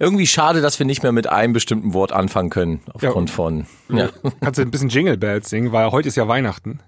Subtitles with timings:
[0.00, 2.80] Irgendwie schade, dass wir nicht mehr mit einem bestimmten Wort anfangen können.
[2.94, 3.34] Aufgrund Ja.
[3.36, 3.66] von.
[3.90, 4.08] Ja.
[4.40, 6.80] Kannst du ein bisschen Jingle Bells singen, weil heute ist ja Weihnachten.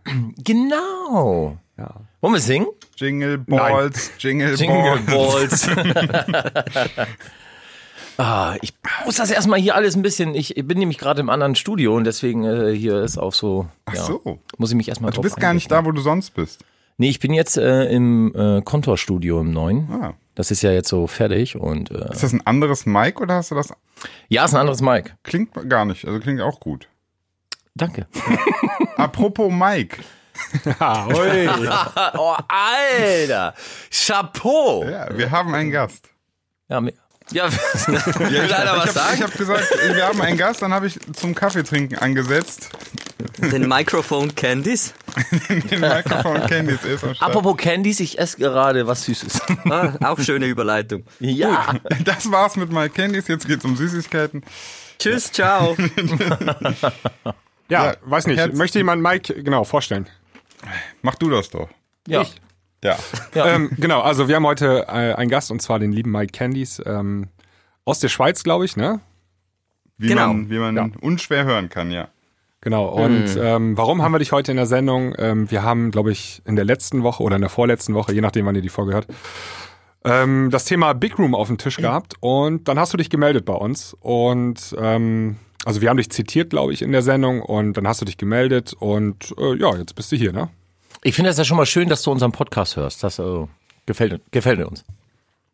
[0.43, 1.59] Genau.
[1.77, 1.91] Ja.
[2.23, 2.67] Wollen wir singen?
[2.97, 5.67] Jingle Balls, Jingle, Jingle Balls.
[5.67, 6.97] Balls.
[8.17, 8.73] ah, ich
[9.05, 10.35] muss das erstmal hier alles ein bisschen.
[10.35, 13.69] Ich bin nämlich gerade im anderen Studio und deswegen äh, hier ist auch so.
[13.85, 14.39] Ach ja, so.
[14.57, 16.65] Muss ich mich erstmal Du drauf bist gar nicht da, wo du sonst bist.
[16.99, 19.89] Nee, ich bin jetzt äh, im äh, Kontorstudio im neuen.
[19.91, 20.15] Ah.
[20.35, 23.51] Das ist ja jetzt so fertig und äh, Ist das ein anderes Mic oder hast
[23.51, 23.73] du das?
[24.29, 25.15] ja, ist ein anderes Mic.
[25.23, 26.89] Klingt gar nicht, also klingt auch gut.
[27.75, 28.07] Danke.
[28.97, 29.99] Apropos Mike.
[30.79, 31.49] Ah, ui.
[32.19, 33.55] oh, Alter!
[33.91, 34.85] Chapeau!
[34.89, 36.09] Ja, wir haben einen Gast.
[36.69, 36.95] Ja, mir-
[37.31, 37.51] ja
[37.87, 39.23] will Ja, ich einer was ich habe sagen?
[39.23, 42.71] hab gesagt, wir haben einen Gast, dann habe ich zum Kaffeetrinken angesetzt.
[43.39, 44.95] Den Microphone Candies.
[45.49, 47.31] Den Mikrofon Candies ist am Start.
[47.31, 49.41] Apropos Candies, ich esse gerade was Süßes.
[49.71, 51.05] Ah, auch schöne Überleitung.
[51.21, 51.75] ja.
[52.05, 54.43] Das war's mit My Candies, jetzt geht's um Süßigkeiten.
[54.99, 55.77] Tschüss, ciao.
[57.69, 58.39] Ja, Ja, weiß nicht.
[58.39, 60.09] Herz- Möchte jemand Mike genau vorstellen?
[61.03, 61.69] Mach du das doch.
[62.07, 62.25] Ja.
[62.85, 62.97] Ja.
[63.35, 63.47] Ja.
[63.55, 66.83] Ähm, genau, also wir haben heute äh, einen Gast und zwar den lieben Mike Candies
[66.85, 67.29] ähm,
[67.87, 69.01] aus der Schweiz, glaube ich, ne?
[69.97, 70.29] Wie Genau.
[70.29, 70.89] man, wie man Ja.
[71.01, 72.09] unschwer hören kann, ja.
[72.61, 72.89] Genau.
[72.89, 75.15] Und ähm, warum haben wir dich heute in der Sendung?
[75.19, 78.21] Ähm, wir haben, glaube ich, in der letzten Woche oder in der vorletzten Woche, je
[78.21, 79.07] nachdem, wann ihr die Folge hört,
[80.05, 83.45] ähm, das Thema Big Room auf dem Tisch gehabt und dann hast du dich gemeldet
[83.45, 87.77] bei uns und ähm, also wir haben dich zitiert, glaube ich, in der Sendung und
[87.77, 90.49] dann hast du dich gemeldet und äh, ja, jetzt bist du hier, ne?
[91.05, 93.03] Ich finde es ja schon mal schön, dass du unseren Podcast hörst.
[93.03, 93.47] Das äh,
[93.87, 94.85] gefällt, gefällt uns.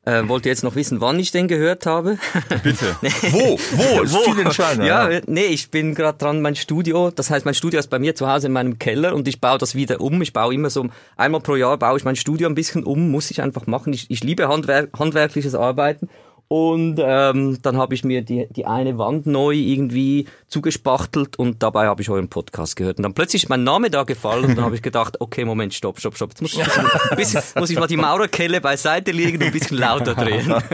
[0.05, 2.19] Äh, wollt ihr jetzt noch wissen, wann ich den gehört habe?
[2.63, 2.97] Bitte.
[3.03, 3.59] Wo?
[3.73, 4.03] Wo?
[4.03, 4.87] Ist viel entscheidender.
[4.87, 7.99] Ja, äh, nee, ich bin gerade dran, mein Studio, das heißt, mein Studio ist bei
[7.99, 10.21] mir zu Hause in meinem Keller und ich baue das wieder um.
[10.23, 13.31] Ich baue immer so, einmal pro Jahr baue ich mein Studio ein bisschen um, muss
[13.31, 13.93] ich einfach machen.
[13.93, 16.09] Ich, ich liebe Handwer handwerkliches Arbeiten.
[16.49, 21.89] Und ähm, dann habe ich mir die, die eine Wand neu irgendwie zugespachtelt und dabei
[21.89, 22.97] habe ich euren Podcast gehört.
[22.97, 25.75] Und dann plötzlich ist mein Name da gefallen und dann habe ich gedacht, okay, Moment,
[25.75, 26.31] stopp, stopp, stopp.
[26.31, 29.77] Jetzt muss ich, ein bisschen, muss ich mal die Maurerkelle beiseite legen und ein bisschen
[29.77, 30.55] lauter drehen.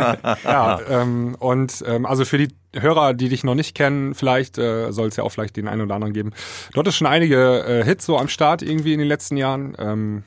[0.44, 4.92] Ja, ähm, und ähm, also für die Hörer, die dich noch nicht kennen, vielleicht äh,
[4.92, 6.32] soll es ja auch vielleicht den einen oder anderen geben.
[6.72, 9.74] Dort ist schon einige äh, Hits so am Start irgendwie in den letzten Jahren.
[9.78, 10.24] Ähm,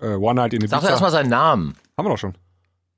[0.00, 1.74] äh, One Night in the Sag doch erstmal seinen Namen.
[1.96, 2.34] Haben wir doch schon.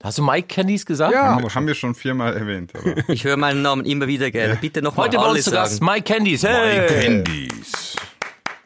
[0.02, 1.12] Hast du Mike Candies gesagt?
[1.12, 2.72] Ja, haben, haben wir haben wir schon viermal erwähnt.
[2.76, 2.94] Aber.
[3.08, 4.56] Ich höre meinen Namen immer wieder gerne.
[4.56, 5.84] Bitte noch Heute alles Gast sagen.
[5.92, 6.44] Mike Candies.
[6.44, 6.86] Hey.
[7.02, 7.96] Candies.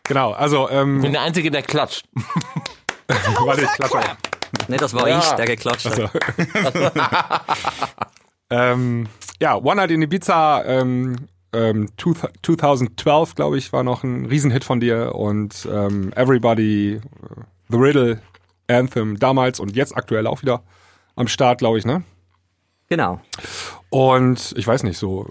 [0.05, 2.05] Genau, also ähm, Ich bin der Einzige, der klatscht.
[3.47, 3.99] warte, ich klatsche.
[4.69, 5.19] Ne, das war Ja.
[5.21, 6.11] ich, der geklatscht hat.
[8.51, 9.07] Ähm,
[9.41, 11.17] ja, One Night in Ibiza ähm,
[11.55, 12.13] ähm, two-
[12.43, 17.01] 2012, glaube ich, war noch ein Riesenhit von dir und ähm, Everybody, äh,
[17.71, 18.21] The Riddle,
[18.69, 20.63] Anthem damals und jetzt aktuell auch wieder
[21.17, 22.03] am Start, glaube ich, ne?
[22.89, 23.21] Genau.
[23.91, 25.29] Und ich weiß nicht, so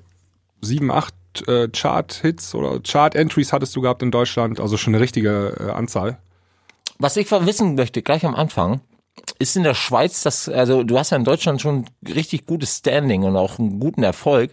[0.61, 1.13] sieben, acht
[1.47, 6.17] äh, Chart-Hits oder Chart-Entries hattest du gehabt in Deutschland, also schon eine richtige äh, Anzahl.
[6.99, 8.81] Was ich wissen möchte, gleich am Anfang,
[9.39, 13.23] ist in der Schweiz das, also du hast ja in Deutschland schon richtig gutes Standing
[13.23, 14.51] und auch einen guten Erfolg.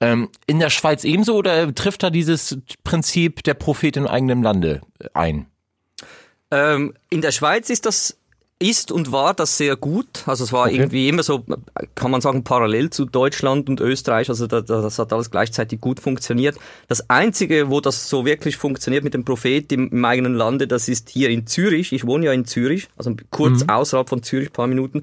[0.00, 4.82] Ähm, in der Schweiz ebenso oder trifft da dieses Prinzip der Prophet im eigenen Lande
[5.12, 5.46] ein?
[6.50, 8.16] Ähm, in der Schweiz ist das
[8.60, 10.24] ist und war das sehr gut.
[10.26, 11.44] Also es war irgendwie immer so,
[11.94, 14.28] kann man sagen, parallel zu Deutschland und Österreich.
[14.28, 16.56] Also da, da, das hat alles gleichzeitig gut funktioniert.
[16.88, 20.88] Das Einzige, wo das so wirklich funktioniert mit dem Prophet im, im eigenen Lande, das
[20.88, 21.92] ist hier in Zürich.
[21.92, 25.02] Ich wohne ja in Zürich, also kurz außerhalb von Zürich, paar Minuten.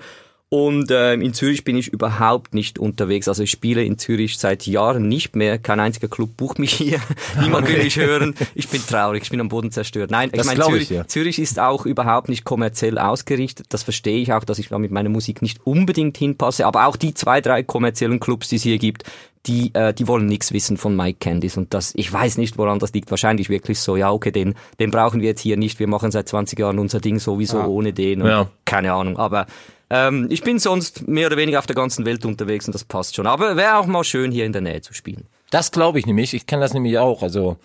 [0.50, 3.28] Und ähm, in Zürich bin ich überhaupt nicht unterwegs.
[3.28, 5.58] Also ich spiele in Zürich seit Jahren nicht mehr.
[5.58, 7.00] Kein einziger Club bucht mich hier.
[7.42, 8.36] Niemand will mich hören.
[8.54, 10.12] Ich bin traurig, ich bin am Boden zerstört.
[10.12, 11.08] Nein, ich Das meine, glaub Zürich, ich, ja.
[11.08, 13.68] Zürich ist auch überhaupt nicht kommerziell ausgerichtet.
[13.72, 16.66] Das verstehe ich auch, dass ich da mit meiner Musik nicht unbedingt hinpasse.
[16.68, 19.04] Aber auch die zwei, drei kommerziellen Clubs, die es hier gibt,
[19.48, 21.58] die, äh, die wollen nichts wissen von Mike Candies.
[21.58, 23.10] Und das, ich weiß nicht, woran das liegt.
[23.12, 25.80] Wahrscheinlich wirklich so, ja, okay, den, den brauchen wir jetzt hier nicht.
[25.80, 28.22] Wir machen seit 20 Jahren unser Ding sowieso ohne den.
[28.22, 28.50] Und Ja.
[28.66, 29.18] Keine Ahnung.
[29.18, 29.46] Aber
[29.90, 33.16] ähm, ich bin sonst mehr oder weniger auf der ganzen Welt unterwegs und das passt
[33.16, 33.28] schon.
[33.28, 35.28] Aber wäre auch mal schön, hier in der Nähe zu spielen.
[35.52, 36.34] Das glaube ich nämlich.
[36.34, 37.22] Ich kenne das nämlich auch.
[37.22, 37.58] Also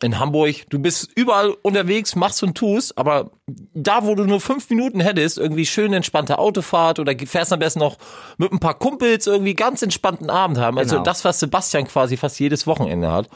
[0.00, 4.68] in Hamburg, du bist überall unterwegs, machst und tust, aber da, wo du nur fünf
[4.70, 7.98] Minuten hättest, irgendwie schön entspannte Autofahrt oder fährst am besten noch
[8.38, 10.78] mit ein paar Kumpels irgendwie ganz entspannten Abend haben.
[10.78, 11.04] Also Genau.
[11.04, 13.28] das, was Sebastian quasi fast jedes Wochenende hat.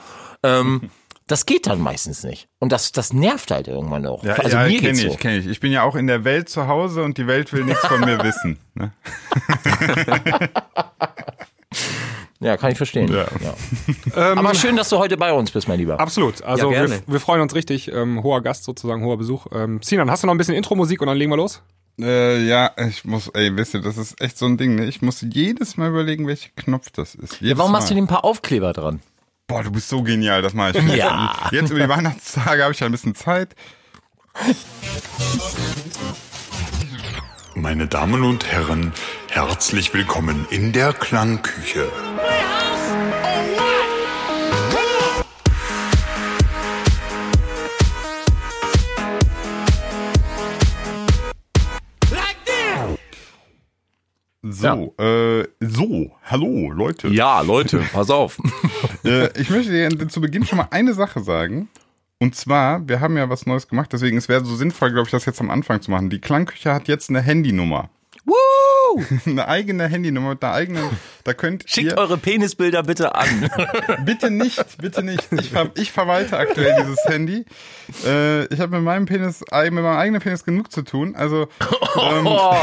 [0.42, 0.90] Ähm,
[1.26, 2.48] das geht dann meistens nicht.
[2.60, 4.22] Und das, das nervt halt irgendwann auch.
[4.22, 5.16] Ja, also ja mir kenne geht's ich, so.
[5.18, 5.46] kenne ich.
[5.46, 8.00] Ich bin ja auch in der Welt zu Hause und die Welt will nichts von
[8.00, 8.58] mir wissen.
[8.74, 8.92] Ne?
[12.38, 13.10] Ja, kann ich verstehen.
[13.10, 13.24] Ja.
[14.14, 14.32] Ja.
[14.34, 15.98] aber schön, dass du heute bei uns bist, mein Lieber.
[15.98, 16.42] Absolut.
[16.42, 17.02] Also Ja, wir, gerne.
[17.06, 17.90] wir freuen uns richtig.
[17.90, 19.46] Ähm, hoher Gast sozusagen, hoher Besuch.
[19.52, 21.62] Ähm, Sinan, hast du noch ein bisschen Intro-Musik und dann legen wir los?
[21.98, 24.84] Äh, ja, ich muss, ey, wisst ihr, das ist echt so ein Ding, ne?
[24.84, 27.40] Ich muss jedes Mal überlegen, welcher Knopf das ist.
[27.40, 27.78] Jedes Ja, warum Mal.
[27.78, 29.00] machst du dir ein paar Aufkleber dran?
[29.48, 30.96] Boah, du bist so genial, das mache ich.
[30.96, 31.32] Ja.
[31.52, 33.54] Jetzt über die Weihnachtstage habe ich ja ein bisschen Zeit.
[37.54, 38.92] Meine Damen und Herren,
[39.28, 41.88] herzlich willkommen in der Klangküche.
[54.50, 57.08] So, äh, so, hallo, Leute.
[57.08, 58.38] Ja, Leute, pass auf.
[59.04, 61.68] Äh, ich möchte dir zu Beginn schon mal eine Sache sagen.
[62.18, 65.12] Und zwar, wir haben ja was Neues gemacht, deswegen es wäre so sinnvoll, glaube ich,
[65.12, 66.10] das jetzt am Anfang zu machen.
[66.10, 67.88] Die Klangküche hat jetzt eine Handynummer.
[68.24, 69.04] Woo!
[69.26, 70.82] eine eigene Handynummer mit einer eigenen.
[71.22, 73.48] Da könnt Schickt ihr eure Penisbilder bitte an.
[74.04, 75.28] bitte nicht, bitte nicht.
[75.32, 77.44] Ich, ver, ich verwalte aktuell dieses Handy.
[78.04, 81.14] Äh, ich habe mit meinem Penis, mit meinem eigenen Penis genug zu tun.
[81.14, 81.48] Also,
[82.00, 82.56] ähm, Oh,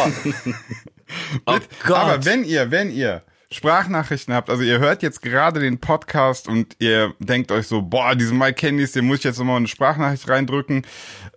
[1.45, 1.97] oh Gott.
[1.97, 3.23] aber wenn ihr, wenn ihr
[3.53, 8.15] Sprachnachrichten habt, also ihr hört jetzt gerade den Podcast und ihr denkt euch so, boah,
[8.15, 10.85] diesen Mike Candies, den muss ich jetzt nochmal eine Sprachnachricht reindrücken.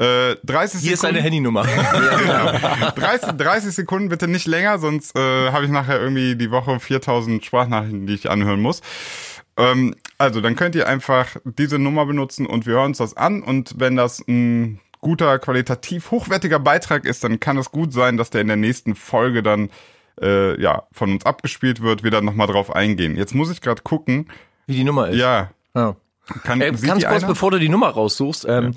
[0.01, 1.17] Äh, 30 Hier ist Sekunden.
[1.17, 1.65] deine Handynummer.
[2.97, 7.45] 30, 30 Sekunden bitte nicht länger, sonst äh, habe ich nachher irgendwie die Woche 4000
[7.45, 8.81] Sprachnachrichten, die ich anhören muss.
[9.59, 13.43] Ähm, also, dann könnt ihr einfach diese Nummer benutzen und wir hören uns das an.
[13.43, 18.31] Und wenn das ein guter, qualitativ hochwertiger Beitrag ist, dann kann es gut sein, dass
[18.31, 19.71] der in der nächsten Folge dann
[20.21, 23.17] äh, ja von uns abgespielt wird, wir dann nochmal drauf eingehen.
[23.17, 24.29] Jetzt muss ich gerade gucken.
[24.67, 25.17] Wie die Nummer ist.
[25.19, 25.97] Ja, Ja.
[26.43, 27.27] kann Äh, ganz kurz, einer?
[27.29, 28.75] bevor du die Nummer raussuchst, ähm,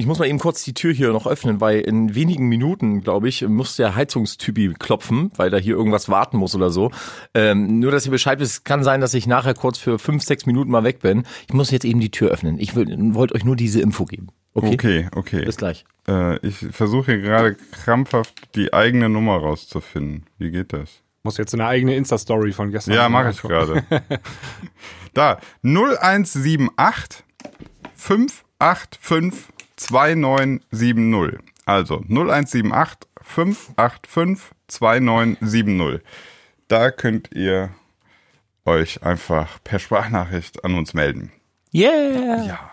[0.00, 3.28] ich muss mal eben kurz die Tür hier noch öffnen, weil in wenigen Minuten, glaube
[3.28, 6.92] ich, muss der Heizungstypi klopfen, weil da hier irgendwas warten muss oder so.
[7.34, 10.46] Ähm, nur, dass ihr Bescheid wisst, kann sein, dass ich nachher kurz für fünf, sechs
[10.46, 11.24] Minuten mal weg bin.
[11.48, 12.60] Ich muss jetzt eben die Tür öffnen.
[12.60, 14.28] Ich wollte euch nur diese Info geben.
[14.54, 14.74] Okay?
[14.74, 15.44] Okay, okay.
[15.44, 15.84] Bis gleich.
[16.08, 20.26] Äh, ich versuche hier gerade krampfhaft die eigene Nummer rauszufinden.
[20.38, 21.02] Wie geht das?
[21.22, 22.94] Muss jetzt eine eigene Insta-Story von gestern.
[22.94, 23.84] Ja, mache ich gerade.
[25.14, 27.24] da, 0178
[27.94, 29.44] 585
[29.76, 31.40] 2970.
[31.66, 36.00] Also 0178 585 2970.
[36.68, 37.70] Da könnt ihr
[38.64, 41.32] euch einfach per Sprachnachricht an uns melden.
[41.74, 42.44] Yeah!
[42.44, 42.72] Ja.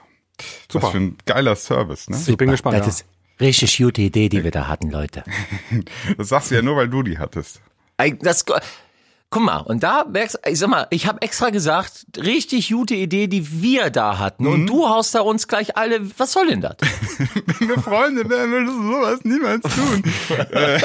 [0.72, 0.86] Super.
[0.86, 2.18] Was für ein geiler Service, ne?
[2.26, 2.78] Ich bin gespannt.
[2.78, 2.90] Das ja.
[2.90, 3.06] ist
[3.40, 5.24] richtig gute Idee, die wir da hatten, Leute.
[6.18, 7.62] Das sagst du ja nur, weil du die hattest.
[8.22, 8.46] Das,
[9.30, 13.28] guck mal, und da merkst ich sag mal, ich habe extra gesagt, richtig gute Idee,
[13.28, 14.46] die wir da hatten.
[14.46, 14.52] Mhm.
[14.52, 16.78] Und du haust da uns gleich alle, was soll denn das?
[17.60, 20.04] Wenn wir Freunde wären, würdest du sowas niemals tun.
[20.52, 20.82] äh,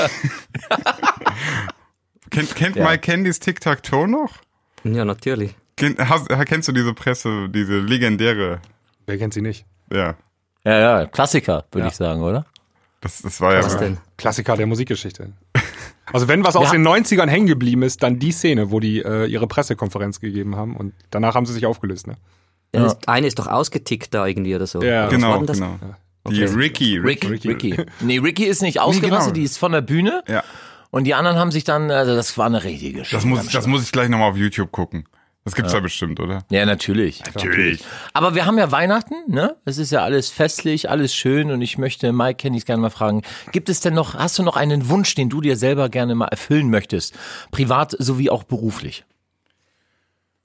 [2.30, 2.84] kennt kennt Ja.
[2.84, 4.32] Mike Candys Tic-Tac-Toe noch?
[4.84, 5.54] Ja, natürlich.
[5.76, 8.60] Kennt, hast, kennst du diese Presse, diese legendäre,
[9.10, 9.66] Wer kennt sie nicht?
[9.92, 10.14] ja,
[10.64, 11.90] Ja, ja, Klassiker, würde Ja.
[11.90, 12.46] ich sagen, oder?
[13.00, 13.98] das, das war ja, Was denn?
[14.16, 15.32] Klassiker der Musikgeschichte.
[16.12, 16.72] Also wenn was aus Ja.
[16.72, 20.76] den 90ern hängen geblieben ist, dann die Szene, wo die äh, ihre Pressekonferenz gegeben haben
[20.76, 22.08] und danach haben sie sich aufgelöst.
[22.08, 22.14] Ne?
[22.74, 22.82] Ja.
[22.82, 24.82] Das eine ist doch ausgetickt da irgendwie oder so.
[24.82, 25.02] Ja.
[25.02, 25.78] War genau, genau.
[26.28, 26.52] Die Okay.
[26.54, 27.48] Ricky, Rick, Ricky.
[27.48, 27.76] Ricky.
[28.00, 29.34] Nee, Ricky ist nicht ausgerastet, genau.
[29.34, 30.22] die ist von der Bühne.
[30.26, 30.42] Ja,
[30.90, 33.82] Und die anderen haben sich dann, also das war eine richtige das muss, das muss
[33.84, 35.04] ich gleich nochmal auf YouTube gucken.
[35.50, 36.44] Das gibt's ja, bestimmt, oder?
[36.50, 37.24] Ja, natürlich.
[37.24, 37.82] Natürlich.
[38.12, 39.56] Aber wir haben ja Weihnachten, ne?
[39.64, 43.22] Es ist ja alles festlich, alles schön und ich möchte Mike Kennys gerne mal fragen,
[43.50, 46.28] gibt es denn noch, hast du noch einen Wunsch, den du dir selber gerne mal
[46.28, 47.18] erfüllen möchtest?
[47.50, 49.04] Privat sowie auch beruflich?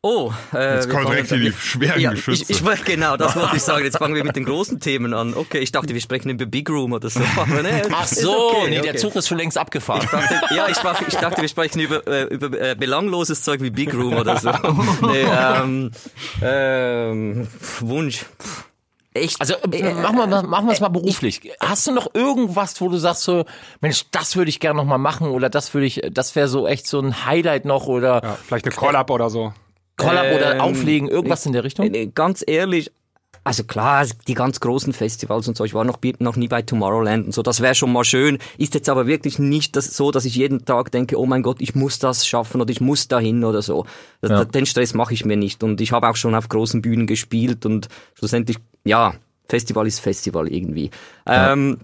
[0.08, 2.44] Oh, äh, Jetzt fangen- direkt in die schweren ja, Geschütze.
[2.54, 3.84] Ich, ich genau, das wollte ich sagen.
[3.84, 5.34] Jetzt fangen wir mit den großen Themen an.
[5.34, 7.22] Okay, ich dachte, wir sprechen über Big Room oder so.
[7.36, 8.92] Aber nee, Ach so, okay, nee, okay.
[8.92, 10.04] der Zug ist schon längst abgefahren.
[10.04, 13.62] Ich dachte, ja, ich, sprach, ich dachte, wir sprechen über, äh, über äh, belangloses Zeug
[13.62, 14.52] wie Big Room oder so.
[15.08, 15.90] nee, ähm,
[16.44, 17.48] ähm,
[17.80, 18.28] Wunsch.
[19.16, 19.42] Echt?
[19.42, 21.52] Also äh, machen wir, machen wir es mal beruflich.
[21.60, 23.46] Hast du noch irgendwas, wo du sagst so,
[23.82, 26.68] Mensch, das würde ich gerne noch mal machen oder das würde ich, das wäre so
[26.68, 29.52] echt so ein Highlight noch oder Ja, vielleicht eine Call-Up oder so.
[29.98, 31.88] Collab oder Ähm, auflegen, irgendwas in der Richtung?
[31.88, 32.92] Nee, Ganz ehrlich,
[33.44, 37.28] also klar, die ganz großen Festivals und so, ich war noch, noch nie bei Tomorrowland
[37.28, 40.26] und so, das wäre schon mal schön, ist jetzt aber wirklich nicht das, so, dass
[40.26, 43.44] ich jeden Tag denke, oh mein Gott, ich muss das schaffen oder ich muss dahin
[43.44, 43.86] oder so.
[44.22, 44.46] Das, Ja.
[44.46, 47.68] Den Stress mache ich mir nicht und ich habe auch schon auf großen Bühnen gespielt
[47.68, 49.14] und schlussendlich, ja,
[49.48, 50.90] Festival ist Festival irgendwie.
[51.28, 51.78] Ähm,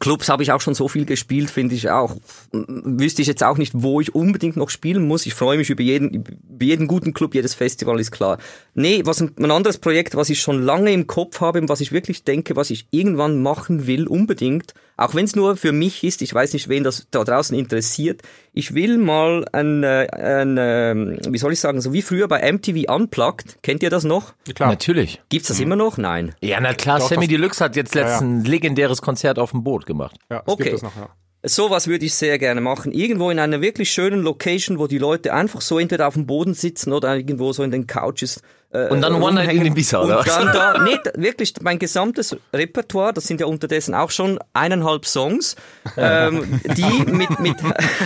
[0.00, 2.16] Clubs habe ich auch schon so viel gespielt, finde ich auch.
[2.52, 5.24] Wüsste ich jetzt auch nicht, wo ich unbedingt noch spielen muss.
[5.24, 8.38] Ich freue mich über jeden, über jeden guten Club, jedes Festival ist klar.
[8.74, 11.92] Nee, was ein, ein anderes Projekt, was ich schon lange im Kopf habe, was ich
[11.92, 16.20] wirklich denke, was ich irgendwann machen will, unbedingt, auch wenn es nur für mich ist,
[16.20, 18.20] ich weiß nicht, wen das da draußen interessiert,
[18.52, 22.52] ich will mal ein, äh, ein äh, wie soll ich sagen, so wie früher bei
[22.52, 24.34] MTV Unplugged, kennt ihr das noch?
[24.54, 24.68] Klar.
[24.68, 25.22] Natürlich.
[25.30, 25.96] Gibt's das immer noch?
[25.96, 26.34] Nein.
[26.42, 28.06] Ja, na klar, Doch, Sammy Deluxe hat jetzt Ja, ja.
[28.08, 30.16] letztens ein legendäres Konzert auf dem Boot gemacht.
[30.30, 30.64] Ja, Okay.
[30.64, 31.08] gibt es noch, ja.
[31.44, 32.90] Sowas würde ich sehr gerne machen.
[32.90, 36.52] Irgendwo in einer wirklich schönen Location, wo die Leute einfach so entweder auf dem Boden
[36.52, 38.42] sitzen oder irgendwo so in den Couches.
[38.70, 39.64] Äh, Und dann One Night in.
[39.64, 44.10] Ibiza, oder Und dann da, nee, wirklich mein gesamtes Repertoire, das sind ja unterdessen auch
[44.10, 45.56] schon eineinhalb Songs,
[45.96, 47.56] ähm, die mit, mit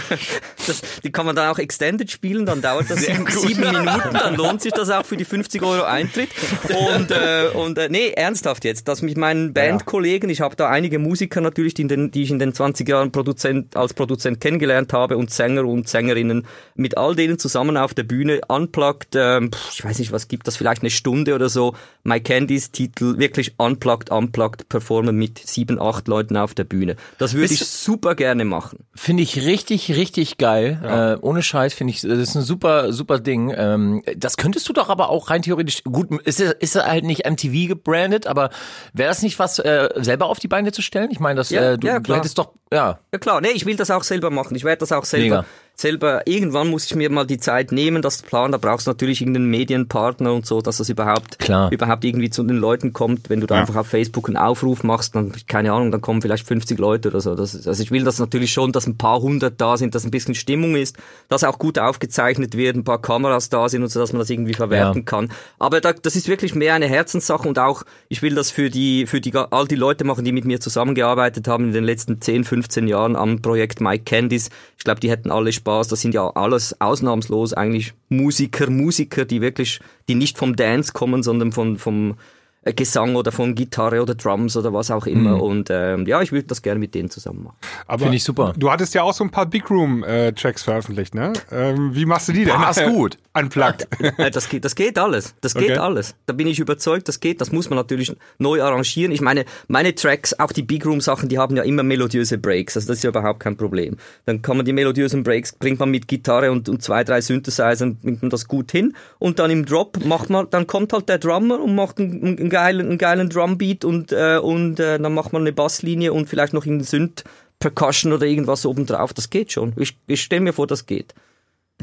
[0.67, 4.37] das, die kann man dann auch extended spielen, dann dauert das sieben, sieben Minuten, dann
[4.37, 6.29] lohnt sich das auch für die 50 Euro Eintritt.
[6.69, 11.01] Und, äh, und äh, nee, ernsthaft jetzt, das mit meinen Bandkollegen, ich habe da einige
[11.01, 15.17] Musiker natürlich, die, den, die ich in den 20 Jahren Produzent, als Produzent kennengelernt habe
[15.17, 19.99] und Sänger und Sängerinnen, mit all denen zusammen auf der Bühne, unplugged, ähm, ich weiß
[19.99, 24.69] nicht, was gibt das, vielleicht eine Stunde oder so, My Candies Titel, wirklich unplugged, unplugged
[24.69, 26.97] performen mit sieben, acht Leuten auf der Bühne.
[27.19, 28.81] Das würde ich super gerne machen.
[28.95, 30.81] Finde ich richtig, richtig geil.
[31.21, 33.53] Äh, ohne Scheiß finde ich, das ist ein super, super Ding.
[33.57, 37.69] Ähm, das könntest du doch aber auch rein theoretisch, gut, ist, ist halt nicht MTV
[37.69, 38.51] gebrandet, aber
[38.93, 41.11] wäre das nicht was, äh, selber auf die Beine zu stellen?
[41.11, 42.19] Ich meine, das, Ja, äh, du, ja, du klar.
[42.19, 44.55] hättest doch, ja, Ja klar, nee, ich will das auch selber machen.
[44.57, 45.45] Ich werde das auch selber, Mega.
[45.75, 48.53] Selber, irgendwann muss ich mir mal die Zeit nehmen, das zu planen.
[48.53, 51.73] Da brauchst du natürlich irgendeinen Medienpartner und so, dass das überhaupt, Klar.
[51.73, 53.31] überhaupt irgendwie zu den Leuten kommt.
[53.31, 56.47] Wenn du da einfach auf Facebook einen Aufruf machst, dann, keine Ahnung, dann kommen vielleicht
[56.47, 57.35] 50 Leute oder so.
[57.35, 60.11] Das, also ich will das natürlich schon, dass ein paar hundert da sind, dass ein
[60.11, 60.97] bisschen Stimmung ist,
[61.29, 64.31] dass auch gut aufgezeichnet wird, ein paar Kameras da sind und so, dass man das
[64.31, 65.05] irgendwie verwerten Ja.
[65.05, 65.33] kann.
[65.59, 69.07] Aber da, das ist wirklich mehr eine Herzenssache und auch, ich will das für die,
[69.07, 72.45] für die, all die Leute machen, die mit mir zusammengearbeitet haben in den letzten 10,
[72.45, 74.51] 15 Jahren am Projekt Mike Candies.
[74.79, 75.89] Ich glaube, die hätten alle Spaß.
[75.89, 81.23] Das sind ja alles ausnahmslos eigentlich Musiker, Musiker, die wirklich, die nicht vom Dance kommen,
[81.23, 82.17] sondern von, vom
[82.65, 85.43] Gesang oder von Gitarre oder Drums oder was auch immer.
[85.43, 87.57] Und ähm, ja, ich würde das gerne mit denen zusammen machen.
[87.89, 88.53] Aber Finde ich super.
[88.57, 91.33] Du hattest ja auch so ein paar Big Room äh, Tracks veröffentlicht, ne?
[91.51, 92.55] Ähm, wie machst du die denn?
[92.57, 93.19] Boah, ist gut.
[93.35, 93.89] Unplugged.
[94.19, 95.35] Äh, Das geht, das geht alles.
[95.41, 95.79] Das geht Okay.
[95.79, 96.15] alles.
[96.27, 97.41] Da bin ich überzeugt, das geht.
[97.41, 99.11] Das muss man natürlich neu arrangieren.
[99.13, 102.77] Ich meine, meine Tracks, auch die Big Room Sachen, die haben ja immer melodiöse Breaks.
[102.77, 103.97] Also das ist ja überhaupt kein Problem.
[104.27, 107.97] Dann kann man die melodiösen Breaks, bringt man mit Gitarre und, und zwei, drei Synthesizern,
[107.97, 108.95] bringt man das gut hin.
[109.19, 112.51] Und dann im Drop macht man, dann kommt halt der Drummer und macht einen, einen
[112.53, 116.53] geilen, einen geilen Drumbeat und, äh, und äh, dann macht man eine Basslinie und vielleicht
[116.53, 117.25] noch einen Synth.
[117.59, 119.73] Percussion oder irgendwas obendrauf, das geht schon.
[119.77, 121.15] Ich, ich stelle mir vor, das geht.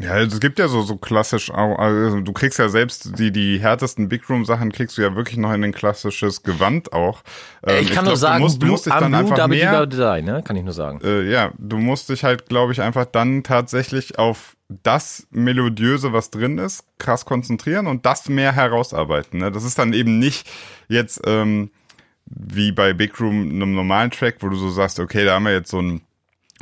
[0.01, 3.60] Ja, es gibt ja so, so klassisch, auch- also du kriegst ja selbst die, die
[3.60, 7.22] härtesten Big Room Sachen kriegst du ja wirklich noch in ein klassisches Gewand auch.
[7.65, 10.22] Ähm, ich kann glaub, nur sagen, du musst, du musst dich dann einfach mehr, Dabby,
[10.22, 10.41] ne?
[10.44, 11.01] Kann ich nur sagen.
[11.03, 16.29] äh, ja, du musst dich halt, glaube ich, einfach dann tatsächlich auf das Melodiöse, was
[16.29, 19.39] drin ist, krass konzentrieren und das mehr herausarbeiten.
[19.39, 19.51] Ne?
[19.51, 20.48] Das ist dann eben nicht
[20.88, 21.72] jetzt ähm,
[22.25, 25.53] wie bei Big Room einem normalen Track, wo du so sagst, okay, da haben wir
[25.53, 26.01] jetzt so ein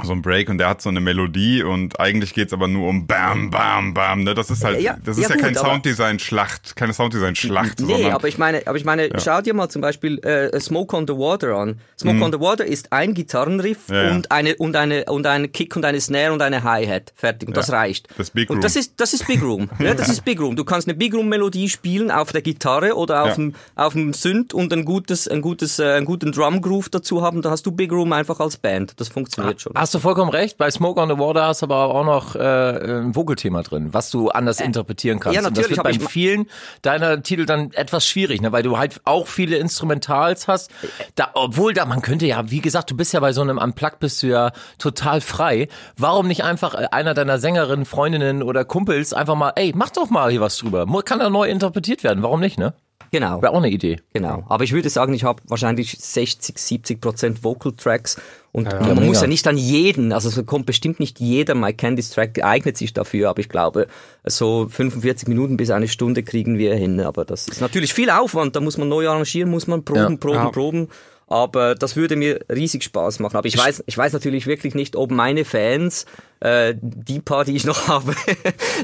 [0.04, 3.08] so ein Break und der hat so eine Melodie und eigentlich geht's aber nur um
[3.08, 4.24] Bam, Bam, Bam.
[4.24, 4.36] Ne?
[4.36, 7.94] Das ist halt, Ja, das ist ja ja, kein gut, aber- Sounddesign-Schlacht, keine Sounddesign-Schlacht, Nee,
[7.94, 11.08] sondern aber ich meine, aber ich meine, schau dir mal zum Beispiel äh, Smoke on
[11.08, 11.80] the Water an.
[12.00, 13.94] Smoke on the Water ist ein Gitarrenriff Mhm.
[13.96, 14.12] Ja, ja.
[14.16, 17.14] und eine und eine und ein Kick und eine Snare und eine Hi-Hat.
[17.16, 17.48] Fertig.
[17.48, 18.08] Und das reicht.
[18.18, 18.80] das ist Big Und das Room.
[18.82, 19.70] ist das ist Big Room.
[19.80, 20.56] ja, das ist Big Room.
[20.56, 23.36] Du kannst eine Big Room Melodie spielen auf der Gitarre oder auf Ja.
[23.36, 27.22] dem auf dem Synth und ein gutes ein gutes äh, einen guten Drum Groove dazu
[27.24, 27.42] haben.
[27.42, 28.94] Da hast du Big Room einfach als Band.
[29.00, 29.76] Das funktioniert schon.
[29.88, 30.58] Hast du vollkommen recht.
[30.58, 34.12] Bei Smoke on the Water hast du aber auch noch äh, ein Vocal-Thema drin, was
[34.12, 35.38] du anders interpretieren kannst.
[35.38, 36.48] Äh, ja, Und das natürlich, wird bei vielen
[36.82, 38.52] deiner Titel dann etwas schwierig, ne?
[38.52, 40.72] weil du halt auch viele Instrumentals hast.
[41.16, 44.02] Da, obwohl da, man könnte ja, wie gesagt, du bist ja bei so einem Unplugged
[44.02, 45.70] bist du ja total frei.
[45.96, 50.10] Warum nicht einfach äh, einer deiner Sängerinnen, Freundinnen oder Kumpels einfach mal, ey, mach doch
[50.10, 50.86] mal hier was drüber.
[51.06, 52.24] Kann da neu interpretiert werden.
[52.24, 52.74] Warum nicht, ne?
[53.12, 53.42] Genau.
[53.42, 53.98] Wäre auch eine Idee.
[54.14, 54.44] Genau.
[54.50, 58.18] Aber ich würde sagen, ich habe wahrscheinlich 60, 70 Prozent Vocal Tracks
[58.52, 59.02] und man mega.
[59.02, 62.76] muss ja nicht an jeden, also es kommt bestimmt nicht jeder My Candies Track eignet
[62.76, 63.88] sich dafür, aber ich glaube,
[64.26, 67.00] so 45 Minuten bis eine Stunde kriegen wir hin.
[67.00, 70.18] Aber das ist natürlich viel Aufwand, da muss man neu arrangieren, muss man proben, Ja.
[70.18, 70.50] proben, Ja.
[70.50, 70.88] proben.
[71.30, 73.36] Aber das würde mir riesig Spaß machen.
[73.36, 76.06] Aber ich weiß, ich weiß natürlich wirklich nicht, ob meine Fans,
[76.40, 78.14] äh, die paar, die ich noch habe,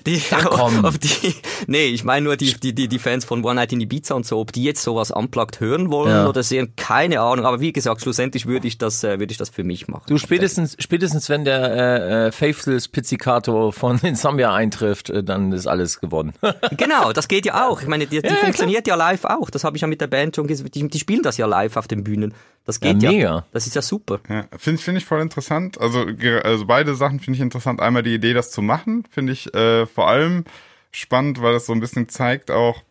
[0.06, 0.84] die, komm.
[0.86, 1.36] ob die,
[1.68, 4.26] nee, ich meine nur die, die, die, die Fans von One Night in Ibiza und
[4.26, 6.28] so, ob die jetzt sowas unplugged hören wollen Ja.
[6.28, 7.46] oder sehen, keine Ahnung.
[7.46, 10.04] Aber wie gesagt, schlussendlich würde ich das, äh, würde ich das für mich machen.
[10.08, 16.00] Du spätestens, spätestens wenn der äh, äh, Faithless Pizzicato von Insomnia eintrifft, dann ist alles
[16.00, 16.34] gewonnen.
[16.78, 17.82] Genau, das geht ja auch.
[17.82, 19.50] Ich meine, die, die Ja, funktioniert ja live auch.
[19.50, 20.70] Das habe ich ja mit der Band schon gesehen.
[20.74, 22.34] Die, die spielen das ja live auf den Bühnen.
[22.66, 23.18] Das geht Ja, ja.
[23.18, 23.46] mega.
[23.52, 24.20] Das ist ja super.
[24.30, 25.80] Ja, finde find ich voll interessant.
[25.80, 26.06] Also,
[26.44, 27.82] also beide Sachen finde ich interessant.
[27.82, 30.46] Einmal die Idee, das zu machen, finde ich äh, vor allem
[30.92, 32.84] spannend, weil das so ein bisschen zeigt auch,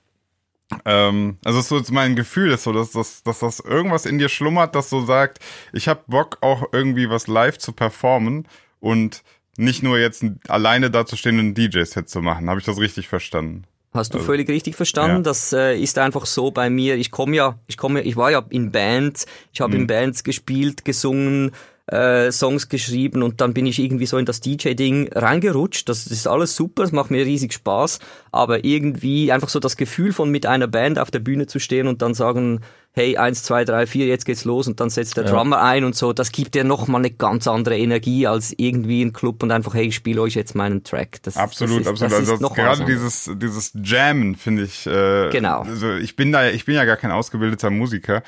[0.85, 4.07] ähm, also es ist so jetzt mein Gefühl ist so, dass, dass, dass das irgendwas
[4.07, 5.39] in dir schlummert, das so sagt,
[5.73, 8.47] ich habe Bock auch irgendwie was live zu performen
[8.81, 9.23] und
[9.57, 12.49] nicht nur jetzt alleine dazustehen und ein DJ-Set zu machen.
[12.49, 13.65] Habe ich das richtig verstanden?
[13.93, 15.17] Hast du völlig richtig verstanden.
[15.19, 15.23] ja.
[15.23, 16.97] Das äh, ist einfach so bei mir.
[16.97, 19.81] Ich komme ja, ich komme, ich war ja in Bands, ich habe Mhm.
[19.83, 21.53] in Bands gespielt, gesungen,
[21.87, 25.89] äh, Songs geschrieben und dann bin ich irgendwie so in das DJ-Ding reingerutscht.
[25.89, 27.99] Das, das ist alles super, es macht mir riesig Spaß,
[28.31, 31.87] aber irgendwie einfach so das Gefühl von mit einer Band auf der Bühne zu stehen
[31.89, 32.61] und dann sagen,
[32.95, 35.95] hey, eins, zwei, drei, vier, jetzt geht's los und dann setzt der Drummer ein und
[35.97, 39.73] so, das gibt dir nochmal eine ganz andere Energie als irgendwie ein Club und einfach,
[39.73, 41.23] hey, ich spiele euch jetzt meinen Track.
[41.23, 42.13] Das, Absolut, das ist, absolut.
[42.13, 44.87] Das Also ist noch gerade dieses, dieses Jammen finde ich.
[44.87, 45.63] Äh, Genau.
[45.63, 48.23] Also ich bin da, ich bin ja gar kein ausgebildeter Musiker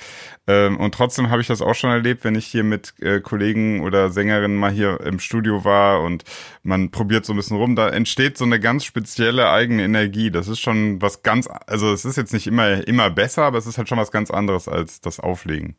[0.47, 3.83] ähm, und trotzdem habe ich das auch schon erlebt, wenn ich hier mit äh, Kollegen
[3.83, 6.25] oder Sängerinnen mal hier im Studio war und
[6.63, 10.31] man probiert so ein bisschen rum, da entsteht so eine ganz spezielle eigene Energie.
[10.31, 13.67] Das ist schon was ganz, also es ist jetzt nicht immer immer besser, aber es
[13.67, 15.77] ist halt schon was ganz anderes als das Auflegen.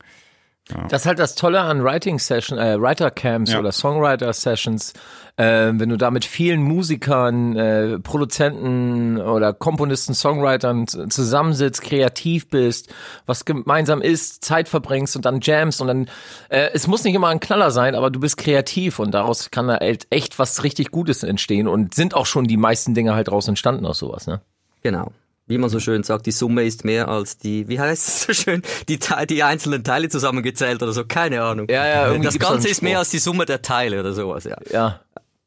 [0.90, 3.60] Das ist halt das Tolle an Writing Session, äh, Writer Camps Ja.
[3.60, 4.94] oder Songwriter Sessions,
[5.38, 12.92] äh, wenn du da mit vielen Musikern, äh, Produzenten oder Komponisten, Songwritern zusammensitzt, kreativ bist,
[13.28, 16.10] was gemeinsam ist, Zeit verbringst und dann jamst und dann,
[16.50, 19.68] äh, es muss nicht immer ein Knaller sein, aber du bist kreativ und daraus kann
[19.68, 23.28] da halt echt was richtig Gutes entstehen und sind auch schon die meisten Dinge halt
[23.28, 24.42] draus entstanden aus sowas, ne?
[24.82, 25.12] Genau.
[25.48, 28.34] Wie man so schön sagt, die Summe ist mehr als die, wie heißt es so
[28.34, 29.00] schön, die,
[29.30, 31.68] die einzelnen Teile zusammengezählt oder so, keine Ahnung.
[31.70, 34.58] Ja, ja, irgendwie das Ganze ist mehr als die Summe der Teile oder sowas, ja.
[34.72, 35.02] Ja.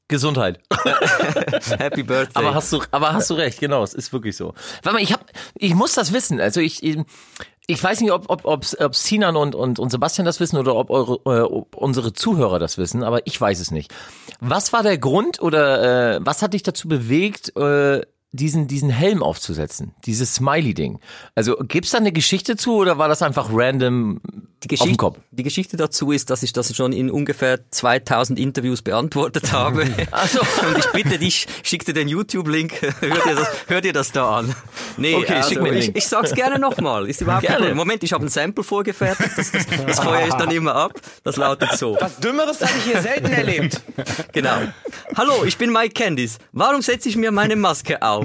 [0.06, 0.60] Gesundheit.
[1.78, 2.42] Happy Birthday.
[2.42, 4.54] Aber hast du, aber hast du recht, genau, es ist wirklich so.
[4.82, 5.24] Warte mal, ich hab,
[5.54, 6.40] ich muss das wissen.
[6.40, 10.40] Also ich, ich weiß nicht, ob, ob, ob, ob Sinan und, und, und Sebastian das
[10.40, 13.92] wissen oder ob, eure, äh, ob unsere Zuhörer das wissen, aber ich weiß es nicht.
[14.40, 18.00] Was war der Grund oder äh, was hat dich dazu bewegt, äh,
[18.32, 19.94] diesen, diesen Helm aufzusetzen?
[20.04, 20.98] Dieses Smiley-Ding.
[21.34, 24.96] Also gibt's da eine Geschichte zu oder war das einfach random die auf dem Geschichte,
[24.96, 25.18] Kopf?
[25.30, 29.84] die Geschichte dazu ist, dass ich das schon in ungefähr 2000 Interviews beantwortet habe.
[30.30, 30.40] so.
[30.66, 34.38] Und ich bitte dich, schick dir den YouTube-Link, hör, dir das- hör dir das da
[34.38, 34.54] an.
[34.96, 37.72] Nee, Okay, also, schick mir ich, ich sag's gerne nochmal, ist überhaupt Gerne.
[37.74, 41.00] Moment, ich habe ein Sample vorgefertigt, das, das, das feuere ich dann immer ab.
[41.22, 41.96] Das lautet so.
[42.00, 43.80] Was Dümmeres habe ich hier selten erlebt.
[44.32, 44.56] Genau.
[45.16, 46.38] Hallo, ich bin Mike Candice.
[46.52, 48.17] Warum setze ich mir meine Maske auf?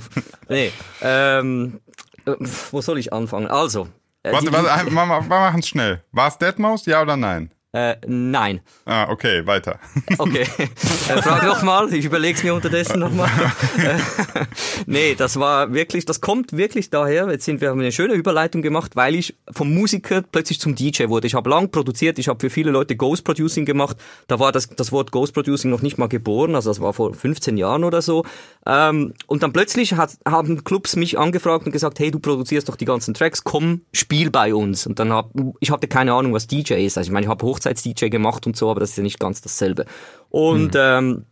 [0.50, 0.72] Nee,
[1.02, 1.80] ähm,
[2.26, 2.34] äh,
[2.72, 3.48] wo soll ich anfangen?
[3.48, 3.88] Also.
[4.24, 6.04] äh, Warte, warte, wir machen es schnell.
[6.12, 7.52] War es Deadmaus, ja oder nein?
[7.76, 8.62] Äh, nein.
[8.86, 9.80] Ah, okay, weiter.
[10.20, 10.42] Okay.
[10.44, 13.30] Äh, frag nochmal, ich überleg's mir unterdessen nochmal.
[13.78, 13.98] Äh,
[14.86, 18.62] nee, das war wirklich, das kommt wirklich daher, jetzt sind wir haben eine schöne Überleitung
[18.62, 21.26] gemacht, weil ich vom Musiker plötzlich zum DJ wurde.
[21.26, 23.98] Ich habe lang produziert, ich habe für viele Leute Ghost Producing gemacht.
[24.28, 27.16] Da war das, das Wort Ghost Producing noch nicht mal geboren, also das war vor
[27.16, 28.24] 15 Jahren oder so.
[28.68, 32.76] Ähm, und dann plötzlich hat, haben Clubs mich angefragt und gesagt, hey, du produzierst doch
[32.76, 34.86] die ganzen Tracks, komm, spiel bei uns.
[34.86, 36.98] Und dann hab, ich hatte keine Ahnung, was DJ ist.
[36.98, 39.42] Also ich meine, ich habe Hochzeits-DJ gemacht und so, aber das ist ja nicht ganz
[39.42, 39.86] dasselbe.
[40.30, 41.26] Und ähm,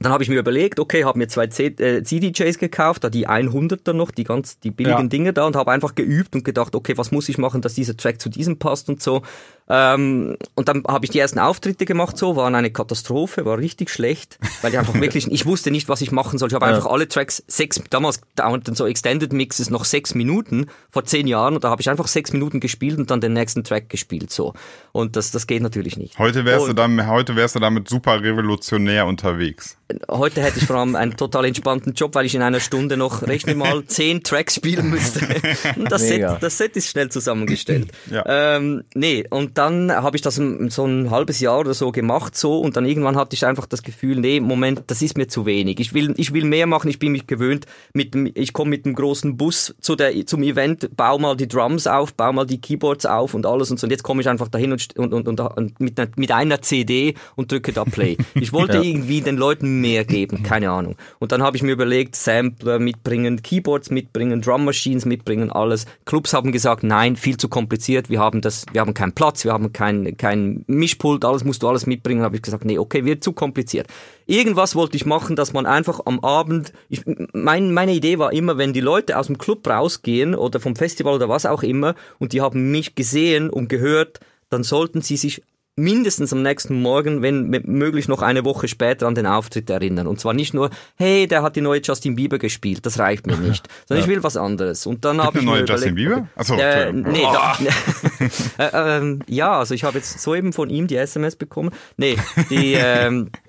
[0.00, 3.28] dann habe ich mir überlegt, okay, habe mir zwei C äh, CDJs gekauft, da die
[3.28, 5.08] 100er noch, die ganz die billigen Ja.
[5.08, 7.96] Dinge da und habe einfach geübt und gedacht, okay, was muss ich machen, dass dieser
[7.96, 9.22] Track zu diesem passt und so.
[9.68, 13.88] Ähm, und dann habe ich die ersten Auftritte gemacht, so waren eine Katastrophe, war richtig
[13.88, 16.48] schlecht, weil ich einfach wirklich, ich wusste nicht, was ich machen soll.
[16.48, 21.04] Ich habe einfach alle Tracks sechs, damals dauerten so Extended Mixes noch sechs Minuten vor
[21.04, 23.88] zehn Jahren und da habe ich einfach sechs Minuten gespielt und dann den nächsten Track
[23.88, 24.52] gespielt so.
[24.92, 26.18] Und das das geht natürlich nicht.
[26.18, 29.78] Heute wärst, du Und- dann, heute wärst du damit super revolutionär unterwegs.
[30.10, 33.22] Heute hätte ich vor allem einen total entspannten Job, weil ich in einer Stunde noch,
[33.22, 35.20] rechne mal, zehn Tracks spielen müsste.
[35.76, 37.92] Und das Set, das Set ist schnell zusammengestellt.
[38.10, 38.24] Ja.
[38.56, 42.58] ähm, nee, und dann habe ich das so ein halbes Jahr oder so gemacht so
[42.58, 45.80] und dann irgendwann hatte ich einfach das Gefühl, nee, Moment, das ist mir zu wenig.
[45.80, 48.94] Ich will, ich will mehr machen, ich bin mich gewöhnt, mit ich komme mit dem
[48.94, 53.06] großen Bus zu der, zum Event, bau mal die Drums auf, bau mal die Keyboards
[53.06, 53.86] auf und alles und so.
[53.86, 57.14] Und jetzt komme ich einfach dahin und, und, und, und, mit, einer, mit einer CD
[57.36, 58.16] und drücke da Play.
[58.34, 60.96] Ich wollte irgendwie den Leuten mehr geben, keine Ahnung.
[61.18, 65.86] Und dann habe ich mir überlegt, Sampler mitbringen, Keyboards mitbringen, Drum Machines mitbringen, alles.
[66.04, 69.52] Clubs haben gesagt, nein, viel zu kompliziert, wir haben das, wir haben keinen Platz, wir
[69.52, 72.22] haben kein, kein Mischpult, alles musst du alles mitbringen.
[72.22, 73.86] Habe ich gesagt, nee, okay, wird zu kompliziert.
[74.26, 77.02] Irgendwas wollte ich machen, dass man einfach am Abend, ich,
[77.32, 81.14] mein, meine Idee war immer, wenn die Leute aus dem Club rausgehen oder vom Festival
[81.14, 85.42] oder was auch immer und die haben mich gesehen und gehört, dann sollten sie sich
[85.76, 90.06] mindestens am nächsten Morgen, wenn möglich noch eine Woche später an den Auftritt erinnern.
[90.06, 93.36] Und zwar nicht nur, hey, der hat die neue Justin Bieber gespielt, das reicht mir
[93.36, 94.86] nicht, sondern ich will was anderes.
[94.86, 96.28] Und dann habe ich neue Justin Bieber?
[96.36, 97.58] Achso, äh, nee, da,
[98.58, 101.70] äh, ähm, ja, also ich habe jetzt soeben von ihm die SMS bekommen.
[101.96, 102.16] Nee,
[102.50, 103.30] die ähm,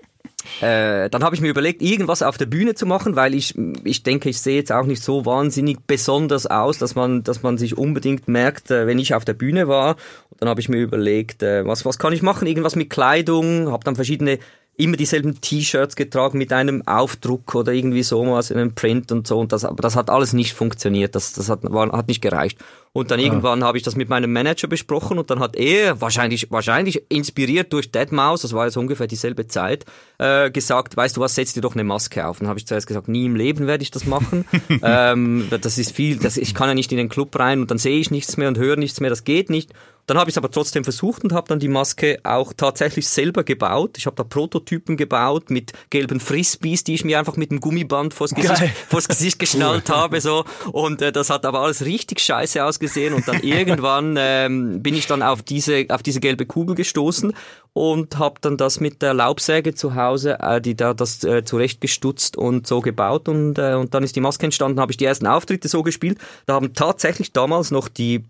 [0.61, 4.03] äh, dann habe ich mir überlegt, irgendwas auf der Bühne zu machen, weil ich, ich
[4.03, 7.77] denke, ich sehe jetzt auch nicht so wahnsinnig besonders aus, dass man, dass man sich
[7.77, 9.95] unbedingt merkt, äh, wenn ich auf der Bühne war.
[10.29, 12.47] Und dann habe ich mir überlegt, äh, was, was kann ich machen?
[12.47, 14.39] Irgendwas mit Kleidung, habe dann verschiedene
[14.77, 19.39] immer dieselben T-Shirts getragen mit einem Aufdruck oder irgendwie sowas in einem Print und so.
[19.39, 21.15] Und das, aber das hat alles nicht funktioniert.
[21.15, 22.59] Das, das hat, war, hat nicht gereicht.
[22.91, 26.49] Und dann irgendwann habe ich das mit meinem Manager besprochen und dann hat er, wahrscheinlich,
[26.49, 29.83] wahrscheinlich inspiriert durch Deadmau5, das war jetzt ungefähr dieselbe Zeit,
[30.17, 32.37] äh, gesagt, weißt du was, setz dir doch eine Maske auf.
[32.39, 34.45] Und dann habe ich zuerst gesagt, nie im Leben werde ich das machen.
[34.81, 37.77] ähm, das ist viel, das, ich kann ja nicht in den Club rein und dann
[37.77, 39.73] sehe ich nichts mehr und höre nichts mehr, das geht nicht.
[40.07, 43.43] Dann habe ich es aber trotzdem versucht und habe dann die Maske auch tatsächlich selber
[43.43, 43.97] gebaut.
[43.97, 48.13] Ich habe da Prototypen gebaut mit gelben Frisbees, die ich mir einfach mit einem Gummiband
[48.13, 50.21] vors Gesicht, vors Gesicht geschnallt habe.
[50.21, 53.13] so Und äh, das hat aber alles richtig scheiße ausgesehen.
[53.13, 57.33] Und dann irgendwann ähm, bin ich dann auf diese, auf diese gelbe Kugel gestoßen
[57.73, 62.37] und habe dann das mit der Laubsäge zu Hause, äh, die da das äh, zurechtgestutzt
[62.37, 65.27] und so gebaut und, äh, und dann ist die Maske entstanden, habe ich die ersten
[65.27, 66.19] Auftritte so gespielt.
[66.45, 68.23] Da haben tatsächlich damals noch die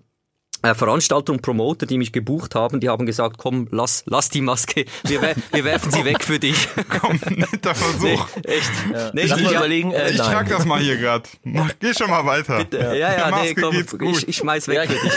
[0.63, 4.85] Veranstalter und Promoter, die mich gebucht haben, die haben gesagt, komm, lass, lass die Maske,
[5.03, 6.67] wir, wer- wir werfen sie weg für dich.
[7.01, 8.27] Komm, netter Versuch.
[8.43, 8.71] Echt?
[9.13, 10.31] Nee, Lass ich, mal ja, überlegen, äh, ich nein.
[10.31, 11.29] trag das mal hier grad.
[11.43, 12.65] Mach, geh schon mal weiter.
[12.71, 13.75] ja, ja, Der nee, komm,
[14.09, 15.13] ich, ich schmeiß weg Ja, für dich.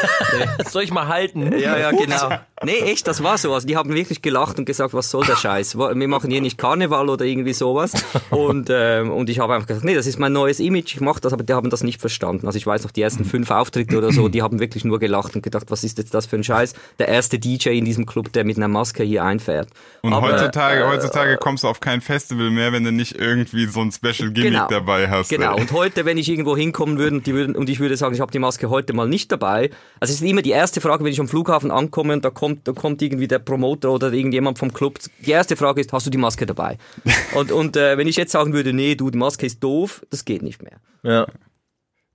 [0.59, 1.53] Das soll ich mal halten?
[1.59, 2.31] Ja, ja, genau.
[2.65, 3.55] Nee, echt, das war so.
[3.55, 5.77] Also die haben wirklich gelacht und gesagt, was soll der Scheiß?
[5.79, 7.93] Wir machen hier nicht Karneval oder irgendwie sowas.
[8.31, 11.21] Und, ähm, und ich habe einfach gesagt, nee, das ist mein neues Image, ich mache
[11.21, 12.47] das, aber die haben das nicht verstanden.
[12.47, 15.35] Also ich weiß noch, die ersten fünf Auftritte oder so, die haben wirklich nur gelacht
[15.39, 16.75] und gedacht, was ist jetzt das für ein Scheiß?
[16.99, 19.69] Der erste DJ in diesem Club, der mit einer Maske hier einfährt.
[20.03, 23.67] Und Aber, heutzutage, äh, heutzutage kommst du auf kein Festival mehr, wenn du nicht irgendwie
[23.67, 24.69] so ein Special Gimmick Genau.
[24.69, 25.29] dabei hast.
[25.31, 25.55] Genau.
[25.55, 25.61] ey.
[25.61, 28.21] Und heute, wenn ich irgendwo hinkommen würde und, die würden, und ich würde sagen, ich
[28.21, 29.71] habe die Maske heute mal nicht dabei.
[30.01, 32.67] Also es ist immer die erste Frage, wenn ich am Flughafen ankomme und da kommt,
[32.69, 34.99] da kommt irgendwie der Promoter oder irgendjemand vom Club.
[35.25, 36.79] Die erste Frage ist, hast du die Maske dabei?
[37.35, 40.25] und und äh, wenn ich jetzt sagen würde, nee, du, die Maske ist doof, das
[40.25, 40.79] geht nicht mehr.
[41.03, 41.27] Ja.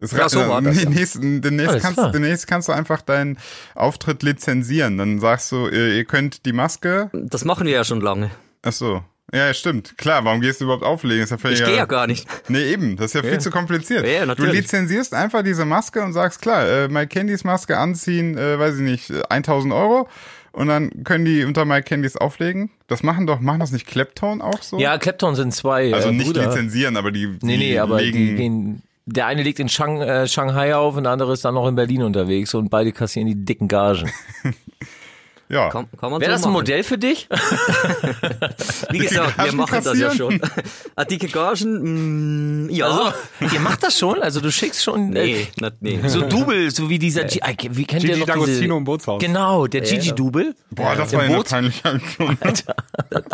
[0.04, 0.90] Das Ja, so war das, ja.
[0.90, 2.12] demnächst, demnächst, Alles kannst, klar.
[2.12, 3.38] demnächst kannst du einfach deinen
[3.74, 4.98] Auftritt lizenzieren.
[4.98, 7.10] Dann sagst du, ihr, ihr könnt die Maske.
[7.14, 8.30] Das machen wir ja schon lange.
[8.64, 9.02] Ach so.
[9.34, 9.98] Ja, ja, stimmt.
[9.98, 11.24] Klar, warum gehst du überhaupt auflegen?
[11.24, 12.28] Ist ja völlig Ich gehe ja gar nicht.
[12.50, 12.98] Nee, eben.
[12.98, 14.06] Das ist ja viel zu kompliziert.
[14.06, 14.54] Ja, du natürlich.
[14.54, 18.82] lizenzierst einfach diese Maske und sagst, klar, äh, My Candies Maske anziehen, äh, weiß ich
[18.82, 20.08] nicht, äh, 1000 Euro.
[20.52, 22.70] Und dann können die unter My Candies auflegen.
[22.88, 24.78] Das machen doch, machen das nicht Kleptone auch so?
[24.80, 26.46] Ja, Klepton sind zwei Also äh, nicht Brüder.
[26.48, 30.02] lizenzieren, aber die, die Nee, nee, aber legen, die gehen, der eine legt in Shang,
[30.02, 33.28] äh, Shanghai auf und der andere ist dann noch in Berlin unterwegs und beide kassieren
[33.28, 34.10] die dicken Gagen.
[35.50, 35.70] ja.
[35.70, 36.62] Kann, kann man Wäre so das ein machen.
[36.62, 37.28] Modell für dich?
[38.90, 40.40] Wie gesagt, wir machen das ja schon.
[40.96, 42.88] ah, dicke Gagen, mm, ja.
[42.88, 44.22] Also, ihr macht das schon?
[44.22, 46.00] Also du schickst schon nee, äh, nee.
[46.08, 48.84] so Double, so wie dieser, G äh, wie kennt ihr Gigi noch D'Agostino diese, im
[48.84, 49.22] Bootshaus.
[49.22, 50.56] Genau, der Gigi Double.
[50.72, 51.74] Boah, das der war ja Aktion.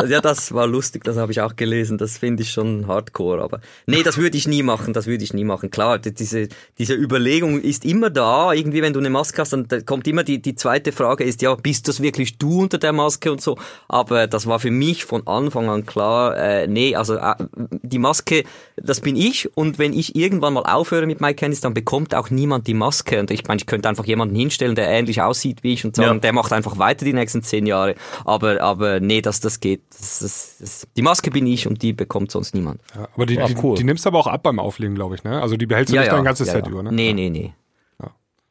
[0.07, 1.97] Ja, das war lustig, das habe ich auch gelesen.
[1.97, 3.41] Das finde ich schon hardcore.
[3.43, 4.93] Aber nee, das würde ich nie machen.
[4.93, 5.71] Das würde ich nie machen.
[5.71, 8.53] Klar, die- diese, diese Überlegung ist immer da.
[8.53, 11.41] Irgendwie, wenn du eine Maske hast, dann da kommt immer die, die zweite Frage ist,
[11.41, 13.57] ja, bist das wirklich du unter der Maske und so?
[13.87, 17.35] Aber das war für mich von Anfang an klar, äh, nee, also äh,
[17.83, 18.43] die Maske,
[18.77, 19.55] das bin ich.
[19.55, 23.19] Und wenn ich irgendwann mal aufhöre mit My Candice, dann bekommt auch niemand die Maske.
[23.19, 26.15] Und ich meine, ich könnte einfach jemanden hinstellen, der ähnlich aussieht wie ich und sagen,
[26.15, 26.19] Ja.
[26.19, 27.95] der macht einfach weiter die nächsten zehn Jahre.
[28.25, 29.81] Aber, aber nee, dass das geht.
[29.91, 32.81] Das, das, das, die Maske bin ich und die bekommt sonst niemand.
[32.95, 33.75] Ja, aber die, die, cool.
[33.75, 35.41] die nimmst du aber auch ab beim Auflegen, glaube ich, ne?
[35.41, 36.71] Also die behältst du nicht dein ganzes ja, Set ja.
[36.71, 36.91] über, ne?
[36.91, 37.53] Nee, nee, nee.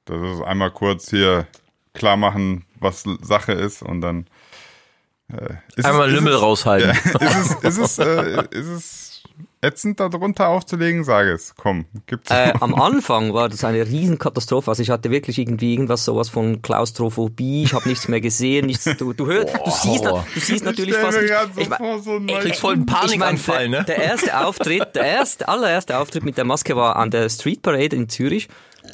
[0.05, 1.47] Das ist einmal kurz hier
[1.95, 4.27] klar machen, was Sache ist und dann
[5.33, 6.91] äh, ist Einmal es, Lümmel ist raushalten.
[7.21, 9.23] Es, ist es, ist es, äh, ist es
[9.61, 11.05] ätzend, da drunter aufzulegen?
[11.05, 11.55] Sage es.
[11.57, 12.31] Komm, gibt's.
[12.31, 14.71] Äh, am Anfang war das eine Riesenkatastrophe.
[14.71, 17.65] Also ich hatte wirklich irgendwie irgendwas sowas von Klaustrophobie.
[17.65, 18.67] Ich habe nichts mehr gesehen.
[18.67, 21.35] Nichts, du, du hörst, du siehst, du siehst natürlich fast nicht.
[21.55, 21.69] so Ich
[22.03, 23.85] so ein Ich krieg voll einen Ich mein, Panikanfall, der, ne?
[23.85, 27.95] der erste Auftritt, der erste, allererste Auftritt mit der Maske war an der Street Parade
[27.95, 28.49] in Zürich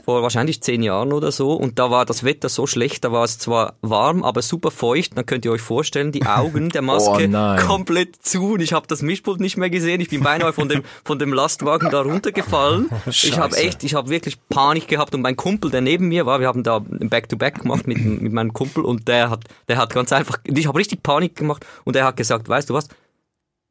[0.04, 1.52] vor wahrscheinlich zehn Jahren oder so.
[1.52, 5.16] Und da war das Wetter so schlecht, da war es zwar warm, aber super feucht,
[5.16, 8.54] dann könnt ihr euch vorstellen, die Augen der Maske Oh komplett zu.
[8.54, 11.32] Und ich habe das Mischpult nicht mehr gesehen, ich bin beinahe von dem von dem
[11.32, 12.90] Lastwagen da runtergefallen.
[13.06, 13.66] ich habe Scheiße.
[13.66, 15.14] echt, ich habe wirklich Panik gehabt.
[15.14, 18.32] Und mein Kumpel, der neben mir war, wir haben da ein Back-to-Back gemacht mit, mit
[18.32, 18.84] meinem Kumpel.
[18.84, 21.64] Und der hat der hat ganz einfach, ich habe richtig Panik gemacht.
[21.84, 22.88] Und er hat gesagt, weißt du was,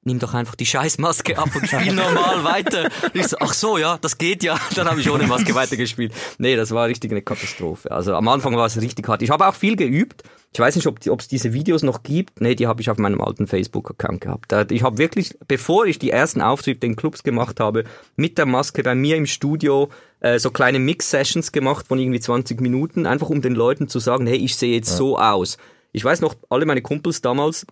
[0.04, 2.89] nimm doch einfach die Scheißmaske ab und spiel normal weiter.
[3.13, 4.60] Ich so, ach so, ja, das geht ja.
[4.76, 6.13] Dann habe ich ohne Maske weitergespielt.
[6.38, 7.92] Nee, das war richtig eine Katastrophe.
[7.92, 9.22] Also am Anfang war es richtig hart.
[9.22, 10.24] Ich habe auch viel geübt.
[10.54, 12.39] Ich weiß nicht, ob es diese Videos noch gibt.
[12.39, 14.72] Nee, die habe ich auf meinem alten Facebook-Account gehabt.
[14.72, 17.86] Ich habe wirklich, bevor ich die ersten Auftritte in Clubs gemacht habe,
[18.18, 19.89] mit der Maske bei mir im Studio
[20.20, 24.28] äh, so kleine Mix-Sessions gemacht von irgendwie 20 Minuten, einfach um den Leuten zu sagen,
[24.28, 25.58] hey, ich sehe jetzt so aus.
[25.92, 27.66] Ich weiß noch, alle meine Kumpels damals,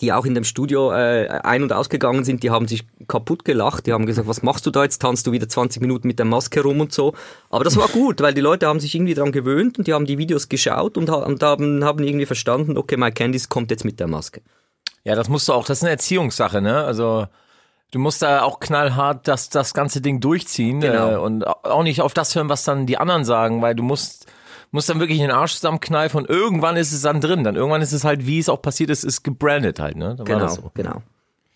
[0.00, 3.86] die auch in dem Studio äh, ein- und ausgegangen sind, die haben sich kaputt gelacht.
[3.86, 5.00] Die haben gesagt, was machst du da jetzt?
[5.00, 7.14] Tanzt du wieder 20 Minuten mit der Maske rum und so.
[7.50, 10.06] Aber das war gut, weil die Leute haben sich irgendwie dran gewöhnt und die haben
[10.06, 14.00] die Videos geschaut und, und haben, haben irgendwie verstanden, okay, My Candice kommt jetzt mit
[14.00, 14.42] der Maske.
[15.04, 16.84] Ja, das musst du auch, das ist eine Erziehungssache, ne?
[16.84, 17.26] Also
[17.90, 21.12] du musst da auch knallhart das, das ganze Ding durchziehen Genau.
[21.12, 24.26] äh, und auch nicht auf das hören, was dann die anderen sagen, weil du musst
[24.74, 27.44] musst dann wirklich den Arsch zusammenkneifen und irgendwann ist es dann drin.
[27.44, 30.16] Dann irgendwann ist es halt, wie es auch passiert ist, ist gebrandet halt, ne?
[30.16, 30.70] Dann war Genau, das so.
[30.74, 31.02] genau.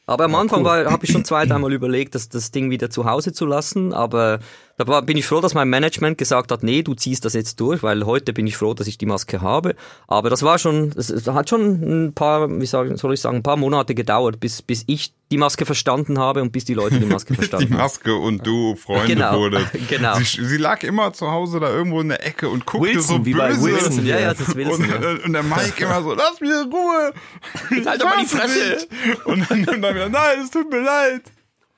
[0.07, 3.05] Aber am Anfang war habe ich schon zwei, dreimal überlegt, das, das Ding wieder zu
[3.05, 3.93] Hause zu lassen.
[3.93, 4.39] Aber
[4.79, 7.59] da war, bin ich froh, dass mein Management gesagt hat, nee, du ziehst das jetzt
[7.59, 9.75] durch, weil heute bin ich froh, dass ich die Maske habe.
[10.07, 13.57] Aber das war schon, es, hat schon ein paar, wie soll, ich sagen, ein paar
[13.57, 17.33] Monate gedauert, bis, bis ich die Maske verstanden habe und bis die Leute die Maske
[17.35, 17.83] die verstanden haben.
[17.83, 19.67] Maske und du Freunde Genau, wurdet.
[19.89, 20.17] genau.
[20.19, 23.27] Sie, sie lag immer zu Hause da irgendwo in der Ecke und guckte Wilson, so
[23.27, 23.63] wie bei böse.
[23.65, 24.85] Wilson, Ja, ja, das ist Wilson.
[24.85, 25.13] Und, ja.
[25.13, 27.13] äh, und der Mike immer so, lass mir Ruhe.
[27.85, 28.87] Halt doch mal die Fresse.
[29.25, 31.23] Und dann, und dann wieder, nein, es tut mir leid.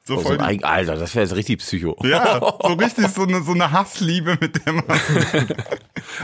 [0.04, 1.96] So Oh, so voll die, ein, Alter, das wäre jetzt richtig Psycho.
[2.02, 5.46] ja, so richtig so eine, so eine Hassliebe mit der Maske.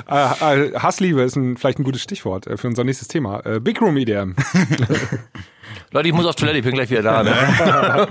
[0.08, 3.44] Äh, äh, Hassliebe ist ein, vielleicht ein gutes Stichwort äh, für unser nächstes Thema.
[3.44, 4.34] Äh, Big Room EDM.
[5.92, 7.22] Leute, ich muss auf Toilette, ich bin gleich wieder da.
[7.22, 8.08] Ne?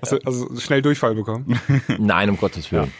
[0.00, 1.60] Also, also schnell Durchfall bekommen.
[1.98, 2.92] Nein, um Gottes Willen.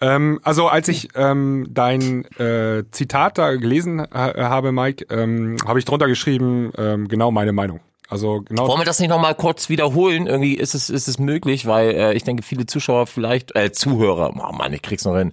[0.00, 5.78] Ähm, also als ich ähm, dein äh, Zitat da gelesen äh, habe, Mike, ähm, habe
[5.78, 7.80] ich drunter geschrieben, ähm, genau meine Meinung.
[8.08, 8.68] Also genau.
[8.68, 10.26] Wollen wir das nicht nochmal kurz wiederholen?
[10.26, 14.32] Irgendwie ist es, ist es möglich, weil äh, ich denke, viele Zuschauer vielleicht, äh, Zuhörer,
[14.36, 15.32] oh Mann, ich krieg's noch hin,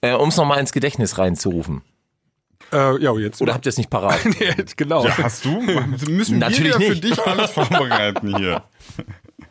[0.00, 1.82] äh, um es nochmal ins Gedächtnis reinzurufen.
[2.72, 3.40] Äh, ja, jetzt.
[3.40, 4.18] Oder habt ihr es nicht parat?
[4.24, 5.04] Nee, genau.
[5.04, 5.60] Ja, hast du?
[6.10, 7.04] Müssen Natürlich wir ja für nicht.
[7.04, 8.62] dich alles vorbereiten hier.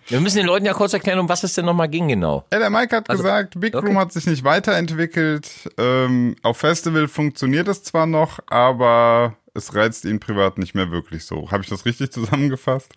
[0.07, 2.45] Wir müssen den Leuten ja kurz erklären, um was es denn nochmal ging genau.
[2.53, 3.85] Ja, der Mike hat gesagt, Big okay.
[3.85, 5.49] Room hat sich nicht weiterentwickelt.
[5.77, 11.25] Ähm, auf Festival funktioniert es zwar noch, aber es reizt ihn privat nicht mehr wirklich
[11.25, 11.51] so.
[11.51, 12.93] Habe ich das richtig zusammengefasst?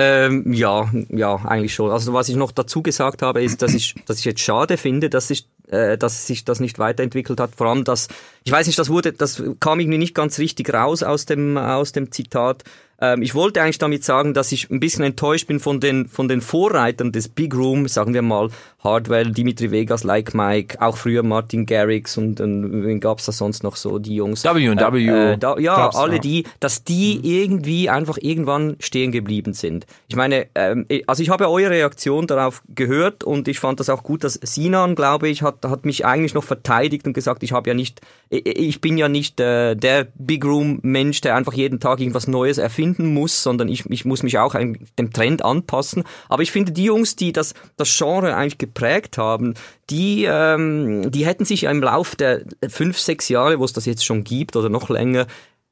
[0.00, 1.90] Ähm, ja, ja, eigentlich schon.
[1.90, 5.10] Also was ich noch dazu gesagt habe, ist, dass ich, dass ich jetzt schade finde,
[5.10, 7.56] dass sich, äh, dass sich das nicht weiterentwickelt hat.
[7.56, 8.06] Vor allem, dass
[8.44, 11.90] ich weiß nicht, das wurde, das kam irgendwie nicht ganz richtig raus aus dem aus
[11.90, 12.62] dem Zitat.
[13.00, 16.26] Ähm, ich wollte eigentlich damit sagen, dass ich ein bisschen enttäuscht bin von den von
[16.28, 18.48] den Vorreitern des Big Room, sagen wir mal
[18.82, 23.62] Hardwell, Dimitri Vegas, Like Mike, auch früher Martin Garrix und, und wen gab's da sonst
[23.62, 24.44] noch so die Jungs?
[24.44, 25.06] W&W.
[25.08, 26.18] Äh, äh, da, ja, alle ja.
[26.20, 29.86] die, dass die irgendwie einfach irgendwann stehen geblieben sind.
[30.08, 34.02] Ich meine, ähm, also ich habe eure Reaktion darauf gehört und ich fand das auch
[34.02, 37.70] gut, dass Sinan, glaube ich, hat, hat mich eigentlich noch verteidigt und gesagt, ich habe
[37.70, 41.80] ja nicht, ich- ich bin ja nicht äh, der Big Room Mensch, der einfach jeden
[41.80, 42.58] Tag irgendwas Neues
[42.88, 46.04] erfinden muss, sondern ich, ich muss mich auch dem Trend anpassen.
[46.28, 49.54] Aber ich finde, die Jungs, die das, das Genre eigentlich geprägt haben,
[49.90, 54.04] die, ähm, die hätten sich im Lauf der fünf, sechs Jahre, wo es das jetzt
[54.04, 55.26] schon gibt oder noch länger,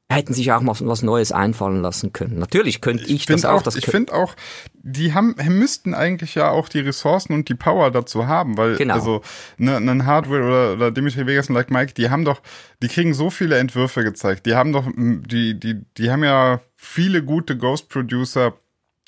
[0.09, 2.39] hätten sich auch mal was Neues einfallen lassen können.
[2.39, 3.61] Natürlich könnte ich, das find auch.
[3.61, 4.35] Das ich finde auch,
[4.73, 8.93] die haben müssten eigentlich ja auch die Ressourcen und die Power dazu haben, weil Genau.
[8.93, 9.21] also
[9.57, 12.41] ne, ein Hardware oder, oder Dimitri Vegas und Like Mike, die haben doch,
[12.81, 14.45] die kriegen so viele Entwürfe gezeigt.
[14.45, 18.53] Die haben doch, die die die haben ja viele gute Ghost Producer.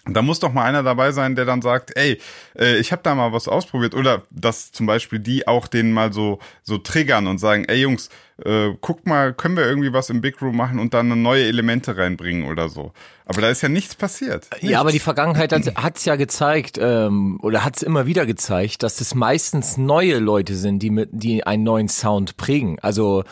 [0.06, 2.20] Da muss doch mal einer dabei sein, der dann sagt, ey,
[2.58, 3.94] äh, ich habe da mal was ausprobiert.
[3.94, 8.10] Oder dass zum Beispiel die auch den mal so so triggern und sagen, ey Jungs,
[8.44, 11.98] äh, guckt mal, können wir irgendwie was im Big Room machen und dann neue Elemente
[11.98, 12.92] reinbringen oder so.
[13.26, 14.48] Aber da ist ja nichts passiert.
[14.62, 18.82] Ja, aber die Vergangenheit hat es ja gezeigt, ähm, oder hat es immer wieder gezeigt,
[18.82, 22.80] dass es meistens neue Leute sind, die mit, die einen neuen Sound prägen.
[22.80, 23.24] Also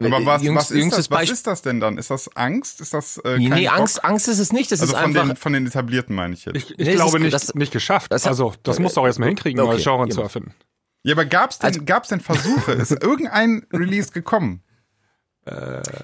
[0.00, 1.98] Aber äh, was, jüngst- was, ist jüngstes das, was ist das denn dann?
[1.98, 2.80] Ist das Angst?
[2.80, 3.78] Ist das äh, Nee, nee, Bock?
[3.78, 4.72] Angst, Angst ist es nicht.
[4.72, 5.26] Das Also ist von einfach.
[5.28, 6.56] den, von den etablierten meine ich jetzt.
[6.56, 8.10] Ich, ich Nee, glaube ist- nicht, das- nicht geschafft.
[8.12, 10.54] das hat- also das musst du auch erstmal hinkriegen, Okay, neue Genre zu erfinden.
[11.02, 12.72] ja, aber gab's denn, Also- gab's denn Versuche?
[12.72, 14.62] ist irgendein Release gekommen?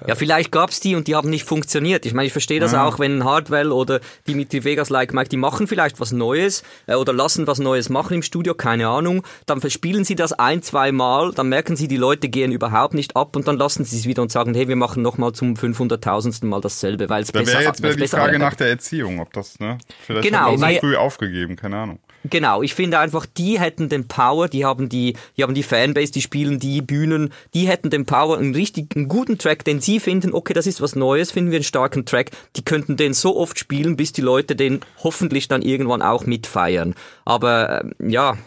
[0.07, 2.05] Ja, vielleicht gab's die und die haben nicht funktioniert.
[2.05, 5.67] Ich meine, ich verstehe das auch, wenn Hardwell oder Dimitri Vegas like Mike, die machen
[5.67, 9.23] vielleicht was Neues äh, oder lassen was Neues machen im Studio, keine Ahnung.
[9.45, 13.15] Dann verspielen sie das ein, zwei Mal, dann merken sie, die Leute gehen überhaupt nicht
[13.15, 16.45] ab und dann lassen sie es wieder und sagen, hey, wir machen nochmal zum 500.000.
[16.45, 19.19] Mal dasselbe, weil es Da besser wäre jetzt wieder weil's die Frage nach der Erziehung,
[19.19, 19.77] ob das, ne?
[20.05, 21.99] Vielleicht Genau, haben auch früh aufgegeben, keine Ahnung.
[22.29, 26.11] Genau, ich finde einfach, die hätten den Power, die haben die, die haben die Fanbase,
[26.11, 29.99] die spielen die Bühnen, die hätten den Power, einen richtig, einen guten Track, den sie
[29.99, 33.37] finden, okay, das ist was Neues, finden wir einen starken Track, die könnten den so
[33.37, 36.95] oft spielen, bis die Leute den hoffentlich dann irgendwann auch mitfeiern.
[37.25, 38.37] Aber ähm, ja,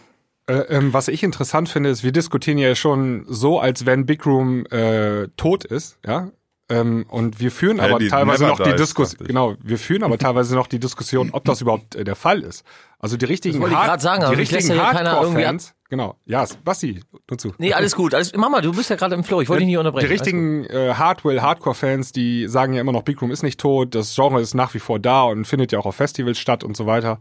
[0.46, 4.26] Äh, ähm, was ich interessant finde, ist, wir diskutieren ja schon so, als wenn Big
[4.26, 6.30] Room äh, tot ist, ja.
[6.70, 10.16] Ähm, und wir führen Ja, aber die teilweise noch die Diskussion, genau, wir führen aber
[10.26, 12.64] teilweise noch die Diskussion, ob das überhaupt äh, der Fall ist.
[12.98, 17.52] Also die richtigen, Hard- sagen, die irgendwie Hardcore-Fans, genau, ja, Basti, nur zu.
[17.58, 18.14] Nee, alles gut.
[18.14, 19.40] Alles, Mama, du bist ja gerade im Flow.
[19.40, 20.08] Ich wollte dich nicht Die unterbrechen.
[20.08, 24.14] richtigen äh, Hardwell, Hardcore-Fans, die sagen ja immer noch, Big Room ist nicht tot, das
[24.14, 26.86] Genre ist nach wie vor da und findet ja auch auf Festivals statt und so
[26.86, 27.18] weiter.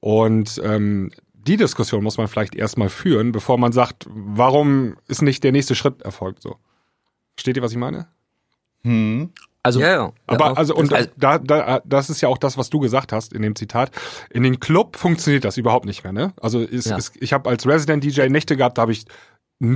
[0.00, 5.42] Und ähm, die Diskussion muss man vielleicht erstmal führen, bevor man sagt, warum ist nicht
[5.44, 6.56] der nächste Schritt erfolgt so.
[7.34, 8.08] Versteht ihr, was ich meine?
[8.88, 9.28] Also
[9.62, 10.12] Also, Ja, ja.
[10.26, 13.12] Aber ja, also und Also- da, da das ist ja auch das, was du gesagt
[13.12, 13.90] hast in dem Zitat.
[14.30, 16.32] In den Club funktioniert das überhaupt nicht mehr, ne?
[16.40, 16.96] Also ist, Ja.
[16.96, 19.04] ist, ich habe als Resident DJ Nächte gehabt, da habe ich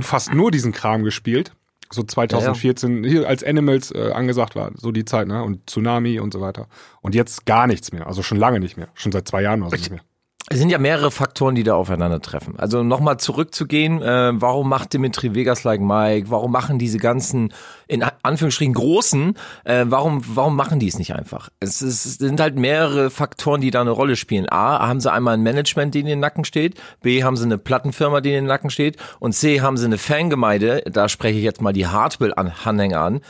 [0.01, 1.53] fast nur diesen Kram gespielt.
[1.91, 5.43] So 2014, hier als Animals äh, angesagt war, so die Zeit, ne?
[5.43, 6.67] Und Tsunami und so weiter.
[7.01, 8.07] Und jetzt gar nichts mehr.
[8.07, 8.87] Also schon lange nicht mehr.
[8.95, 10.01] Schon seit zwei Jahren oder so nicht mehr.
[10.49, 12.59] Es sind ja mehrere Faktoren, die da aufeinandertreffen.
[12.59, 16.29] Also nochmal zurückzugehen, äh, warum macht Dimitri Vegas like Mike?
[16.29, 17.53] Warum machen diese ganzen,
[17.87, 21.49] in Anführungsstrichen großen, äh, warum, warum machen die es nicht einfach?
[21.61, 24.45] Es, ist, es sind halt mehrere Faktoren, die da eine Rolle spielen.
[24.51, 26.75] A, haben sie einmal ein Management, die in den Nacken steht.
[27.01, 28.97] B, haben sie eine Plattenfirma, die in den Nacken steht.
[29.19, 33.21] Und C, haben sie eine Fangemeinde, da spreche ich jetzt mal die Hardwell-Anhänger an,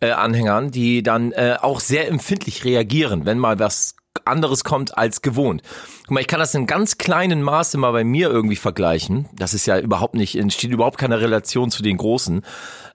[0.00, 5.22] äh, Anhängern, die dann äh, auch sehr empfindlich reagieren, wenn mal was anderes kommt als
[5.22, 5.62] gewohnt.
[6.02, 9.28] Guck mal, ich kann das in ganz kleinen Maße mal bei mir irgendwie vergleichen.
[9.34, 12.42] Das ist ja überhaupt nicht, entsteht überhaupt keine Relation zu den Großen.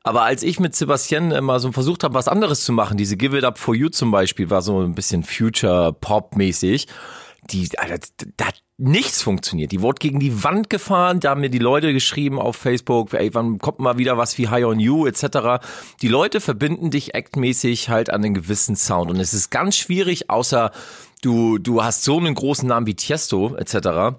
[0.04, 3.18] Aber als ich mit Sebastian äh, mal so versucht habe, was anderes zu machen, diese
[3.18, 6.88] Give It Up For You zum Beispiel, war so ein bisschen Future-Pop-mäßig,
[7.50, 8.06] die, Alter,
[8.38, 9.72] da hat nichts funktioniert.
[9.72, 13.34] Die wurde gegen die Wand gefahren, da haben mir die Leute geschrieben auf Facebook, ey,
[13.34, 15.64] wann kommt mal wieder was wie High on You etc.
[16.02, 20.30] Die Leute verbinden dich aktmäßig halt an einen gewissen Sound und es ist ganz schwierig,
[20.30, 20.72] außer
[21.24, 24.16] du du hast so einen großen Namen wie Tiesto etc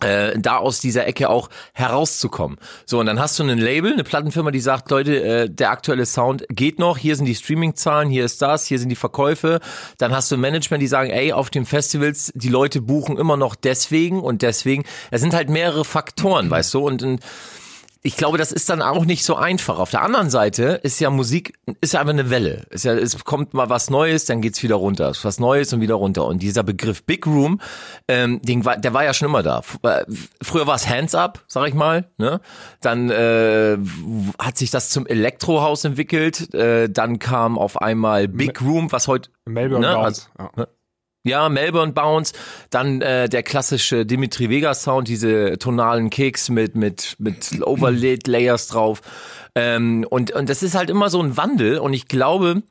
[0.00, 2.58] äh, da aus dieser Ecke auch herauszukommen.
[2.86, 6.06] So, und dann hast du ein Label, eine Plattenfirma, die sagt, Leute, äh, der aktuelle
[6.06, 9.60] Sound geht noch, hier sind die Streaming-Zahlen, hier ist das, hier sind die Verkäufe.
[9.98, 13.36] Dann hast du ein Management, die sagen, ey, auf den Festivals, die Leute buchen immer
[13.36, 14.84] noch deswegen und deswegen.
[15.10, 17.20] Es sind halt mehrere Faktoren, weißt du, und, und
[18.02, 19.78] ich glaube, das ist dann auch nicht so einfach.
[19.78, 22.64] Auf der anderen Seite ist ja Musik, ist ja einfach eine Welle.
[22.70, 25.10] Ist ja, es kommt mal was Neues, dann geht's wieder runter.
[25.10, 26.24] Es ist Was Neues und wieder runter.
[26.24, 27.60] Und dieser Begriff Big Room,
[28.08, 29.62] ähm, den der war ja schon immer da.
[29.82, 30.04] Äh,
[30.42, 32.08] Früher war es Hands Up, sag ich mal.
[32.16, 32.40] Ne?
[32.80, 33.76] Dann äh,
[34.38, 36.54] hat sich das zum Elektrohaus entwickelt.
[36.54, 40.28] Äh, dann kam auf einmal Big Room, was heute Melbourne Ne, Bounce.
[40.38, 40.66] also- ja.
[41.22, 42.32] Ja, Melbourne Bounce,
[42.70, 48.68] dann äh, der klassische Dimitri Vegas Sound, diese tonalen Kicks mit mit mit Overlaid Layers
[48.68, 49.02] drauf.
[49.54, 52.62] Ähm, und und das ist halt immer so ein Wandel und ich glaube,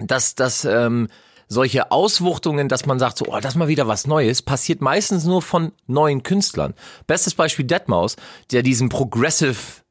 [0.00, 1.08] dass das ähm,
[1.48, 5.42] solche Auswuchtungen, dass man sagt, so, oh, das mal wieder was Neues, passiert meistens nur
[5.42, 6.74] von neuen Künstlern.
[7.06, 8.16] Bestes Beispiel Deadmaus,
[8.50, 9.81] der diesen Progressive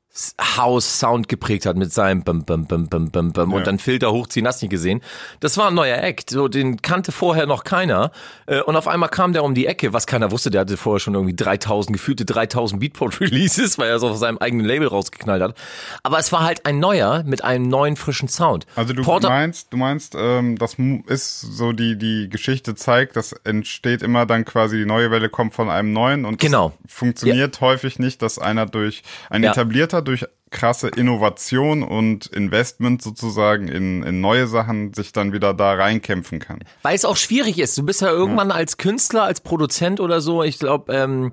[0.58, 4.12] House Sound geprägt hat mit seinem bum, bum, bum, bum, bum, bum und dann Filter
[4.12, 5.02] hochziehen, hast nicht gesehen.
[5.39, 8.12] Das war ein neuer Act, so den kannte vorher noch keiner
[8.47, 11.00] Äh, und auf einmal kam der um die Ecke, was keiner wusste, der hatte vorher
[11.00, 15.41] schon irgendwie 3000 gefühlte 3000 Beatport Releases, weil er so auf seinem eigenen Label rausgeknallt
[15.41, 15.56] hat.
[16.04, 18.65] Aber es war halt ein neuer mit einem neuen frischen Sound.
[18.76, 20.76] Also du Porter- meinst, du meinst, ähm, das
[21.08, 25.54] ist so die die Geschichte zeigt, das entsteht immer dann quasi die neue Welle kommt
[25.54, 26.74] von einem neuen und Genau.
[26.86, 29.52] funktioniert häufig nicht, dass einer durch ein Ja.
[29.52, 35.74] etablierter durch krasse Innovation und Investment sozusagen in, in neue Sachen sich dann wieder da
[35.74, 36.60] reinkämpfen kann.
[36.82, 37.78] Weil es auch schwierig ist.
[37.78, 41.32] Du bist ja irgendwann als Künstler, als Produzent oder so, ich glaube, ähm,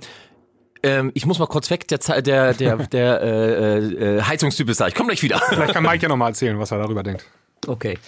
[0.83, 4.87] ähm, ich muss mal kurz weg, der, der, der, der äh, äh, Heizungstyp ist da.
[4.87, 5.41] Ich komme gleich wieder.
[5.49, 7.25] Vielleicht kann Mike ja nochmal erzählen, was er darüber denkt.
[7.67, 7.99] Okay.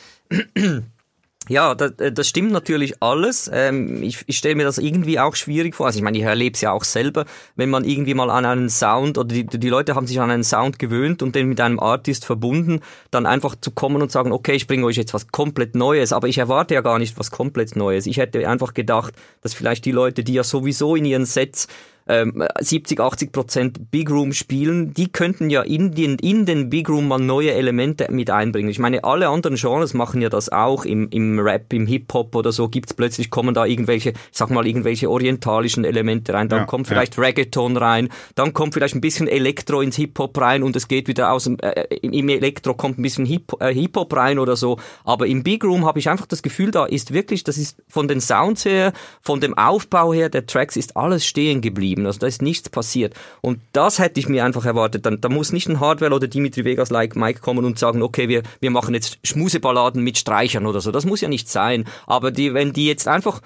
[1.50, 3.50] Ja, das, das stimmt natürlich alles.
[3.52, 5.86] Ähm, ich ich stelle mir das irgendwie auch schwierig vor.
[5.86, 7.24] Also ich meine, ich erlebe es ja auch selber,
[7.56, 10.44] wenn man irgendwie mal an einen Sound oder die, die Leute haben sich an einen
[10.44, 14.52] Sound gewöhnt und den mit einem Artist verbunden, dann einfach zu kommen und sagen, okay,
[14.52, 17.74] ich bringe euch jetzt was komplett Neues, aber ich erwarte ja gar nicht was komplett
[17.74, 18.06] Neues.
[18.06, 21.66] Ich hätte einfach gedacht, dass vielleicht die Leute, die ja sowieso in ihren Sets
[22.10, 26.88] ähm, 70, 80 Prozent Big Room spielen, die könnten ja in den, in den Big
[26.88, 28.68] Room mal neue Elemente mit einbringen.
[28.70, 30.84] Ich meine, alle anderen Genres machen ja das auch.
[30.84, 34.66] Im, im Rap, im Hip-Hop oder so gibt's plötzlich, kommen da irgendwelche, ich sag mal,
[34.66, 36.48] irgendwelche orientalischen Elemente rein.
[36.48, 36.94] Dann Ja, kommt ja.
[36.94, 41.06] vielleicht Reggaeton rein, dann kommt vielleicht ein bisschen Elektro ins Hip-Hop rein und es geht
[41.08, 44.78] wieder aus dem, äh, im Elektro kommt ein bisschen Hip- äh, Hip-Hop rein oder so.
[45.04, 48.08] Aber im Big Room habe ich einfach das Gefühl, da ist wirklich, das ist von
[48.08, 51.99] den Sounds her, von dem Aufbau her der Tracks ist alles stehen geblieben.
[52.06, 53.14] Also da ist nichts passiert.
[53.40, 55.06] Und das hätte ich mir einfach erwartet.
[55.06, 58.28] Dann, da muss nicht ein Hardware oder Dimitri Vegas like Mike kommen und sagen, okay,
[58.28, 60.90] wir, wir machen jetzt Schmuseballaden mit Streichern oder so.
[60.90, 61.84] Das muss ja nicht sein.
[62.06, 63.40] Aber die, wenn die jetzt einfach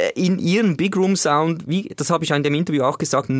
[0.00, 3.30] äh, in ihren Big Room Sound, wie, das habe ich in dem Interview auch gesagt,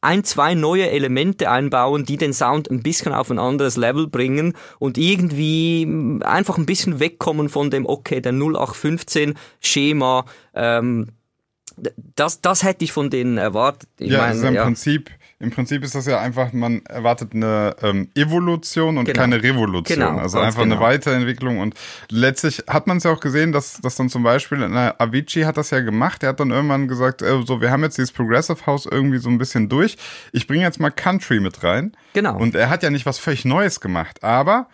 [0.00, 4.54] ein, zwei neue Elemente einbauen, die den Sound ein bisschen auf ein anderes Level bringen
[4.78, 11.08] und irgendwie einfach ein bisschen wegkommen von dem, okay, der 0815 Schema, ähm,
[12.16, 13.88] das, das hätte ich von denen erwartet.
[13.98, 14.64] Ich ja, meine, also im ja.
[14.64, 15.10] Prinzip,
[15.40, 19.18] im Prinzip ist das ja einfach, man erwartet eine ähm, Evolution und Genau.
[19.20, 19.98] keine Revolution.
[19.98, 20.86] Genau, also einfach eine genau.
[20.86, 21.74] Weiterentwicklung und
[22.10, 25.56] letztlich hat man es ja auch gesehen, dass, dass dann zum Beispiel äh, Avicii hat
[25.56, 26.22] das ja gemacht.
[26.22, 29.28] Er hat dann irgendwann gesagt, äh, so wir haben jetzt dieses Progressive House irgendwie so
[29.28, 29.96] ein bisschen durch.
[30.32, 31.92] Ich bringe jetzt mal Country mit rein.
[32.14, 32.36] Genau.
[32.36, 34.68] Und er hat ja nicht was völlig Neues gemacht, aber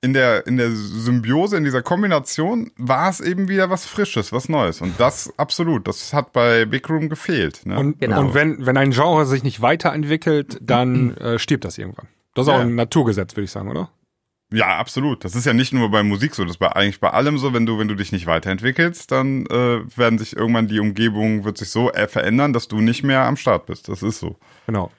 [0.00, 4.48] in der, in der Symbiose, in dieser Kombination war es eben wieder was Frisches, was
[4.48, 4.80] Neues.
[4.80, 7.66] Und das absolut, das hat bei Big Room gefehlt.
[7.66, 7.76] Ne?
[7.78, 8.20] Und, Genau.
[8.20, 12.06] und wenn, wenn ein Genre sich nicht weiterentwickelt, dann äh, stirbt das irgendwann.
[12.34, 12.62] Das ist auch Ja.
[12.64, 13.90] ein Naturgesetz, würde ich sagen, oder?
[14.52, 15.24] Ja, absolut.
[15.24, 17.52] Das ist ja nicht nur bei Musik so, das ist bei, eigentlich bei allem so,
[17.52, 21.58] wenn du, wenn du dich nicht weiterentwickelst, dann äh, werden sich irgendwann die Umgebung wird
[21.58, 23.88] sich so äh, verändern, dass du nicht mehr am Start bist.
[23.88, 24.36] Das ist so.
[24.66, 24.90] Genau.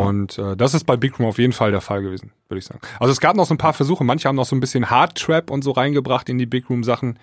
[0.00, 2.64] Und äh, das ist bei Big Room auf jeden Fall der Fall gewesen, würde ich
[2.64, 2.80] sagen.
[2.98, 5.16] Also es gab noch so ein paar Versuche, manche haben noch so ein bisschen Hard
[5.16, 7.18] Trap und so reingebracht in die Big Room Sachen,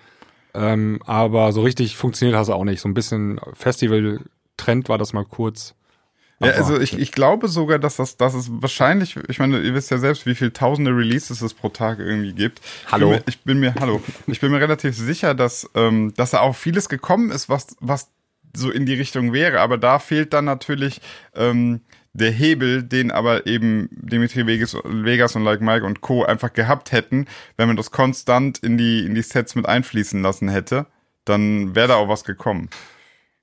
[0.54, 2.80] ähm, aber so richtig funktioniert das auch nicht.
[2.80, 5.74] So ein bisschen Festival-Trend war das mal kurz.
[6.40, 9.90] Ja, also ich, ich glaube sogar, dass das, dass es wahrscheinlich, ich meine, ihr wisst
[9.90, 12.60] ja selbst, wie viele tausende Releases es pro Tag irgendwie gibt.
[12.90, 13.14] Hallo.
[13.26, 16.32] Ich bin mir, ich bin mir hallo, ich bin mir relativ sicher, dass, ähm, dass
[16.32, 18.08] da auch vieles gekommen ist, was, was
[18.56, 19.60] so in die Richtung wäre.
[19.60, 21.00] Aber da fehlt dann natürlich
[21.36, 21.80] ähm,
[22.14, 26.24] der Hebel, den aber eben Dimitri Vegas, Vegas und Like Mike und Co.
[26.24, 30.48] einfach gehabt hätten, wenn man das konstant in die, in die Sets mit einfließen lassen
[30.48, 30.86] hätte,
[31.24, 32.68] dann wäre da auch was gekommen.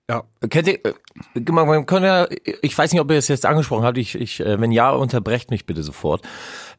[0.09, 2.27] Ja, Kennt ihr, äh, man kann ja,
[2.61, 5.51] ich weiß nicht, ob ihr das jetzt angesprochen habt, ich, ich, äh, wenn ja, unterbrecht
[5.51, 6.23] mich bitte sofort.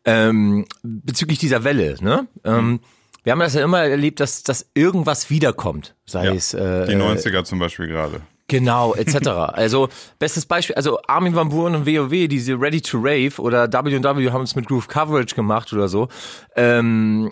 [0.04, 2.26] Ähm, bezüglich dieser Welle, ne?
[2.44, 2.80] Ähm,
[3.22, 5.94] wir haben das ja immer erlebt, dass, dass irgendwas wiederkommt.
[6.06, 8.22] Sei Ja, es äh, Die 90er zum Beispiel gerade.
[8.50, 9.28] Genau, etc.
[9.54, 9.88] also
[10.18, 14.42] bestes Beispiel, also Armin van Buuren und WoW, diese Ready to Rave oder W&W haben
[14.42, 16.08] es mit Groove Coverage gemacht oder so.
[16.56, 17.30] Ähm,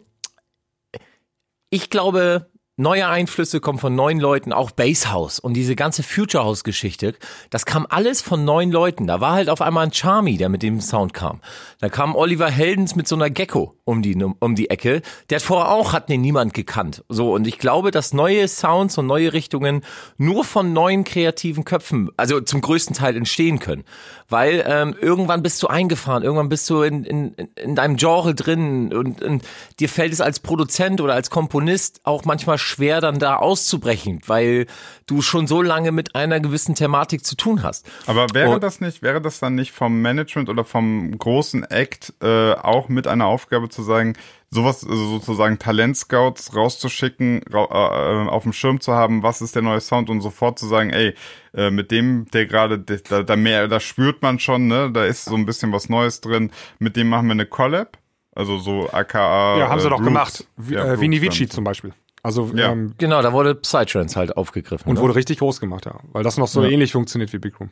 [1.71, 2.47] ich glaube,
[2.79, 7.15] neue Einflüsse kommen von neuen Leuten, auch Basshouse und diese ganze Future House Geschichte,
[7.51, 9.07] das kam alles von neuen Leuten.
[9.07, 11.41] Da war halt auf einmal ein Charmy, der mit dem Sound kam.
[11.81, 15.03] Da kam Oliver Heldens mit so einer Gecko um die um die Ecke.
[15.29, 17.05] Der hat vorher auch hat den niemand gekannt.
[17.09, 19.83] So und ich glaube, dass neue Sounds und neue Richtungen
[20.17, 23.85] nur von neuen kreativen Köpfen, also zum größten Teil entstehen können,
[24.29, 28.93] weil ähm, irgendwann bist du eingefahren, irgendwann bist du in, in, in deinem Genre drin
[28.93, 29.43] und, und
[29.81, 34.67] dir fällt es als Produzent oder als Komponist auch manchmal schwer, dann da auszubrechen, weil
[35.07, 37.87] du schon so lange mit einer gewissen Thematik zu tun hast.
[38.07, 42.13] Aber wäre Und- das nicht, wäre das dann nicht vom Management oder vom großen Act
[42.23, 44.15] äh, auch mit einer Aufgabe zu sagen,
[44.51, 49.63] sowas, also sozusagen Talentscouts rauszuschicken, ra äh, auf dem Schirm zu haben, was ist der
[49.63, 51.15] neue Sound und sofort zu sagen, ey,
[51.55, 55.25] äh, mit dem, der gerade, da, da mehr, da spürt man schon, ne, da ist
[55.27, 57.99] so ein bisschen was Neues drin, mit dem machen wir eine Collab.
[58.35, 59.59] Also so aka.
[59.59, 60.07] ja haben sie äh, doch Brooks.
[60.09, 60.47] gemacht.
[60.57, 61.31] Wie, Ja, äh, Brooks Vini dann.
[61.33, 61.93] Vici zum Beispiel.
[62.29, 62.73] Also Ja.
[62.73, 64.87] ähm, Genau, da wurde Psytrance halt aufgegriffen.
[64.87, 65.01] und ne?
[65.01, 65.99] wurde richtig groß gemacht, ja.
[66.13, 66.69] Weil das noch so Ja.
[66.69, 67.71] ähnlich funktioniert wie Big Room.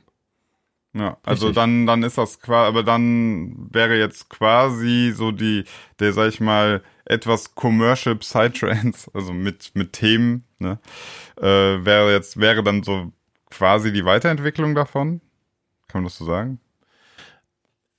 [0.94, 1.57] Ja, also Richtig.
[1.57, 5.64] dann, dann ist das quasi, aber dann wäre jetzt quasi so die,
[6.00, 10.78] der, sag ich mal, etwas commercial Psytrance, also mit, mit Themen, ne,
[11.36, 11.44] äh,
[11.84, 13.12] wäre jetzt, wäre dann so
[13.50, 15.20] quasi die Weiterentwicklung davon.
[15.86, 16.61] Kann man das so sagen?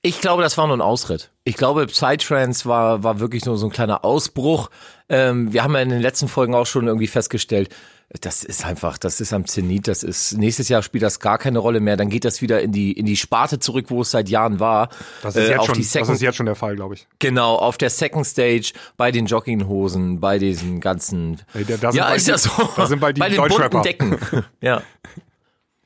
[0.02, 1.30] Ich glaube, das war nur ein Ausritt.
[1.44, 4.70] Ich glaube, Psytrance war, war wirklich nur so ein kleiner Ausbruch.
[5.08, 7.74] Ähm, wir haben ja in den letzten Folgen auch schon irgendwie festgestellt,
[8.22, 11.58] das ist einfach, das ist am Zenit, das ist, nächstes Jahr spielt das gar keine
[11.58, 14.30] Rolle mehr, dann geht das wieder in die, in die Sparte zurück, wo es seit
[14.30, 14.88] Jahren war.
[15.20, 17.06] Das ist, Äh, jetzt schon, die das Second, ist jetzt schon der Fall, glaube ich.
[17.18, 22.08] Genau, auf der Second Stage, bei den Jogginghosen, bei diesen ganzen, Ey, da- da ja,
[22.14, 23.82] ist die- ja so, da sind bald die bei den bunten.
[23.82, 24.16] Decken,
[24.62, 24.80] ja.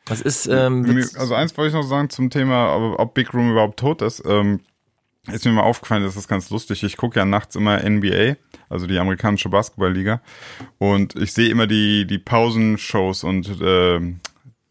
[0.05, 1.07] Das ist, ähm.
[1.17, 4.23] Also eins wollte ich noch sagen zum Thema, ob, Big Room überhaupt tot ist.
[4.27, 4.61] Ähm,
[5.31, 6.83] ist mir mal aufgefallen, das ist ganz lustig.
[6.83, 8.35] Ich gucke ja nachts immer NBA,
[8.69, 10.21] also die amerikanische Basketballliga.
[10.79, 14.21] Und ich sehe immer die, die Pausenshows und ähm,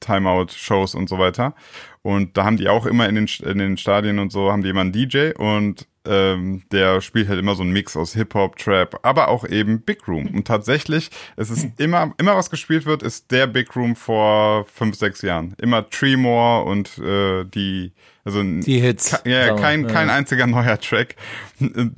[0.01, 1.55] Timeout-Shows und so weiter.
[2.01, 4.69] Und da haben die auch immer in den, in den Stadien und so, haben die
[4.69, 8.99] immer einen DJ und ähm, der spielt halt immer so einen Mix aus Hip-Hop, Trap,
[9.03, 10.27] aber auch eben Big Room.
[10.33, 14.95] Und tatsächlich, es ist immer, immer was gespielt wird, ist der Big Room vor fünf,
[14.97, 15.53] sechs Jahren.
[15.61, 17.91] Immer Tremor und äh, die,
[18.25, 19.11] also Die Hits.
[19.23, 19.87] Ke- Ja, kein, Ja.
[19.89, 21.15] kein einziger neuer Track.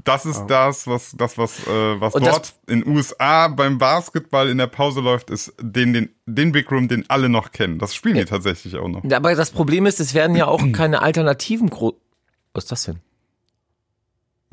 [0.03, 4.57] Das ist das, was, das, was, äh, was Und dort in USA beim Basketball in
[4.57, 7.79] der Pause läuft, ist den, den, den Big Room, den alle noch kennen.
[7.79, 9.03] Das spielen die tatsächlich auch noch.
[9.05, 11.97] Ja, Aber das Problem ist, es werden ja auch keine alternativen Gro
[12.53, 12.99] Was ist das denn?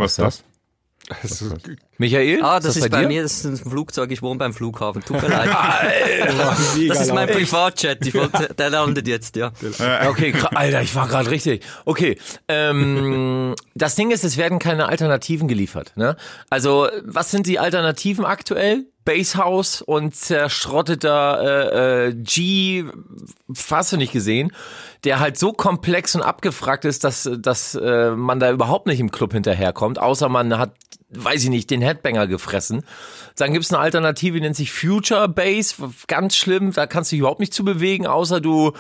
[0.00, 0.42] Was ist das?
[1.22, 1.42] das?
[1.42, 1.44] Ist,
[1.98, 2.40] Michael?
[2.44, 3.08] Ah, das ist, bei, dir?
[3.08, 5.02] mir, das ist ein Flugzeug, ich wohne beim Flughafen.
[5.02, 5.48] Tut mir leid.
[5.52, 6.56] Alter.
[6.88, 9.50] Das ist mein Privatjet, ich wollte, der landet jetzt, ja.
[10.08, 11.64] Okay, gra- Alter, ich war gerade richtig.
[11.84, 15.92] Okay, ähm, das Ding ist, es werden keine Alternativen geliefert.
[15.96, 16.16] Ne?
[16.48, 18.84] Also, was sind die Alternativen aktuell?
[19.04, 22.84] Basshouse und zerschrotteter äh, äh, G,
[23.70, 24.52] hast du nicht gesehen,
[25.04, 29.10] der halt so komplex und abgefragt ist, dass, dass äh, man da überhaupt nicht im
[29.10, 30.74] Club hinterherkommt, außer man hat,
[31.10, 32.84] weiß ich nicht, den Headbanger gefressen.
[33.36, 35.76] Dann gibt's eine Alternative, die nennt sich Future Bass,
[36.06, 38.72] ganz schlimm, da kannst du dich überhaupt nicht zu bewegen, außer du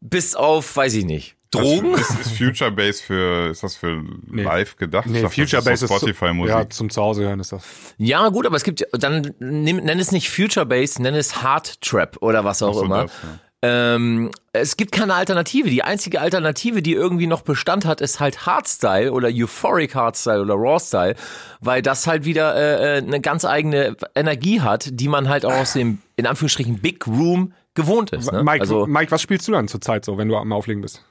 [0.00, 1.94] bist auf, weiß ich nicht, Drogen?
[1.94, 5.06] Ist, ist Future Bass für, ist das für live gedacht?
[5.06, 6.54] Nee, dachte, Future das Bass ist Spotify zu, Musik.
[6.54, 7.64] ja, zum Zuhause hören ist das.
[7.98, 11.80] Ja, gut, aber es gibt, dann nimm, nenn es nicht Future Bass, nenn es Hard
[11.80, 13.02] Trap oder was auch Ach so, immer.
[13.04, 13.38] das, ja.
[13.62, 15.70] Ähm, es gibt keine Alternative.
[15.70, 20.54] Die einzige Alternative, die irgendwie noch Bestand hat, ist halt Hardstyle oder Euphoric Hardstyle oder
[20.54, 21.16] Raw Style,
[21.60, 25.54] weil das halt wieder äh, äh, eine ganz eigene Energie hat, die man halt auch
[25.54, 28.30] aus dem, in Anführungsstrichen, Big Room gewohnt ist.
[28.30, 28.44] Ne?
[28.44, 31.02] Mike, also Mike, was spielst du dann zurzeit so, wenn du am Auflegen bist?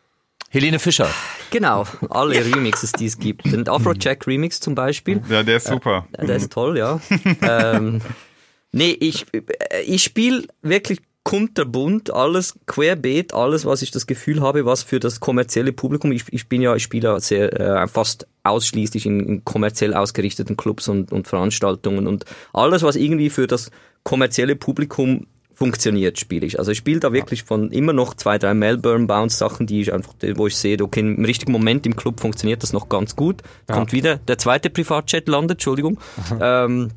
[0.49, 1.09] Helene Fischer.
[1.51, 3.45] Genau, alle Remixes, die es gibt.
[3.45, 5.21] Den Afrojack Remix zum Beispiel.
[5.29, 6.07] ja, der ist super.
[6.17, 6.99] Ja, der ist toll, ja.
[7.41, 8.01] ähm,
[8.71, 14.65] nee, ich, äh, ich spiele wirklich kunterbunt, alles querbeet, alles, was ich das Gefühl habe,
[14.65, 18.27] was für das kommerzielle Publikum, ich, ich bin ja, ich spiele ja sehr, äh, fast
[18.43, 23.71] ausschließlich in, in kommerziell ausgerichteten Clubs und, und Veranstaltungen und alles, was irgendwie für das
[24.03, 25.25] kommerzielle Publikum
[25.55, 26.59] funktioniert, spiele ich.
[26.59, 29.91] Also ich spiele da wirklich von immer noch zwei, drei Melbourne Bounce Sachen, die ich
[29.93, 33.41] einfach, wo ich sehe, okay, im richtigen Moment im Club funktioniert das noch ganz gut.
[33.67, 35.99] Kommt wieder der zweite Privatchat landet, Entschuldigung.
[36.41, 36.91] ähm,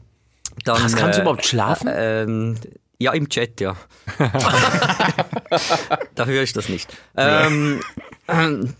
[0.65, 1.89] dann, Krass, kannst du äh, überhaupt schlafen?
[1.95, 2.57] ähm,
[2.99, 3.77] ja, im Chat, ja.
[6.15, 6.89] da höre ich das nicht.
[7.17, 7.81] Ähm,
[8.29, 8.75] ähm,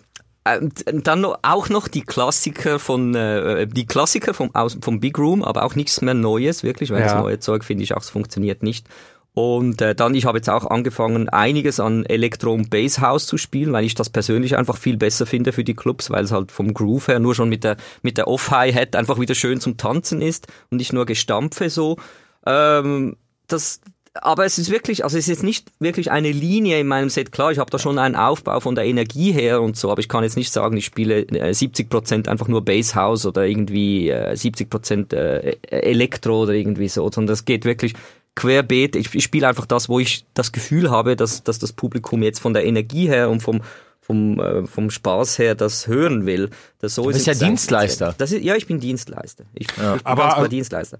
[1.05, 5.45] dann noch, auch noch die Klassiker von äh, die Klassiker vom, aus, vom Big Room,
[5.45, 7.05] aber auch nichts mehr Neues, wirklich, weil Ja.
[7.07, 8.87] das neue Zeug finde ich auch, es funktioniert nicht.
[9.35, 13.73] Und äh, dann, ich habe jetzt auch angefangen, einiges an Elektro- und Basshouse zu spielen,
[13.73, 16.75] weil ich das persönlich einfach viel besser finde für die Clubs, weil es halt vom
[16.75, 20.49] Groove her nur schon mit der, mit der Off-Hi-Hat einfach wieder schön zum Tanzen ist
[20.71, 21.99] und nicht nur Gestampfe so.
[22.47, 23.17] Ähm,
[23.47, 23.81] das,
[24.15, 27.33] aber es ist wirklich, also es ist nicht wirklich eine Linie in meinem Set.
[27.33, 30.09] Klar, ich habe da schon einen Aufbau von der Energie her und so, aber ich
[30.09, 35.15] kann jetzt nicht sagen, ich spiele äh, 70% einfach nur Basshouse oder irgendwie äh, 70%
[35.15, 37.95] äh, Elektro oder irgendwie so, sondern das geht wirklich
[38.39, 38.97] querbeet.
[38.97, 42.39] Ich, ich spiele einfach das, wo ich das Gefühl habe, dass, dass das Publikum jetzt
[42.41, 43.61] von der Energie her und vom
[44.01, 46.49] vom, äh, vom Spaß her das hören will.
[46.79, 48.15] Das so Du bist ist ja Dienstleister.
[48.17, 49.45] Das ist, ja, ich bin Dienstleister.
[49.53, 50.99] Ich, ich bin Aber, ganz klar äh, Dienstleister.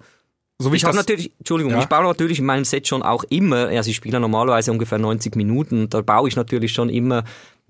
[0.59, 1.81] So wie Ich habe das- natürlich, Entschuldigung, Ja?
[1.81, 4.99] ich baue natürlich in meinem Set schon auch immer, also ich spiele ja normalerweise ungefähr
[4.99, 7.25] 90 Minuten, und da baue ich natürlich schon immer,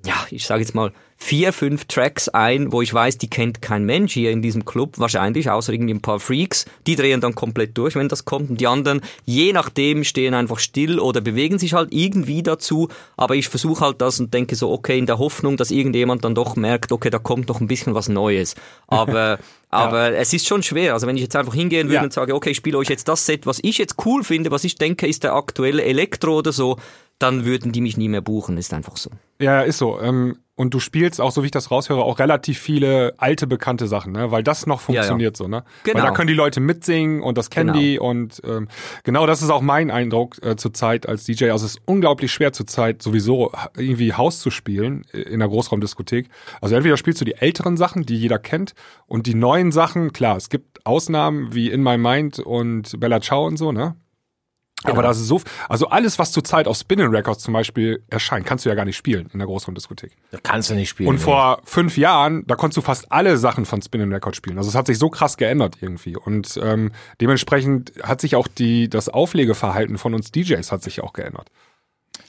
[0.06, 3.82] ja, ich sage jetzt mal vier, fünf Tracks ein, wo ich weiß, die kennt kein
[3.84, 7.76] Mensch hier in diesem Club, wahrscheinlich, außer irgendwie ein paar Freaks, die drehen dann komplett
[7.76, 11.72] durch, wenn das kommt, und die anderen, je nachdem, stehen einfach still oder bewegen sich
[11.72, 15.56] halt irgendwie dazu, aber ich versuche halt das und denke so, okay, in der Hoffnung,
[15.56, 18.54] dass irgendjemand dann doch merkt, okay, da kommt noch ein bisschen was Neues,
[18.86, 19.40] aber
[19.70, 20.94] aber es ist schon schwer.
[20.94, 22.02] Also wenn ich jetzt einfach hingehen würde Ja.
[22.04, 24.64] und sage, okay, ich spiele euch jetzt das Set, was ich jetzt cool finde, was
[24.64, 26.78] ich denke, ist der aktuelle Elektro oder so,
[27.18, 28.56] dann würden die mich nie mehr buchen.
[28.58, 29.10] Ist einfach so.
[29.40, 30.00] Ja, ja, ist so.
[30.00, 33.86] Ähm, und du spielst auch, so wie ich das raushöre, auch relativ viele alte bekannte
[33.86, 34.32] Sachen, ne?
[34.32, 35.02] Weil das noch Ja, ja.
[35.02, 35.62] funktioniert so, ne?
[35.84, 35.98] Genau.
[35.98, 37.78] Weil da können die Leute mitsingen und das kennen Genau.
[37.78, 38.66] die und ähm,
[39.04, 41.50] genau das ist auch mein Eindruck äh, zurzeit als DJ.
[41.50, 45.48] Also es ist unglaublich schwer zurzeit sowieso ha- irgendwie Haus zu spielen äh, in der
[45.48, 46.28] Großraumdiskothek.
[46.60, 48.74] Also entweder spielst du die älteren Sachen, die jeder kennt,
[49.06, 53.46] und die neuen Sachen, klar, es gibt Ausnahmen wie In My Mind und Bella Ciao
[53.46, 53.94] und so, ne?
[54.82, 54.94] Genau.
[54.94, 58.64] Aber das ist so, also alles, was zurzeit auf Spinning Records zum Beispiel erscheint, kannst
[58.64, 60.12] du ja gar nicht spielen in der Großraumdiskothek.
[60.30, 61.08] Da kannst du nicht spielen.
[61.08, 61.22] Und nee.
[61.22, 64.56] vor fünf Jahren, da konntest du fast alle Sachen von Spinning Records spielen.
[64.56, 66.16] Also es hat sich so krass geändert irgendwie.
[66.16, 71.12] Und ähm, dementsprechend hat sich auch die, das Auflegeverhalten von uns DJs hat sich auch
[71.12, 71.50] geändert.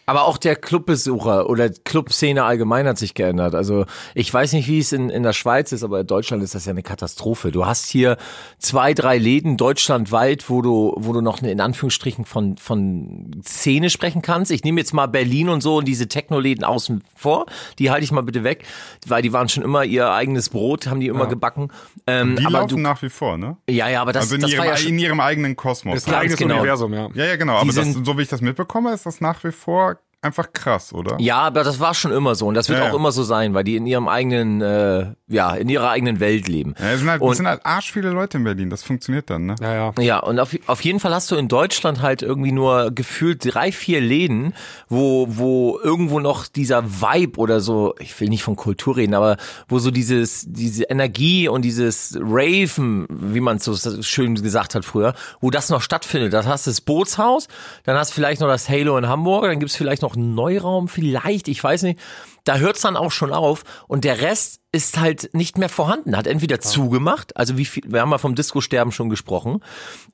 [0.09, 3.53] Aber auch der Clubbesucher oder Clubszene allgemein hat sich geändert.
[3.53, 3.85] Also
[4.15, 6.65] ich weiß nicht, wie es in, in der Schweiz ist, aber in Deutschland ist das
[6.65, 7.51] ja eine Katastrophe.
[7.51, 8.17] Du hast hier
[8.57, 14.23] zwei, drei Läden deutschlandweit, wo du, wo du noch in Anführungsstrichen von, von Szene sprechen
[14.23, 14.49] kannst.
[14.49, 17.45] Ich nehme jetzt mal Berlin und so und diese Techno-Läden außen vor.
[17.77, 18.65] Die halte ich mal bitte weg,
[19.05, 21.67] weil die waren schon immer ihr eigenes Brot, haben die immer gebacken.
[22.07, 23.57] Ähm, Die aber laufen du, nach wie vor, ne?
[23.69, 25.93] ja, ja, aber das, Also in, das ihrem, war ja schon, in ihrem eigenen Kosmos.
[25.93, 26.55] Das ist ein eigenes genau.
[26.55, 27.09] Universum, ja.
[27.13, 27.57] Ja, ja, genau.
[27.57, 30.51] Aber Die das, sind- so wie ich das mitbekomme, ist das nach wie vor einfach
[30.53, 31.17] krass, oder?
[31.19, 32.95] Ja, aber das war schon immer so und das wird Ja, auch ja.
[32.95, 36.73] immer so sein, weil die in ihrem eigenen, äh, ja, in ihrer eigenen Welt leben.
[36.79, 38.69] Ja, es sind halt, Und- es sind halt arsch viele Leute in Berlin.
[38.69, 39.55] Das funktioniert dann, ne?
[39.61, 39.93] Ja, ja.
[39.99, 43.71] Ja, und auf, auf jeden Fall hast du in Deutschland halt irgendwie nur gefühlt drei,
[43.71, 44.53] vier Läden,
[44.89, 49.37] wo, wo irgendwo noch dieser Vibe oder so, ich will nicht von Kultur reden, aber
[49.67, 54.83] wo so dieses, diese Energie und dieses Raven, wie man es so schön gesagt hat
[54.83, 56.33] früher, wo das noch stattfindet.
[56.33, 57.47] Das hast du das Bootshaus,
[57.83, 60.87] dann hast du vielleicht noch das Halo in Hamburg, dann gibt's vielleicht noch einen Neuraum,
[60.87, 61.99] vielleicht, ich weiß nicht.
[62.45, 66.27] Da hört's dann auch schon auf und der Rest ist halt nicht mehr vorhanden, hat
[66.27, 69.63] entweder zugemacht, also wie viel, wir haben ja vom Disco-Sterben schon gesprochen,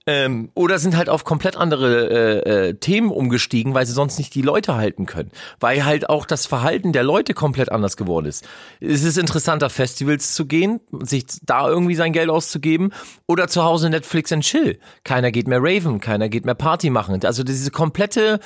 [0.07, 2.09] ähm, oder sind halt auf komplett andere
[2.45, 5.31] äh, äh, Themen umgestiegen, weil sie sonst nicht die Leute halten können.
[5.59, 8.47] Weil halt auch das Verhalten der Leute komplett anders geworden ist.
[8.79, 12.93] Es ist interessanter, Festivals zu gehen, sich da irgendwie sein Geld auszugeben
[13.27, 14.79] oder zu Hause Netflix and Chill.
[15.03, 17.19] Keiner geht mehr Raven, keiner geht mehr Party machen.
[17.25, 18.39] Also diese komplette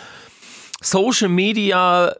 [0.81, 2.15] Social Media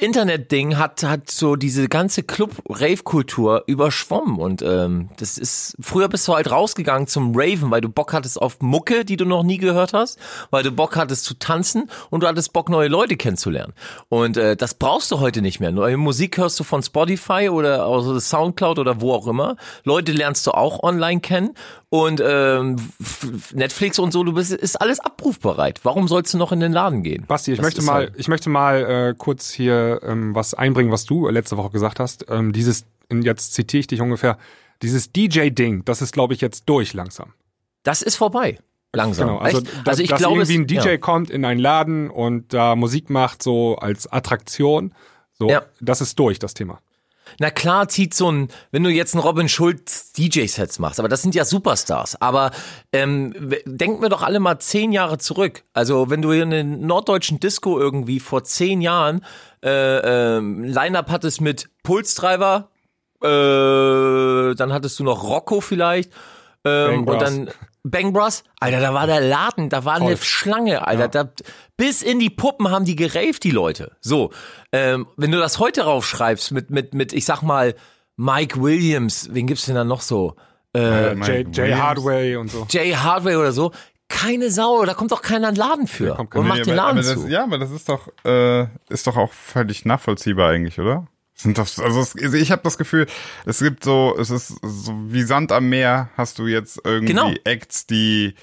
[0.00, 5.76] Internet Ding hat hat so diese ganze Club Rave Kultur überschwommen und ähm, das ist
[5.80, 9.24] früher bist du halt rausgegangen zum Raven, weil du Bock hattest auf Mucke, die du
[9.24, 10.18] noch nie gehört hast,
[10.50, 13.72] weil du Bock hattest zu tanzen und du hattest Bock neue Leute kennenzulernen.
[14.08, 15.72] Und äh, das brauchst du heute nicht mehr.
[15.72, 19.56] Neue Musik hörst du von Spotify oder aus Soundcloud oder wo auch immer.
[19.84, 21.54] Leute lernst du auch online kennen
[21.94, 22.76] und ähm,
[23.52, 25.80] Netflix und so, du bist ist alles abrufbereit.
[25.84, 27.24] Warum sollst du noch in den Laden gehen?
[27.28, 30.90] Basti, ich Das möchte ist mal, ich möchte mal äh, kurz hier ähm, was einbringen,
[30.90, 32.26] was du letzte Woche gesagt hast.
[32.28, 34.38] Ähm, dieses, jetzt zitiere ich dich ungefähr,
[34.82, 37.32] dieses DJ-Ding, das ist, glaube ich, jetzt durch langsam.
[37.82, 38.58] Das ist vorbei.
[38.92, 39.28] Langsam.
[39.28, 40.96] Genau, also, da, also ich dass glaube, irgendwie ein DJ ja.
[40.98, 44.94] kommt in einen Laden und da Musik macht, so als Attraktion,
[45.32, 45.64] so, Ja.
[45.80, 46.80] das ist durch, das Thema.
[47.38, 51.22] Na klar zieht so ein, wenn du jetzt einen Robin Schulz DJ-Sets machst, aber das
[51.22, 52.20] sind ja Superstars.
[52.20, 52.50] Aber
[52.92, 53.34] ähm,
[53.66, 55.64] denken wir doch alle mal zehn Jahre zurück.
[55.72, 59.24] Also wenn du in den norddeutschen Disco irgendwie vor zehn Jahren
[59.62, 62.70] äh, ähm, Line-Up hattest mit Pulsdriver,
[63.22, 66.12] äh, dann hattest du noch Rocco vielleicht
[66.64, 67.50] ähm, und dann
[67.86, 68.44] Bang Bros.
[68.60, 70.26] Alter, da war der Laden, da war eine Voll.
[70.26, 71.08] Schlange, Alter.
[71.08, 71.28] Da,
[71.76, 73.92] bis in die Puppen haben die geraved, die Leute.
[74.00, 74.30] So,
[74.72, 77.74] ähm, wenn du das heute raufschreibst mit, mit, mit, ich sag mal,
[78.16, 80.34] Mike Williams, wen gibt's denn da noch so?
[80.74, 81.80] Äh, Jay Williams.
[81.82, 82.66] Hardway und so.
[82.70, 83.70] Jay Hardway oder so.
[84.08, 86.44] Keine Sau, da kommt doch keiner in den Laden für kommt und keiner.
[86.48, 87.28] macht Nee, den aber- Laden aber das, zu.
[87.28, 91.06] Ja, aber das ist doch, äh, ist doch auch völlig nachvollziehbar eigentlich, oder?
[91.36, 93.06] Sind doch, also es, also ich habe das Gefühl,
[93.44, 96.10] es gibt so, es ist so wie Sand am Meer.
[96.16, 97.32] Hast du jetzt irgendwie Genau.
[97.44, 98.34] Acts, die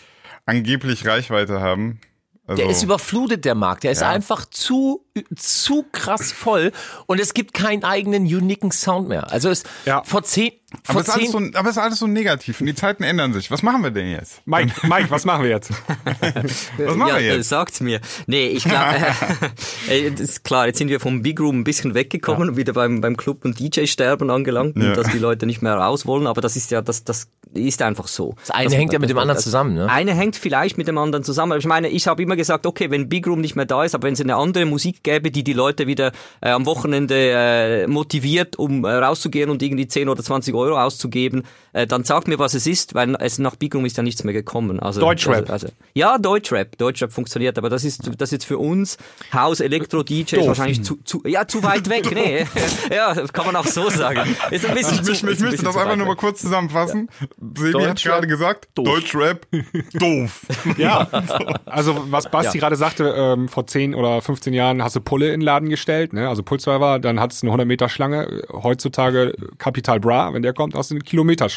[0.45, 2.01] angeblich Reichweite haben?
[2.47, 3.83] Also, Der ist überflutet, der Markt.
[3.85, 4.09] Der ist Ja.
[4.09, 5.05] einfach zu,
[5.37, 6.73] zu krass voll
[7.05, 9.31] und es gibt keinen eigenen uniken Sound mehr.
[9.31, 10.03] Also es, Ja.
[10.03, 10.51] vor zehn,
[10.87, 13.03] aber es, ist alles zehn, so, aber es ist alles so negativ und die Zeiten
[13.03, 13.51] ändern sich.
[13.51, 14.41] Was machen wir denn jetzt?
[14.45, 15.71] Mike, Mike, was machen wir jetzt?
[16.77, 17.49] Was machen ja, wir äh, jetzt?
[17.49, 17.99] sagt's mir.
[18.27, 18.95] Nee, ich glaube,
[19.89, 22.73] äh, das ist klar, jetzt sind wir vom Big Room ein bisschen weggekommen und wieder
[22.73, 24.89] beim, beim Club- und DJ-Sterben angelangt Ja.
[24.89, 27.81] und dass die Leute nicht mehr raus wollen, aber das ist ja, das, das ist
[27.81, 28.35] einfach so.
[28.39, 29.89] das eine hängt ja mit dem anderen zusammen, ne?
[29.89, 31.51] Eine hängt vielleicht mit dem anderen zusammen.
[31.51, 33.93] Aber ich meine, ich habe immer gesagt, okay, wenn Big Room nicht mehr da ist,
[33.93, 37.87] aber wenn es eine andere Musik gäbe, die die Leute wieder äh, am Wochenende äh,
[37.87, 41.43] motiviert, um äh, rauszugehen und irgendwie 10 oder 20 Euro auszugeben,
[41.73, 44.23] äh, dann sagt mir, was es ist, weil es nach Big Room ist ja nichts
[44.23, 44.79] mehr gekommen.
[44.79, 45.49] Also, Deutschrap.
[45.49, 46.77] Also, also, ja, Deutschrap.
[46.77, 48.97] Deutschrap funktioniert, aber das ist das ist jetzt für uns
[49.33, 50.47] Haus Elektro DJs Doof.
[50.47, 52.09] wahrscheinlich zu, zu ja zu weit weg.
[52.11, 52.45] Nee,
[52.93, 54.35] ja, kann man auch so sagen.
[54.51, 56.15] Ist ein bisschen Ich, zu, ich, ich ist ein müsste bisschen das einfach nur mal
[56.15, 57.09] kurz zusammenfassen.
[57.55, 59.47] Sebi hat gerade gesagt, Deutschrap,
[59.93, 60.41] doof.
[60.77, 61.07] Ja,
[61.65, 65.39] also was Basti gerade sagte, ähm, vor 10 oder 15 Jahren hast du Pulle in
[65.39, 66.27] den Laden gestellt, ne?
[66.27, 68.43] also Pulsdriver, dann hattest du eine 100 Meter Schlange.
[68.51, 71.03] Heutzutage Capital Bra, wenn der kommt, hast du eine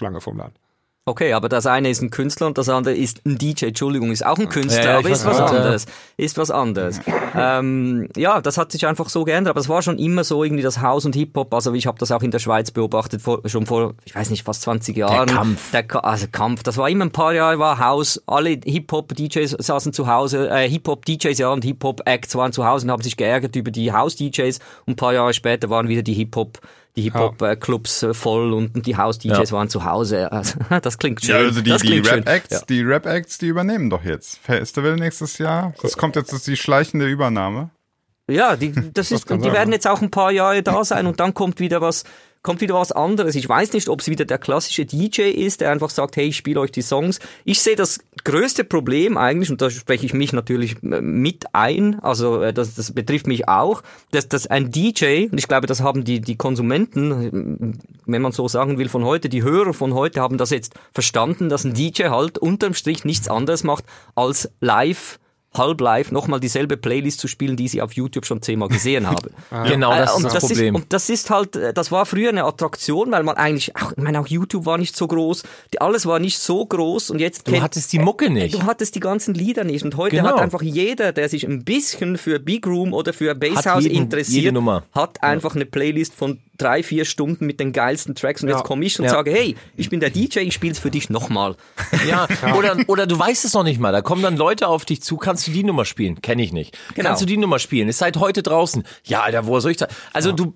[0.04, 0.54] Kilometerschlange vom Laden.
[1.06, 3.66] Okay, aber das eine ist ein Künstler und das andere ist ein DJ.
[3.66, 5.44] Entschuldigung, ist auch ein Künstler, Ja, aber ist was ja.
[5.44, 5.84] anderes.
[6.16, 6.98] Ist was anderes.
[7.36, 10.62] ähm, ja, das hat sich einfach so geändert, aber es war schon immer so irgendwie
[10.62, 11.52] das House und Hip Hop.
[11.52, 14.44] Also ich habe das auch in der Schweiz beobachtet, vor, schon vor, ich weiß nicht,
[14.44, 15.28] fast 20 Jahren.
[15.28, 15.72] Kampf.
[15.72, 16.62] Der Ka also Kampf.
[16.62, 18.22] Das war immer ein paar Jahre war House.
[18.26, 22.00] Alle Hip Hop DJs saßen zu Hause, äh, Hip Hop DJs ja und Hip Hop
[22.06, 24.58] Acts waren zu Hause und haben sich geärgert über die House DJs.
[24.86, 26.60] Und ein paar Jahre später waren wieder die Hip Hop
[26.96, 29.56] die Hip-Hop-Clubs äh, voll und, die House-DJs Ja.
[29.56, 30.30] waren zu Hause.
[30.32, 31.34] Also, das klingt schön.
[31.34, 31.98] Ja, also die, das die.
[31.98, 32.60] Rap-Acts, Ja.
[32.68, 34.38] die Rap-Acts, die übernehmen doch jetzt.
[34.38, 35.74] Festival nächstes Jahr.
[35.82, 37.70] Das kommt jetzt das ist die schleichende Übernahme.
[38.30, 39.74] Ja, die, das ist, kann und die sein, werden ja.
[39.74, 42.04] jetzt auch ein paar Jahre da sein und dann kommt wieder was,
[42.44, 43.34] kommt wieder was anderes.
[43.34, 46.36] Ich weiß nicht, ob es wieder der klassische DJ ist, der einfach sagt, hey, ich
[46.36, 47.18] spiele euch die Songs.
[47.44, 51.98] Ich sehe das größte Problem eigentlich, und da spreche ich mich natürlich äh, mit ein,
[52.00, 55.80] also äh, das, das betrifft mich auch, dass, dass ein DJ, und ich glaube, das
[55.80, 59.94] haben die, die Konsumenten, äh, wenn man so sagen will, von heute, die Hörer von
[59.94, 63.84] heute haben das jetzt verstanden, dass ein DJ halt unterm Strich nichts anderes macht
[64.14, 65.18] als live
[65.56, 69.30] halb live nochmal dieselbe Playlist zu spielen, die sie auf YouTube schon zehnmal gesehen haben.
[69.68, 70.74] Genau, Äh, das und ist das Problem.
[70.74, 74.02] und das ist halt, äh, das war früher eine Attraktion, weil man eigentlich, auch, ich
[74.02, 75.42] meine, auch YouTube war nicht so groß,
[75.72, 78.54] die, alles war nicht so groß und jetzt Du kennt- hattest die Mucke nicht.
[78.54, 80.30] Du hattest die ganzen Lieder nicht und heute Genau.
[80.30, 84.54] hat einfach jeder, der sich ein bisschen für Big Room oder für Basshouse interessiert,
[84.92, 88.84] hat einfach eine Playlist von drei, vier Stunden mit den geilsten Tracks und jetzt komme
[88.84, 89.10] ich und Ja.
[89.10, 91.56] sage, hey, ich bin der DJ, ich spiel's für dich nochmal.
[92.08, 92.26] Ja,
[92.56, 93.90] oder, oder du weißt es noch nicht mal.
[93.92, 96.20] Da kommen dann Leute auf dich zu, kannst du die Nummer spielen?
[96.20, 96.76] Kenne ich nicht.
[96.94, 97.08] Genau.
[97.08, 97.88] Kannst du die Nummer spielen?
[97.88, 98.84] Ist seit heute draußen.
[99.04, 99.88] Ja, Alter, woher soll ich da?
[100.12, 100.52] Also du,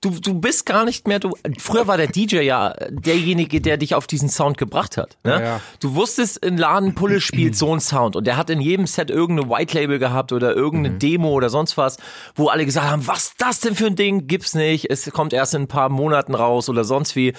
[0.00, 3.94] du, du bist gar nicht mehr, du, früher war der DJ ja derjenige, der dich
[3.94, 5.18] auf diesen Sound gebracht hat.
[5.24, 5.32] Ne?
[5.32, 5.60] Ja, ja.
[5.80, 9.10] Du wusstest, in Laden Pulle spielt so einen Sound und der hat in jedem Set
[9.10, 10.98] irgendeine White Label gehabt oder irgendeine Mhm.
[11.00, 11.98] Demo oder sonst was,
[12.34, 14.26] wo alle gesagt haben, was ist das denn für ein Ding?
[14.26, 14.90] Gibt's nicht.
[14.90, 17.34] Es kommt erst in ein paar Monaten raus oder sonst wie.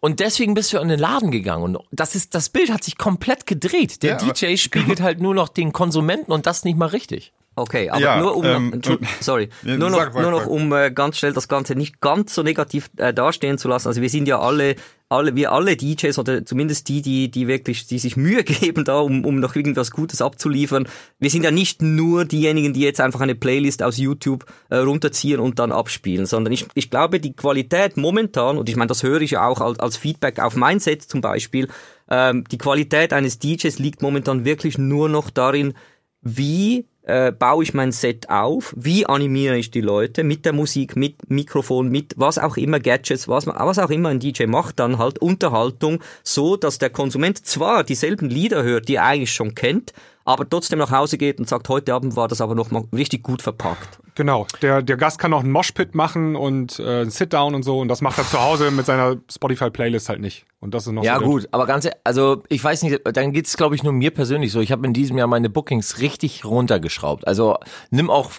[0.00, 2.96] Und deswegen bist du in den Laden gegangen und das ist, das Bild hat sich
[2.96, 4.02] komplett gedreht.
[4.02, 7.32] Der Ja, DJ spiegelt halt nur noch den Konsumenten und das nicht mal richtig.
[7.56, 8.82] Okay, aber Ja, nur um, ähm,
[9.20, 12.00] sorry, Ja, nur noch, sag, sag, nur noch um äh, ganz schnell das Ganze nicht
[12.00, 13.88] ganz so negativ äh, dastehen zu lassen.
[13.88, 14.76] Also wir sind ja alle,
[15.10, 19.00] alle, wir alle DJs oder zumindest die, die, die wirklich, die sich Mühe geben da,
[19.00, 20.88] um, um noch irgendwas Gutes abzuliefern.
[21.18, 25.40] Wir sind ja nicht nur diejenigen, die jetzt einfach eine Playlist aus YouTube äh, runterziehen
[25.40, 29.20] und dann abspielen, sondern ich, ich glaube, die Qualität momentan, und ich meine, das höre
[29.20, 31.68] ich ja auch als, als Feedback auf mein Set zum Beispiel,
[32.08, 35.74] ähm, die Qualität eines DJs liegt momentan wirklich nur noch darin,
[36.22, 40.22] wie äh, baue ich mein Set auf, wie animiere ich die Leute?
[40.22, 44.20] Mit der Musik, mit Mikrofon, mit was auch immer, Gadgets, was, was auch immer ein
[44.20, 49.04] DJ macht, dann halt Unterhaltung, so dass der Konsument zwar dieselben Lieder hört, die er
[49.04, 49.92] eigentlich schon kennt,
[50.32, 53.22] aber trotzdem nach Hause geht und sagt, heute Abend war das aber noch mal richtig
[53.22, 53.98] gut verpackt.
[54.14, 54.46] Genau.
[54.60, 57.88] Der, der Gast kann auch einen Moshpit machen und äh, einen Sit-Down und so und
[57.88, 60.44] das macht er zu Hause mit seiner Spotify-Playlist halt nicht.
[60.60, 63.32] Und das ist noch Ja so gut, aber ganz, e- also ich weiß nicht, dann
[63.32, 64.60] geht's glaube ich nur mir persönlich so.
[64.60, 67.26] Ich habe in diesem Jahr meine Bookings richtig runtergeschraubt.
[67.26, 67.56] Also
[67.90, 68.32] nimm auch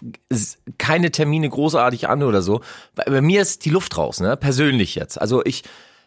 [0.78, 2.62] keine Termine großartig an oder so.
[2.94, 4.38] Bei, bei mir ist die Luft raus, ne?
[4.38, 5.20] Persönlich jetzt.
[5.20, 5.64] Also ich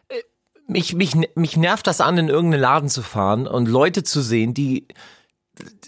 [0.09, 0.14] äh,
[0.68, 4.55] mich mich mich nervt das an, in irgendeinen Laden zu fahren und Leute zu sehen,
[4.55, 4.87] die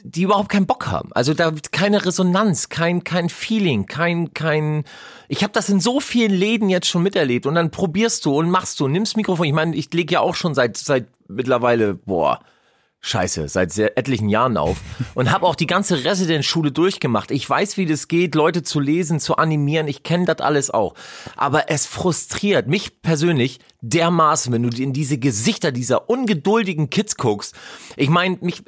[0.02, 1.10] die überhaupt keinen Bock haben.
[1.12, 4.84] Also da keine Resonanz, kein kein Feeling, kein kein
[5.28, 8.50] ich habe das in so vielen Läden jetzt schon miterlebt und dann probierst du und
[8.50, 9.46] machst du, nimmst Mikrofon.
[9.46, 12.40] Ich meine, ich lege ja auch schon seit seit mittlerweile boah
[13.00, 14.78] Scheiße, seit sehr etlichen Jahren auf
[15.14, 17.30] und habe auch die ganze Residenzschule durchgemacht.
[17.30, 19.86] Ich weiß, wie das geht, Leute zu lesen, zu animieren.
[19.86, 20.94] Ich kenne das alles auch.
[21.36, 27.54] Aber es frustriert mich persönlich dermaßen, wenn du in diese Gesichter dieser ungeduldigen Kids guckst.
[27.96, 28.62] Ich meine, mich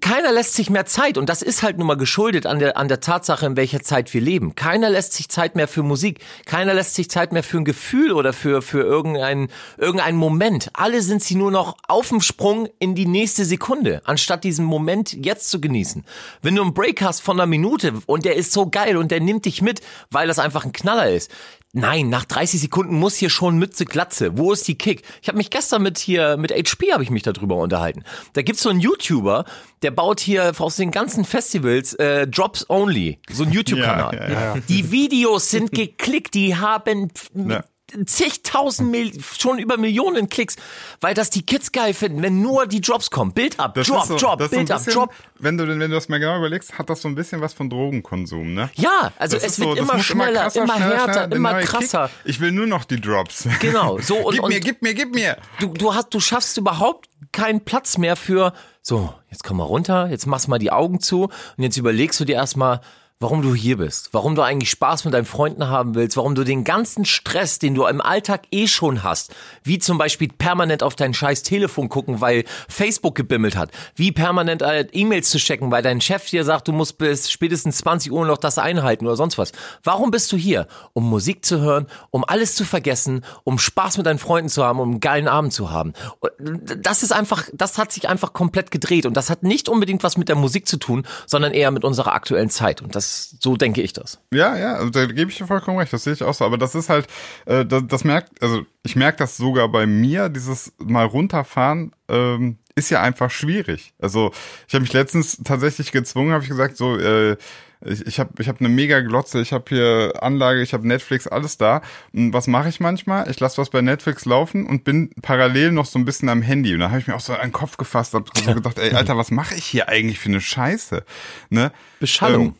[0.00, 2.88] keiner lässt sich mehr Zeit und das ist halt nun mal geschuldet an der, an
[2.88, 4.54] der Tatsache, in welcher Zeit wir leben.
[4.54, 6.20] Keiner lässt sich Zeit mehr für Musik.
[6.46, 10.70] Keiner lässt sich Zeit mehr für ein Gefühl oder für, für irgendeinen, irgendeinen Moment.
[10.74, 15.12] Alle sind sie nur noch auf dem Sprung in die nächste Sekunde, anstatt diesen Moment
[15.24, 16.04] jetzt zu genießen.
[16.42, 19.20] Wenn du einen Break hast von einer Minute und der ist so geil und der
[19.20, 19.80] nimmt dich mit,
[20.10, 21.30] weil das einfach ein Knaller ist.
[21.74, 24.38] Nein, nach 30 Sekunden muss hier schon Mütze Glatze.
[24.38, 25.02] Wo ist die Kick?
[25.20, 28.04] Ich habe mich gestern mit hier mit HP habe ich mich darüber unterhalten.
[28.32, 29.44] Da gibt's so einen YouTuber,
[29.82, 34.14] der baut hier aus den ganzen Festivals äh, Drops Only, so ein YouTube-Kanal.
[34.16, 37.64] Ja, ja, Die Videos sind geklickt, die haben Ja.
[38.06, 40.56] Zigtausend Mil schon über Millionen Klicks,
[41.00, 43.32] weil das die Kids geil finden, wenn nur die Drops kommen.
[43.32, 45.12] Bild ab, Das Drop, so, Drop, Bild ab, Drop.
[45.38, 47.70] Wenn du, wenn du das mal genau überlegst, hat das so ein bisschen was von
[47.70, 48.70] Drogenkonsum, ne?
[48.74, 52.08] Ja, also Das es wird so, immer schneller, krasser, immer schneller, härter, schneller, immer krasser.
[52.08, 52.30] Kick.
[52.30, 53.48] Ich will nur noch die Drops.
[53.60, 55.36] Genau, so und, gib und mir, gib mir, gib mir.
[55.60, 60.08] du, du hast, du schaffst überhaupt keinen Platz mehr für, so, jetzt komm mal runter,
[60.10, 62.80] jetzt machst mal die Augen zu und jetzt überlegst du dir erstmal,
[63.20, 66.44] warum du hier bist, warum du eigentlich Spaß mit deinen Freunden haben willst, warum du
[66.44, 70.94] den ganzen Stress, den du im Alltag eh schon hast, wie zum Beispiel permanent auf
[70.94, 75.82] dein scheiß Telefon gucken, weil Facebook gebimmelt hat, wie permanent äh, E-Mails zu checken, weil
[75.82, 79.36] dein Chef dir sagt, du musst bis spätestens 20 Uhr noch das einhalten oder sonst
[79.36, 79.50] was.
[79.82, 80.68] Warum bist du hier?
[80.92, 84.78] Um Musik zu hören, um alles zu vergessen, um Spaß mit deinen Freunden zu haben,
[84.78, 85.92] um einen geilen Abend zu haben.
[86.38, 90.16] Das ist einfach, das hat sich einfach komplett gedreht und das hat nicht unbedingt was
[90.16, 93.82] mit der Musik zu tun, sondern eher mit unserer aktuellen Zeit und das, so denke
[93.82, 94.20] ich das.
[94.32, 96.44] Ja, ja, also da gebe ich dir vollkommen recht, das sehe ich auch so.
[96.44, 97.06] Aber das ist halt,
[97.46, 102.58] äh, das, das merkt, also ich merke das sogar bei mir, dieses mal runterfahren, ähm,
[102.74, 103.92] ist ja einfach schwierig.
[103.98, 104.32] Also
[104.66, 107.36] ich habe mich letztens tatsächlich gezwungen, habe ich gesagt, so, äh,
[107.84, 111.26] ich, ich habe ich hab eine mega Glotze, ich habe hier Anlage, ich habe Netflix,
[111.26, 111.82] alles da.
[112.12, 113.30] Und was mache ich manchmal?
[113.30, 116.74] Ich lasse was bei Netflix laufen und bin parallel noch so ein bisschen am Handy.
[116.74, 118.92] Und da habe ich mir auch so an den Kopf gefasst, habe so gedacht, ey,
[118.94, 121.04] Alter, was mache ich hier eigentlich für eine Scheiße?
[121.50, 121.72] Ne?
[122.00, 122.46] Beschallung.
[122.46, 122.54] Ähm,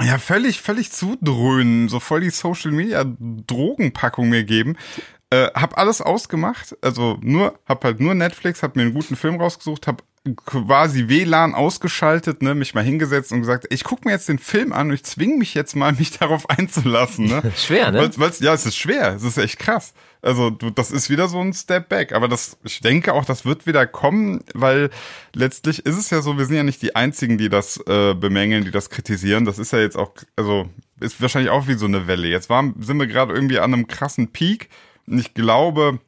[0.00, 4.76] ja, völlig, völlig zudröhnen, so voll die Social Media Drogenpackung mir geben.
[5.30, 9.40] Äh, hab alles ausgemacht, also nur, hab halt nur Netflix, hab mir einen guten Film
[9.40, 10.02] rausgesucht, hab
[10.44, 14.72] quasi WLAN ausgeschaltet, ne, mich mal hingesetzt und gesagt, ich guck mir jetzt den Film
[14.72, 17.52] an und ich zwing mich jetzt mal, mich darauf einzulassen, ne?
[17.56, 17.98] Schwer, ne?
[17.98, 19.94] Weil's, weil's, ja, es ist schwer, es ist echt krass.
[20.22, 23.44] Also du, das ist wieder so ein Step back, aber das, ich denke auch, das
[23.44, 24.90] wird wieder kommen, weil
[25.34, 28.64] letztlich ist es ja so, wir sind ja nicht die einzigen, die das äh, bemängeln,
[28.64, 29.44] die das kritisieren.
[29.44, 30.68] Das ist ja jetzt auch, also
[31.00, 32.28] ist wahrscheinlich auch wie so eine Welle.
[32.28, 34.68] Jetzt waren, sind wir gerade irgendwie an einem krassen Peak
[35.08, 35.98] und ich glaube,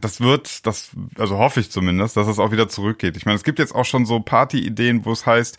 [0.00, 3.16] das wird, das, also hoffe ich zumindest, dass es auch wieder zurückgeht.
[3.16, 5.56] Ich meine, es gibt jetzt auch schon so Party-Ideen, wo es heißt,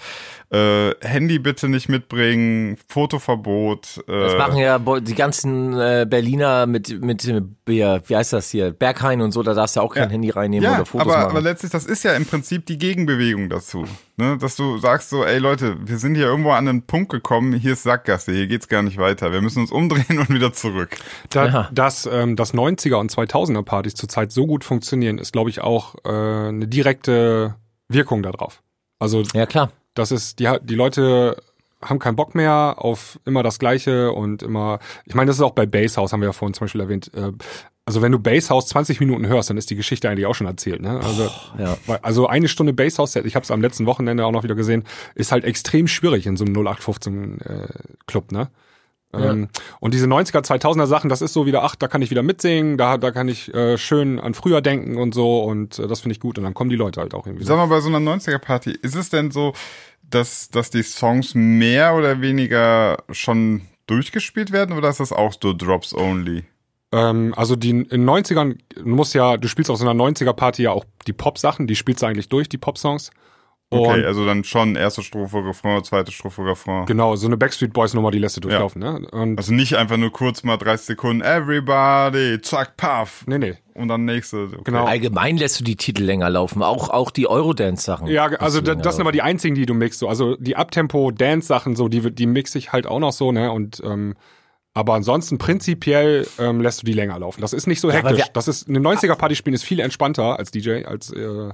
[0.52, 4.04] äh, Handy bitte nicht mitbringen, Fotoverbot.
[4.08, 7.24] Äh, Das machen ja die ganzen äh, Berliner mit, mit,
[7.68, 10.10] ja, wie heißt das hier, Berghain und so, da darfst du auch kein Ja.
[10.10, 11.32] Handy reinnehmen ja, oder Fotos aber, machen.
[11.32, 13.86] aber letztlich, das ist ja im Prinzip die Gegenbewegung dazu.
[14.20, 14.38] Ne?
[14.38, 17.72] Dass du sagst so, ey Leute, wir sind hier irgendwo an einen Punkt gekommen, hier
[17.72, 19.32] ist Sackgasse, hier geht's gar nicht weiter.
[19.32, 20.90] Wir müssen uns umdrehen und wieder zurück.
[21.30, 21.70] Da, Ja.
[21.72, 25.96] Dass ähm, das 90er und 2000er Partys zurzeit so gut funktionieren, ist, glaube ich, auch
[26.04, 27.56] äh, eine direkte
[27.88, 28.62] Wirkung darauf.
[29.00, 29.72] Also ja, klar.
[29.94, 31.42] das ist, die, die Leute
[31.82, 35.54] haben keinen Bock mehr auf immer das Gleiche und immer, ich meine, das ist auch
[35.54, 37.32] bei Basshouse, haben wir ja vorhin zum Beispiel erwähnt, äh,
[37.90, 40.80] also wenn du Basshouse 20 Minuten hörst, dann ist die Geschichte eigentlich auch schon erzählt.
[40.80, 41.00] Ne?
[41.04, 41.28] Also,
[41.58, 41.76] ja.
[41.88, 44.84] weil- also eine Stunde Basshouse-Set, ich habe es am letzten Wochenende auch noch wieder gesehen,
[45.16, 47.68] ist halt extrem schwierig in so einem 0815 äh,
[48.06, 48.32] Club.
[48.32, 48.52] Ne?
[49.12, 49.48] Ähm,
[49.80, 52.78] und diese 90er, 2000er Sachen, das ist so wieder, ach, da kann ich wieder mitsingen,
[52.78, 56.14] da, da kann ich äh, schön an früher denken und so und äh, das finde
[56.14, 57.44] ich gut und dann kommen die Leute halt auch irgendwie.
[57.44, 59.54] Sag mal, bei so einer 90er-Party, ist es denn so,
[60.04, 65.54] dass, dass die Songs mehr oder weniger schon durchgespielt werden oder ist das auch so
[65.54, 66.44] Drops only?
[66.92, 70.64] Ähm, also die in den 90ern, du musst ja, du spielst auf so einer 90er-Party
[70.64, 73.12] ja auch die Pop-Sachen, die spielst du eigentlich durch, die Pop-Songs.
[73.72, 76.88] Okay, Und also dann schon erste Strophe, Refrain, zweite Strophe, Refrain.
[76.88, 79.08] genau, so eine Backstreet Boys Nummer, die lässt du durchlaufen, ne?
[79.12, 83.26] Und Also nicht einfach nur kurz mal 30 Sekunden, everybody, zack, puff.
[83.28, 83.54] nee, nee.
[83.76, 84.46] Und dann nächste.
[84.46, 84.62] Okay.
[84.66, 84.86] Genau.
[84.86, 88.08] Allgemein lässt du die Titel länger laufen, auch, auch die Eurodance-Sachen.
[88.08, 90.00] Ja, also du da, länger das sind aber die einzigen, die du mixst.
[90.00, 90.08] So.
[90.10, 93.52] Also die Abtempo-Dance-Sachen, so, die, die mix ich halt auch noch so, ne?
[93.52, 94.16] Und ähm,
[94.80, 97.42] aber ansonsten prinzipiell ähm, lässt du die länger laufen.
[97.42, 98.18] Das ist nicht so Ja, hektisch.
[98.18, 101.50] wir- das ist eine 90er-Party spielen ist viel entspannter als DJ, als, äh,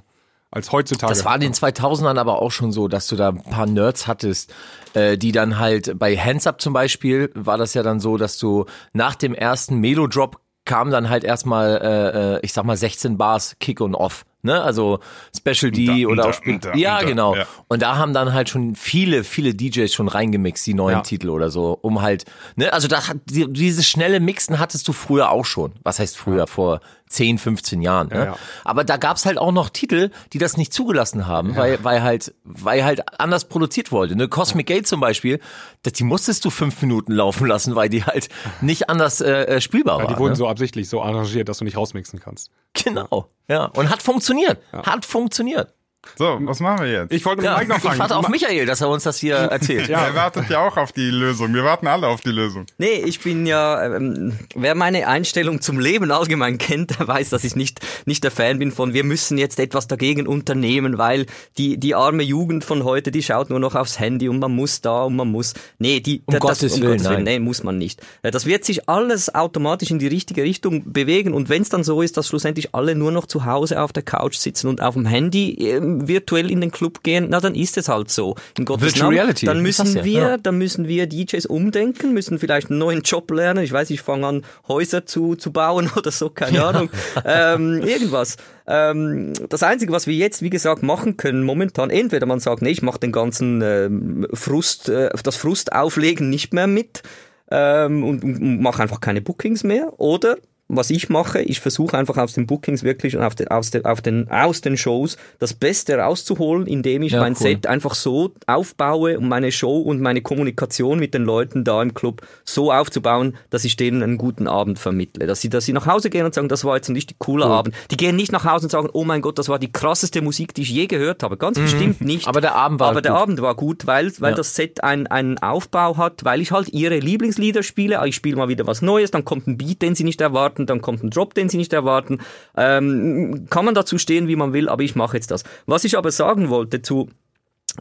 [0.52, 1.12] als heutzutage.
[1.12, 4.08] Das war in den 2000ern aber auch schon so, dass du da ein paar Nerds
[4.08, 4.54] hattest,
[4.94, 8.38] äh, die dann halt bei Hands Up zum Beispiel war das ja dann so, dass
[8.38, 13.18] du nach dem ersten Melo-Drop kam dann halt erstmal, äh, äh, ich sag mal 16
[13.18, 14.26] Bars Kick und Off.
[14.46, 15.00] Ne, also
[15.36, 16.60] Special D da, oder und auch da, Spiel.
[16.60, 17.36] da, ja, da, genau.
[17.36, 17.48] ja.
[17.68, 21.02] Und da haben dann halt schon viele, viele DJs schon reingemixt, die neuen Ja.
[21.02, 22.26] Titel oder so, um halt,
[22.56, 25.74] ne, also da hat die, dieses schnelle Mixen hattest du früher auch schon.
[25.82, 26.46] Was heißt früher?
[26.46, 28.08] Vor 10, 15 Jahren.
[28.08, 28.16] Ne?
[28.16, 28.36] Ja, ja.
[28.64, 32.34] Aber da gab's halt auch noch Titel, die das nicht zugelassen haben, weil, weil halt,
[32.44, 34.16] weil halt anders produziert wurde.
[34.16, 34.28] Ne?
[34.28, 35.40] Cosmic Gate zum Beispiel,
[35.84, 38.30] das, die musstest du fünf Minuten laufen lassen, weil die halt
[38.62, 40.14] nicht anders äh, äh, spielbar ja, war.
[40.14, 40.38] die wurden ne?
[40.38, 42.52] so absichtlich so arrangiert, dass du nicht rausmixen kannst.
[42.74, 43.28] Genau.
[43.48, 43.66] Ja.
[43.66, 44.60] Und hat funktioniert.
[44.74, 45.74] Hat funktioniert.
[46.18, 47.12] So, was machen wir jetzt?
[47.14, 48.00] Ich wollte mit Ja, Mike noch ich fragen.
[48.00, 49.90] warte auf Michael, dass er uns das hier erzählt.
[49.90, 51.54] Er wartet ja auch auf die Lösung.
[51.54, 52.66] Wir warten alle auf die Lösung.
[52.78, 57.44] Nee, ich bin ja, ähm, wer meine Einstellung zum Leben allgemein kennt, der weiß, dass
[57.44, 61.26] ich nicht, nicht der Fan bin von, wir müssen jetzt etwas dagegen unternehmen, weil
[61.58, 64.82] die, die arme Jugend von heute, die schaut nur noch aufs Handy und man muss
[64.82, 65.54] da und man muss.
[65.80, 67.24] Nee, die, Um Gottes Willen, nein.
[67.24, 68.02] nee, muss man nicht.
[68.22, 71.84] Äh, Das wird sich alles automatisch in die richtige Richtung bewegen und wenn es dann
[71.84, 74.94] so ist, dass schlussendlich alle nur noch zu Hause auf der Couch sitzen und auf
[74.94, 78.36] dem Handy ähm, virtuell in den Club gehen, na dann ist es halt so.
[78.58, 79.18] In Gottes Virtual Namen.
[79.18, 80.30] Reality, Dann müssen du wir, ja.
[80.30, 80.38] Ja.
[80.38, 83.64] dann müssen wir DJs umdenken, müssen vielleicht einen neuen Job lernen.
[83.64, 86.90] Ich weiß, ich fange an, Häuser zu, zu bauen oder so, keine Ahnung.
[87.24, 88.38] Ähm, irgendwas.
[88.68, 92.72] Ähm, das Einzige, was wir jetzt, wie gesagt, machen können momentan, entweder man sagt, nee,
[92.72, 97.04] ich mache den ganzen ähm, Frust, äh, das Frustauflegen nicht mehr mit
[97.52, 100.00] ähm, und, und mache einfach keine Bookings mehr.
[100.00, 100.38] Oder
[100.68, 103.86] was ich mache, ich versuche einfach aus den Bookings wirklich und auf den, aus, den,
[103.86, 107.38] auf den, aus den Shows das Beste rauszuholen, indem ich Ja, mein cool.
[107.40, 111.94] Set einfach so aufbaue und meine Show und meine Kommunikation mit den Leuten da im
[111.94, 115.28] Club so aufzubauen, dass ich denen einen guten Abend vermittle.
[115.28, 117.46] Dass sie, dass sie nach Hause gehen und sagen, das war jetzt ein richtig cooler
[117.48, 117.76] Abend.
[117.92, 120.54] Die gehen nicht nach Hause und sagen, oh mein Gott, das war die krasseste Musik,
[120.56, 121.38] die ich je gehört habe.
[121.38, 122.26] Ganz bestimmt nicht.
[122.26, 122.30] Mhm.
[122.30, 123.22] Aber der Abend war Aber der gut.
[123.22, 124.38] Abend war gut, weil, weil Ja.
[124.38, 128.02] das Set ein, einen Aufbau hat, weil ich halt ihre Lieblingslieder spiele.
[128.06, 130.82] Ich spiele mal wieder was Neues, dann kommt ein Beat, den sie nicht erwarten, dann
[130.82, 132.20] kommt ein Drop, den sie nicht erwarten.
[132.56, 135.44] Ähm, kann man dazu stehen, wie man will, aber ich mache jetzt das.
[135.66, 137.10] Was ich aber sagen wollte zu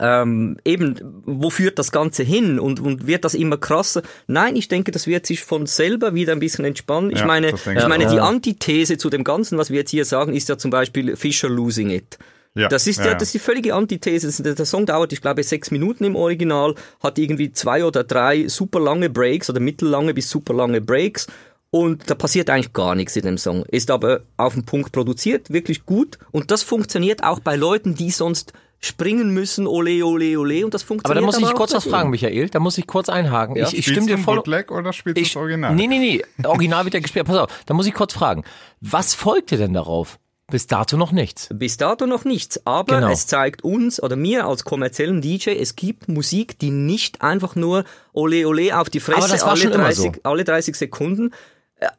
[0.01, 4.03] ähm, eben, wo führt das Ganze hin und, und wird das immer krasser?
[4.27, 7.11] Nein, ich denke, das wird sich von selber wieder ein bisschen entspannen.
[7.13, 8.19] Ich Ja, meine, das denke ich ich meine, die.
[8.19, 11.91] Antithese zu dem Ganzen, was wir jetzt hier sagen, ist ja zum Beispiel Fisher losing
[11.91, 12.19] it.
[12.57, 14.43] Ja, Das ist ja, ja, das ist die völlige Antithese.
[14.43, 18.79] Der Song dauert, ich glaube, sechs Minuten im Original, hat irgendwie zwei oder drei super
[18.81, 21.27] lange Breaks oder mittellange bis super lange Breaks.
[21.75, 23.65] Und da passiert eigentlich gar nichts in dem Song.
[23.67, 26.21] Ist aber auf den Punkt produziert, wirklich gut.
[26.31, 30.65] Und das funktioniert auch bei Leuten, die sonst springen müssen, ole, ole, ole.
[30.65, 32.11] Und das Aber funktioniert da muss ich auch kurz was fragen.
[32.11, 32.49] Michael.
[32.49, 33.57] Da muss ich kurz einhaken.
[33.57, 33.67] Ja?
[33.67, 34.37] Ich, ich stimme dir voll.
[34.37, 35.75] Bootleg oder spielst du Ich, das Original?
[35.75, 36.47] Nee, nee, nee.
[36.47, 37.27] Original wird ja gespielt.
[37.27, 38.45] Pass auf, da muss ich kurz fragen.
[38.81, 40.21] Was folgt dir denn darauf?
[40.53, 41.49] Bis dato noch nichts.
[41.53, 43.09] Bis dato noch nichts, aber Genau.
[43.11, 47.83] es zeigt uns oder mir als kommerziellen DJ, es gibt Musik, die nicht einfach nur
[48.13, 50.21] ole ole auf die Fresse Aber das war alle, schon immer 30, so.
[50.23, 51.33] alle 30 Sekunden,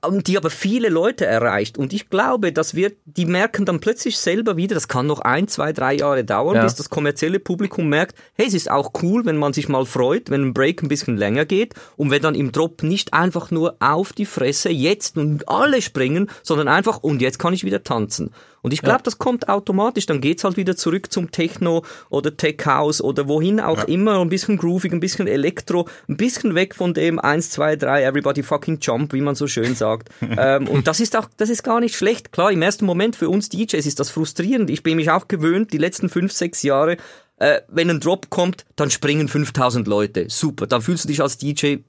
[0.08, 1.78] und die aber viele Leute erreicht.
[1.78, 5.48] Und ich glaube, dass wir, die merken dann plötzlich selber wieder, das kann noch ein,
[5.48, 6.64] zwei, drei Jahre dauern, Ja.
[6.64, 10.30] bis das kommerzielle Publikum merkt, hey, es ist auch cool, wenn man sich mal freut,
[10.30, 13.76] wenn ein Break ein bisschen länger geht und wenn dann im Drop nicht einfach nur
[13.80, 18.32] auf die Fresse jetzt und alle springen, sondern einfach und jetzt kann ich wieder tanzen.
[18.66, 20.08] Und ich glaube, das kommt automatisch.
[20.08, 24.20] Dann geht's halt wieder zurück zum Techno oder Tech House oder wohin auch immer.
[24.20, 28.42] Ein bisschen groovig, ein bisschen Elektro, ein bisschen weg von dem 1, 2, 3, everybody
[28.42, 30.10] fucking jump, wie man so schön sagt.
[30.36, 32.32] ähm, und das ist auch, das ist gar nicht schlecht.
[32.32, 34.72] Klar, im ersten Moment für uns DJs ist das frustrierend.
[34.72, 36.98] Ich bin mich auch gewöhnt, die letzten fünf, sechs Jahre
[37.38, 40.28] Äh, wenn ein Drop kommt, dann springen 5000 Leute.
[40.30, 40.68] Super.
[40.68, 41.80] Dann fühlst du dich als DJ,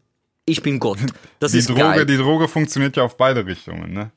[0.48, 0.98] ich bin Gott.
[1.40, 2.06] Das Die ist Droge, geil.
[2.06, 4.10] die Droge funktioniert ja auf beide Richtungen, ne?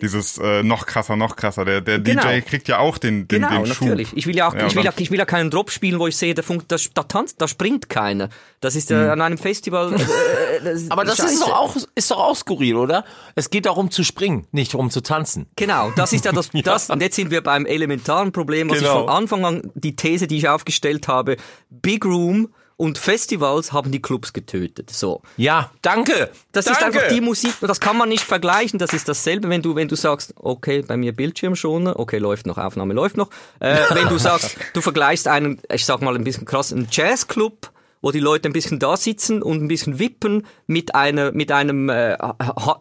[0.00, 1.64] Dieses äh, noch krasser, noch krasser.
[1.64, 2.22] Der, der Genau.
[2.22, 3.88] DJ kriegt ja auch den, den, Genau, den Schub.
[3.88, 4.16] natürlich.
[4.16, 6.06] Ich will ja, auch, Ja, ich, will ja, ich will ja keinen Drop spielen, wo
[6.06, 8.28] ich sehe, da, funkt, da, da tanzt, da springt keiner.
[8.60, 9.10] Das ist äh, Hm.
[9.10, 9.92] an einem Festival.
[9.94, 13.04] Äh, das Aber das ist doch auch, ist doch auch skurril, oder?
[13.34, 15.46] Es geht darum zu springen, nicht darum zu tanzen.
[15.56, 18.92] Genau, das ist ja das, das und jetzt sind wir beim elementaren Problem, was Genau.
[18.92, 21.36] ich von Anfang an, die These, die ich aufgestellt habe,
[21.70, 24.90] Big Room und Festivals haben die Clubs getötet.
[24.90, 25.22] So.
[25.36, 26.30] Ja, danke.
[26.52, 26.80] Das danke.
[26.80, 29.88] ist einfach die Musik, das kann man nicht vergleichen, das ist dasselbe, wenn du, wenn
[29.88, 33.30] du sagst, okay, bei mir Bildschirmschoner, okay, läuft noch, Aufnahme läuft noch.
[33.60, 37.70] Äh, wenn du sagst, du vergleichst einen, ich sag mal ein bisschen krass, einen Jazzclub,
[38.00, 41.88] wo die Leute ein bisschen da sitzen und ein bisschen wippen mit einer, mit einem,
[41.88, 42.16] äh,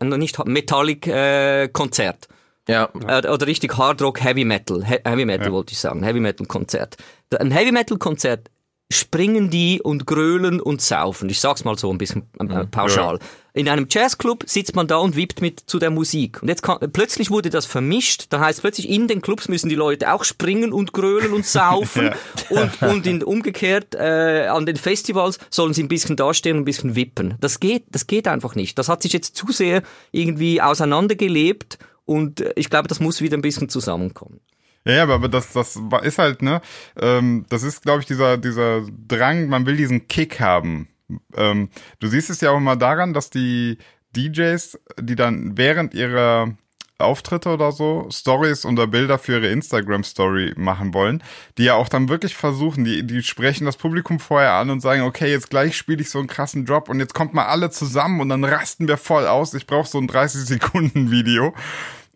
[0.01, 2.27] nicht Metallic äh, Konzert.
[2.67, 2.89] Ja.
[3.07, 4.85] Äh, oder richtig Hard Rock Heavy Metal.
[4.85, 6.03] He Heavy Metal wollte ich sagen.
[6.03, 6.97] Heavy Metal Konzert.
[7.37, 8.49] Ein Heavy Metal Konzert
[8.91, 11.29] springen die und grölen und saufen.
[11.29, 13.19] Ich sag's mal so ein bisschen äh, pauschal.
[13.53, 16.41] In einem Jazzclub sitzt man da und wippt mit zu der Musik.
[16.41, 18.27] Und jetzt kann, plötzlich wurde das vermischt.
[18.29, 22.11] Da heißt plötzlich in den Clubs müssen die Leute auch springen und grölen und saufen.
[22.49, 26.65] Und, und in, umgekehrt äh, an den Festivals sollen sie ein bisschen dastehen und ein
[26.65, 27.35] bisschen wippen.
[27.39, 28.77] Das geht, das geht einfach nicht.
[28.77, 31.77] Das hat sich jetzt zu sehr irgendwie auseinandergelebt.
[32.05, 34.41] Und äh, ich glaube, das muss wieder ein bisschen zusammenkommen.
[34.85, 36.61] Ja, ja, aber- das, das ist halt, ne,
[36.99, 40.87] ähm, das ist, glaube ich, dieser, dieser Drang, man will diesen Kick haben.
[41.35, 41.69] Ähm,
[41.99, 43.77] du siehst es ja auch immer daran, dass die
[44.15, 46.55] DJs, die dann während ihrer
[46.97, 51.23] Auftritte oder so, Stories oder Bilder für ihre Instagram-Story machen wollen,
[51.57, 55.01] die ja auch dann wirklich versuchen, die, die sprechen das Publikum vorher an und sagen,
[55.01, 58.21] okay, jetzt gleich spiele ich so einen krassen Drop und jetzt kommt mal alle zusammen
[58.21, 59.53] und dann rasten wir voll aus.
[59.55, 61.53] Ich brauche so ein 30-Sekunden-Video.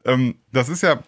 [0.05, 0.99] Ähm, das ist ja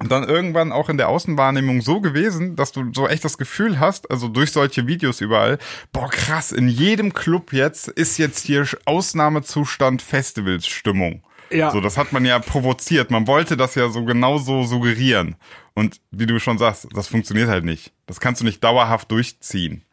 [0.00, 4.10] dann irgendwann auch in der Außenwahrnehmung so gewesen, dass du so echt das Gefühl hast,
[4.10, 5.58] also durch solche Videos überall,
[5.92, 11.22] boah krass, in jedem Club jetzt ist jetzt hier Ausnahmezustand Festivalsstimmung.
[11.50, 11.70] Ja.
[11.70, 13.10] So, das hat man ja provoziert.
[13.10, 15.36] Man wollte das ja so genauso suggerieren.
[15.74, 17.92] Und wie du schon sagst, das funktioniert halt nicht.
[18.06, 19.84] Das kannst du nicht dauerhaft durchziehen.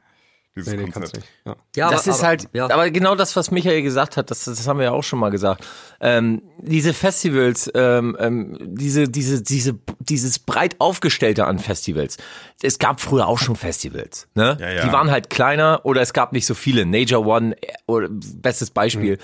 [0.56, 1.16] Dieses Nee, Konzept.
[1.16, 1.28] nicht.
[1.46, 1.56] Ja.
[1.78, 2.66] Ja, das aber- ist halt, ja.
[2.70, 5.30] aber genau das, was Michael gesagt hat, das, das haben wir ja auch schon mal
[5.30, 5.66] gesagt.
[6.02, 12.18] Ähm, diese Festivals, ähm, ähm, diese, diese, diese, dieses breit aufgestellte an Festivals.
[12.62, 14.58] Es gab früher auch schon Festivals, ne?
[14.60, 14.86] Ja, ja.
[14.86, 16.86] Die waren halt kleiner oder es gab nicht so viele.
[16.86, 19.20] Nature One, äh, oder bestes Beispiel.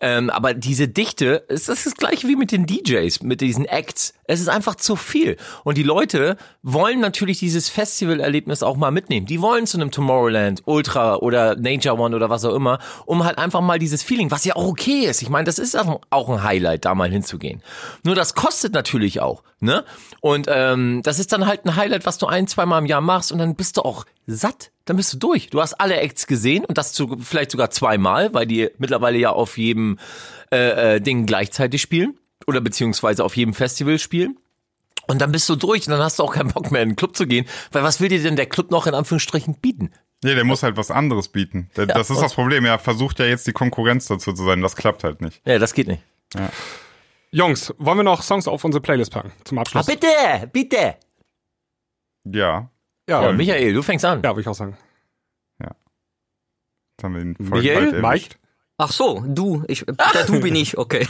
[0.00, 4.14] Ähm, aber diese Dichte, es ist das gleiche wie mit den DJs, mit diesen Acts.
[4.24, 5.36] Es ist einfach zu viel.
[5.64, 9.26] Und die Leute wollen natürlich dieses Festivalerlebnis auch mal mitnehmen.
[9.26, 13.38] Die wollen zu einem Tomorrowland, Ultra oder Nature One oder was auch immer, um halt
[13.38, 15.22] einfach mal dieses Feeling, was ja auch okay ist.
[15.22, 17.62] Ich meine, das ist auch ein Highlight, da mal hinzugehen.
[18.04, 19.84] Nur das kostet natürlich auch, ne?
[20.20, 23.32] Und ähm, das ist dann halt ein Highlight, was du ein, zweimal im Jahr machst
[23.32, 24.70] und dann bist du auch satt.
[24.84, 25.50] Dann bist du durch.
[25.50, 29.30] Du hast alle Acts gesehen und das zu, vielleicht sogar zweimal, weil die mittlerweile ja
[29.30, 29.98] auf jedem
[30.50, 34.38] äh, äh, Ding gleichzeitig spielen oder beziehungsweise auf jedem Festival spielen.
[35.06, 36.96] Und dann bist du durch und dann hast du auch keinen Bock mehr in den
[36.96, 39.90] Club zu gehen, weil was will dir denn der Club noch in Anführungsstrichen bieten?
[40.24, 41.70] Nee, der muss halt was anderes bieten.
[41.76, 42.64] Der, das ist und- das Problem.
[42.64, 44.60] Er versucht ja jetzt die Konkurrenz dazu zu sein.
[44.62, 45.40] Das klappt halt nicht.
[45.46, 46.02] Ja, das geht nicht.
[47.30, 49.86] Jungs, wollen wir noch Songs auf unsere Playlist packen zum Ah, Abschluss?
[49.86, 50.06] bitte,
[50.52, 50.96] bitte.
[52.24, 52.70] Ja.
[53.08, 54.22] ja, Ja, Michael, du fängst an.
[54.22, 54.76] ja, würde ich auch sagen.
[55.60, 58.02] Jetzt haben wir ihn voll Michael?
[58.02, 58.34] Mike?
[58.80, 61.04] Ach so, du, ich, der du bin ich, okay.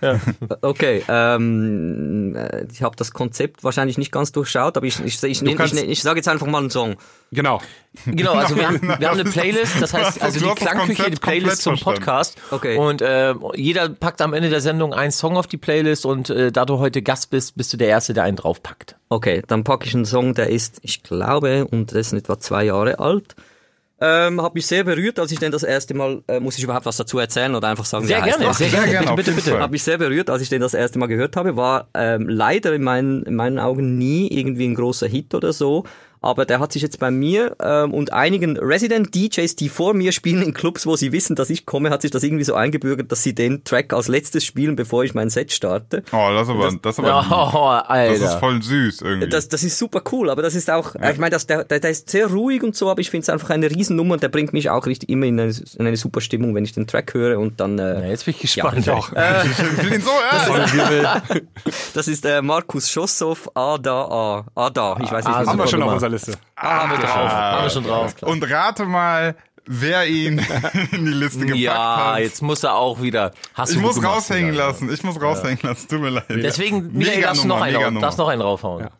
[0.62, 5.42] Okay, ähm, äh, ich habe das Konzept wahrscheinlich nicht ganz durchschaut, aber ich, ich, ich,
[5.42, 6.96] ich, kannst- ich, ich sage jetzt einfach mal einen Song.
[7.30, 7.60] Genau.
[8.06, 11.16] Genau, also wir haben, wir haben eine ist- Playlist, das heißt, also die Klangküche, die
[11.16, 12.36] Playlist zum Podcast.
[12.50, 12.78] Okay.
[12.78, 16.52] Und äh, jeder packt am Ende der Sendung einen Song auf die Playlist und äh,
[16.52, 18.96] da du heute Gast bist, bist du der Erste, der einen draufpackt.
[19.10, 23.36] Okay, dann packe ich einen Song, der ist, ich glaube, unterdessen etwa zwei Jahre alt.
[24.00, 26.84] Ähm, hat mich sehr berührt, als ich den das erste Mal, äh, muss ich überhaupt
[26.84, 28.54] was dazu erzählen oder einfach sagen, Sehr wie heißt gerne, der?
[28.54, 29.14] sehr sehr gerne.
[29.14, 29.60] bitte, bitte, bitte.
[29.62, 31.56] Hat mich sehr berührt, als ich den das erste Mal gehört habe.
[31.56, 35.84] War ähm, leider in meinen, in meinen Augen nie irgendwie ein großer Hit oder so.
[36.24, 40.10] Aber der hat sich jetzt bei mir ähm, und einigen Resident DJs, die vor mir
[40.10, 43.12] spielen in Clubs, wo sie wissen, dass ich komme, hat sich das irgendwie so eingebürgert,
[43.12, 46.02] dass sie den Track als letztes spielen, bevor ich mein Set starte.
[46.12, 49.28] Oh, das ist aber, das, ist aber, Oh, das ist voll süß irgendwie.
[49.28, 51.90] Das, das ist super cool, aber das ist auch, ich meine, das, der, der, der
[51.90, 54.54] ist sehr ruhig und so, aber ich finde es einfach eine Riesennummer und der bringt
[54.54, 57.38] mich auch richtig immer in eine, in eine super Stimmung, wenn ich den Track höre
[57.38, 58.86] und dann, Ja, äh, jetzt bin ich gespannt.
[58.86, 59.10] Ja, auch.
[59.12, 60.10] ich will ihn so,
[61.02, 61.22] ja.
[61.94, 65.46] das ist äh, Markus Schossow, A da A, A da, ich weiß nicht, Ah, wie
[65.48, 66.32] Haben wir schon auf unserer Liste.
[66.56, 67.30] haben wir drauf.
[67.30, 68.14] Haben wir schon drauf.
[68.22, 69.36] Und rate mal,
[69.66, 70.38] wer ihn
[70.92, 72.20] in die Liste gepackt Ja, hat.
[72.20, 73.32] jetzt muss er auch wieder.
[73.54, 74.66] Hast ich du muss raushängen Alter.
[74.68, 74.92] lassen.
[74.92, 75.88] Ich muss raushängen lassen.
[75.88, 76.24] Tut mir leid.
[76.28, 78.84] Deswegen, Michael, darfst du noch einen, darfst noch einen raufhauen.
[78.84, 78.90] Ja.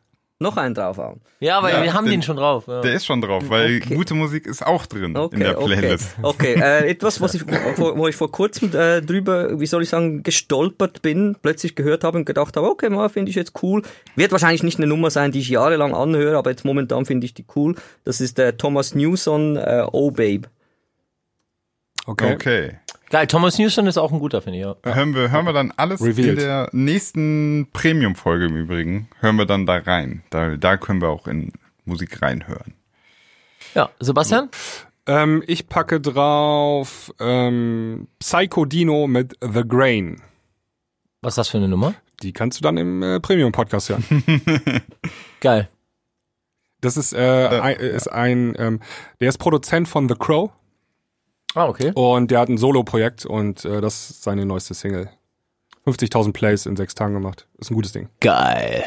[0.45, 1.21] Noch einen draufhauen.
[1.41, 2.65] Ja, aber Ja, wir haben den- den schon drauf.
[2.69, 2.83] Ja.
[2.83, 3.95] Der ist schon drauf, weil Okay.
[3.95, 6.17] gute Musik ist auch drin Okay, in der Playlist.
[6.23, 6.55] okay.
[6.55, 6.61] okay.
[6.63, 7.43] Äh, etwas, was ich,
[7.77, 12.05] wo, wo ich vor kurzem äh, drüber, wie soll ich sagen, gestolpert bin, plötzlich gehört
[12.05, 13.83] habe und gedacht habe, okay, mal finde ich jetzt cool.
[14.17, 17.33] Wird wahrscheinlich nicht eine Nummer sein, die ich jahrelang anhöre, aber jetzt momentan finde ich
[17.35, 17.75] die cool.
[18.05, 20.49] Das ist der Thomas Newson, äh, Oh Babe.
[22.07, 22.35] Okay.
[22.35, 22.79] Okay.
[23.11, 24.65] Geil, Thomas Newson ist auch ein guter, finde ich.
[24.65, 24.77] Ja.
[24.83, 26.31] Hören wir, hören wir dann alles Revealed.
[26.31, 29.09] in der nächsten Premium-Folge im Übrigen.
[29.21, 30.23] Hören wir dann da rein.
[30.31, 31.53] Da, da können wir auch in
[31.85, 32.75] Musik reinhören.
[33.75, 34.49] ja, Sebastian?
[35.07, 40.23] Ähm, ich packe drauf ähm, Psycho Dino mit The Grain.
[41.21, 41.95] Was ist das für eine Nummer?
[42.23, 44.05] Die kannst du dann im äh, Premium-Podcast hören.
[45.41, 45.69] Geil.
[46.81, 48.81] Das ist, äh, ein, ist ein, ähm,
[49.21, 50.51] der ist Produzent von The Crow
[51.55, 51.93] Ah, okay.
[51.95, 55.09] und der hat ein Solo-Projekt und äh, das ist seine neueste Single.
[55.87, 57.47] 50.000 Plays in sechs Tagen gemacht.
[57.59, 58.09] Ist ein gutes Ding.
[58.21, 58.85] Geil.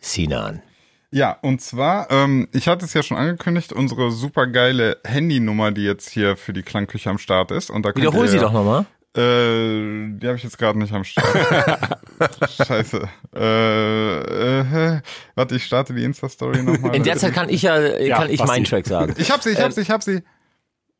[0.00, 0.62] Sinan.
[1.10, 6.10] Ja, und zwar, ähm, ich hatte es ja schon angekündigt, unsere supergeile Handynummer, die jetzt
[6.10, 7.70] hier für die Klangküche am Start ist.
[7.70, 8.86] Und da Wiederhol ihr, sie doch nochmal.
[9.16, 12.00] Äh, die habe ich jetzt gerade nicht am Start.
[12.66, 13.08] Scheiße.
[13.32, 15.00] Äh, äh,
[15.36, 16.96] warte, ich starte die Insta-Story nochmal.
[16.96, 19.14] In der Zeit kann ich ja, Ja, kann ich meinen Track sagen.
[19.16, 20.22] Ich hab sie, ich hab sie, ich hab sie.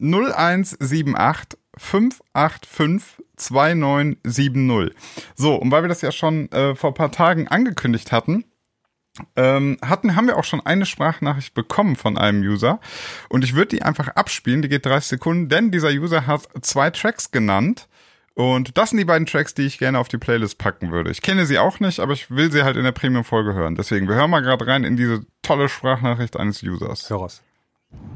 [0.01, 4.97] 0178 585 2970.
[5.35, 8.45] So, und weil wir das ja schon äh, vor ein paar Tagen angekündigt hatten,
[9.37, 12.81] ähm, hatten, haben wir auch schon eine Sprachnachricht bekommen von einem User.
[13.29, 16.91] Und ich würde die einfach abspielen, die geht 30 Sekunden, denn dieser User hat zwei
[16.91, 17.89] Tracks genannt.
[18.35, 21.13] Und das sind die beiden Tracks, die ich gerne auf die Playlist packen würde.
[21.13, 23.77] Ich kenne sie auch nicht, aber ich will sie halt in der Premium-Folge hören.
[23.77, 27.09] Deswegen, wir hören mal gerade rein in diese tolle Sprachnachricht eines Users.
[27.09, 27.44] Hör raus.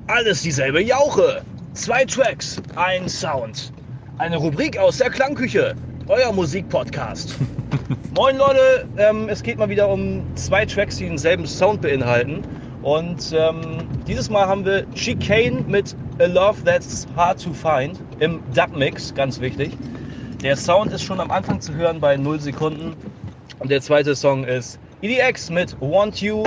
[0.06, 1.42] Alles dieselbe Jauche.
[1.74, 3.72] Zwei Tracks, ein Sound.
[4.18, 5.74] Eine Rubrik aus der Klangküche.
[6.06, 7.36] Euer Musikpodcast.
[8.14, 12.42] Moin Leute, ähm, es geht mal wieder um zwei Tracks, die denselben Sound beinhalten.
[12.82, 18.40] Und ähm, dieses Mal haben wir Chicane mit A Love That's Hard to Find im
[18.54, 19.72] Dub-Mix, ganz wichtig.
[20.42, 22.94] Der Sound ist schon am Anfang zu hören bei 0 Sekunden.
[23.58, 26.44] Und der zweite Song ist EDX mit Want You.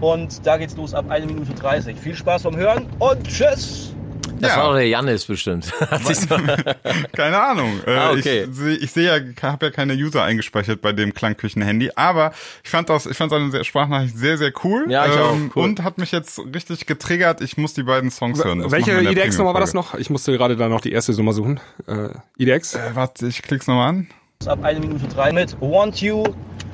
[0.00, 1.96] Und da geht's los ab 1 Minute 30.
[1.98, 3.94] Viel Spaß beim Hören und tschüss!
[4.40, 4.56] Das Ja.
[4.58, 5.72] war doch der Jannis bestimmt.
[7.12, 7.80] Keine Ahnung.
[7.84, 8.44] Äh, Ah, okay.
[8.48, 12.32] Ich sehe ich seh ja, habe ja keine User eingespeichert bei dem Klangküchen-Handy, aber
[12.62, 14.84] ich fand das, ich fand seine Sprachnachricht sehr, sehr cool.
[14.84, 15.34] Ähm, Ja, ich auch.
[15.56, 15.64] Cool.
[15.64, 17.40] Und hat mich jetzt richtig getriggert.
[17.40, 18.60] Ich muss die beiden Songs hören.
[18.60, 19.94] Das Welche IDX-Nummer war das noch?
[19.94, 21.58] Ich musste gerade da noch die erste Nummer suchen.
[21.88, 22.74] Äh, IDX?
[22.76, 24.08] Äh, warte, ich klick's nochmal an.
[24.46, 26.22] Ab 1 Minute 3 mit Want You.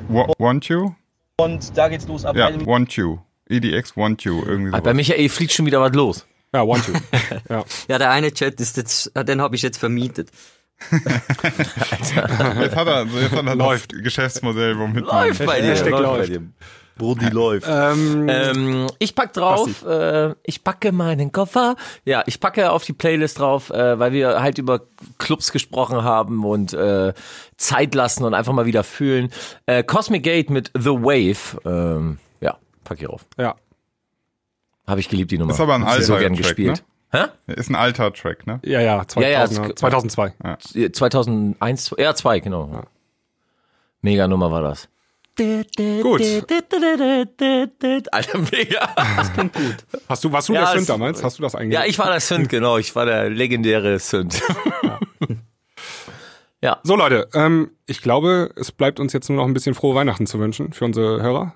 [0.09, 0.93] Wa- Want You?
[1.37, 3.18] Und da geht's los ab Ja, 1 Minute Want You.
[3.49, 4.95] EDX Want You, irgendwie bei sowas.
[4.95, 6.26] Michael fliegt schon wieder was los.
[6.55, 6.93] Ja, One Two.
[7.49, 7.64] ja.
[7.89, 10.30] Ja, der eine Chat ist jetzt, den habe ich jetzt vermietet.
[10.91, 12.16] Jetzt
[12.76, 13.93] hat er, jetzt hat er Läuft.
[14.03, 15.47] Geschäftsmodell, womit Läuft man...
[15.47, 15.89] bei dir.
[15.89, 16.18] Läuft.
[16.18, 16.43] bei dir.
[16.97, 17.66] Brudi läuft.
[17.68, 21.74] Ähm, Ähm, ich pack drauf, äh, ich packe meinen Koffer.
[22.05, 24.82] Ja, ich packe auf die Playlist drauf, äh, weil wir halt über
[25.18, 27.12] Clubs gesprochen haben und äh,
[27.57, 29.30] Zeit lassen und einfach mal wieder fühlen.
[29.66, 31.61] Äh, Cosmic Gate mit The Wave.
[31.64, 33.24] Ähm, ja, pack hier drauf.
[33.38, 33.55] ja.
[34.86, 35.53] Habe ich geliebt, die Nummer.
[35.55, 36.84] Ist aber ein Hab sie so alter gern Track, gespielt.
[37.11, 37.24] Hä?
[37.47, 38.61] Ist ein alter Track, ne?
[38.64, 40.32] Ja, ja, 2000, Ja, ja, es- 2002.
[40.92, 42.82] 2001, ja, zwei, genau.
[44.03, 44.88] Mega Nummer war das.
[45.37, 46.20] Gut.
[48.12, 48.95] Alter, mega.
[50.09, 51.24] Hast du, warst du Ja, der Sünd damals?
[51.24, 51.74] Hast du das eigentlich?
[51.74, 52.78] Ja, ich war der Sünd, genau.
[52.78, 54.41] Ich war der legendäre Sünd.
[56.82, 60.26] So Leute, ähm, ich glaube, es bleibt uns jetzt nur noch ein bisschen frohe Weihnachten
[60.26, 61.55] zu wünschen für unsere Hörer.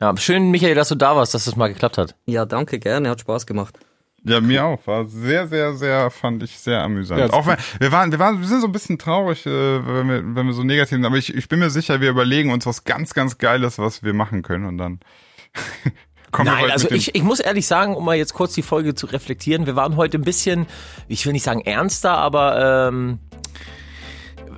[0.00, 2.14] Ja, schön, Michael, dass du da warst, dass das mal geklappt hat.
[2.26, 3.78] Ja, danke, gerne, hat Spaß gemacht.
[4.24, 4.86] Ja, mir auch.
[4.86, 7.20] War sehr, sehr, sehr, fand ich sehr amüsant.
[7.20, 10.08] Ja, auch wenn, wir waren, wir waren, wir sind so ein bisschen traurig, äh, wenn
[10.08, 12.66] wir, wenn wir so negativ sind, aber ich, ich bin mir sicher, wir überlegen uns
[12.66, 15.00] was ganz, ganz Geiles, was wir machen können und dann
[16.32, 19.06] kommen Nein, also ich, ich muss ehrlich sagen, um mal jetzt kurz die Folge zu
[19.06, 20.66] reflektieren, wir waren heute ein bisschen,
[21.08, 23.20] ich will nicht sagen ernster, aber ähm,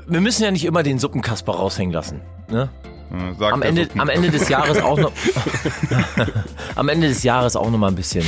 [0.09, 2.21] wir müssen ja nicht immer den Suppenkasper raushängen lassen.
[2.51, 2.69] Ne?
[3.13, 5.13] Äh, sagt Am Ende, Suppen- am Ende des Jahres auch noch
[6.77, 8.25] am Ende des Jahres auch noch mal ein bisschen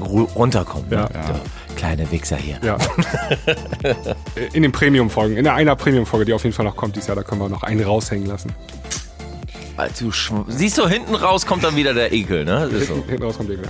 [0.00, 0.88] ru- runterkommen.
[0.90, 0.96] Ne?
[0.96, 1.06] Ja.
[1.08, 1.40] Der
[1.76, 2.58] kleine Wichser hier.
[2.62, 2.76] Ja.
[4.52, 7.22] In den Premium-Folgen, in einer Premium-Folge, die auf jeden Fall noch kommt dieses Jahr, da
[7.22, 8.52] können wir noch einen raushängen lassen.
[9.82, 10.10] Also,
[10.48, 12.68] siehst du, hinten raus kommt dann wieder der Ekel, ne?
[12.70, 12.94] Das ist so.
[12.94, 13.62] Hinten raus kommt der, ja.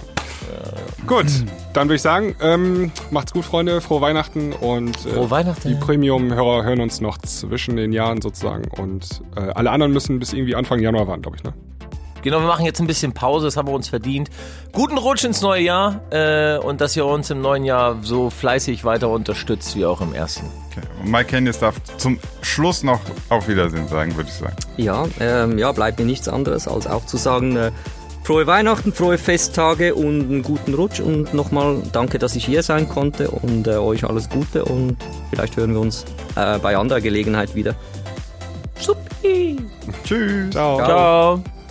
[1.06, 1.26] Gut,
[1.72, 5.68] dann würde ich sagen, ähm, macht's gut, Freunde, frohe Weihnachten und äh, Frohe Weihnachten.
[5.68, 10.32] die Premium-Hörer hören uns noch zwischen den Jahren sozusagen und äh, alle anderen müssen bis
[10.32, 11.54] irgendwie Anfang Januar warten, glaube ich, ne?
[12.22, 14.30] Genau, wir machen jetzt ein bisschen Pause, das haben wir uns verdient.
[14.72, 18.84] Guten Rutsch ins neue Jahr äh, und dass ihr uns im neuen Jahr so fleißig
[18.84, 20.46] weiter unterstützt wie auch im ersten.
[20.70, 20.86] Okay.
[21.02, 24.56] Und Mike Candice darf zum Schluss noch auf Wiedersehen sagen, würde ich sagen.
[24.76, 27.72] Ja, ähm, ja, bleibt mir nichts anderes, als auch zu sagen, äh,
[28.22, 32.88] frohe Weihnachten, frohe Festtage und einen guten Rutsch und nochmal danke, dass ich hier sein
[32.88, 34.96] konnte und äh, euch alles Gute und
[35.30, 36.04] vielleicht hören wir uns
[36.36, 37.74] äh, bei anderer Gelegenheit wieder.
[38.78, 39.58] Supi!
[40.04, 40.50] Tschüss.
[40.50, 40.78] Ciao.
[40.78, 41.61] Ciao.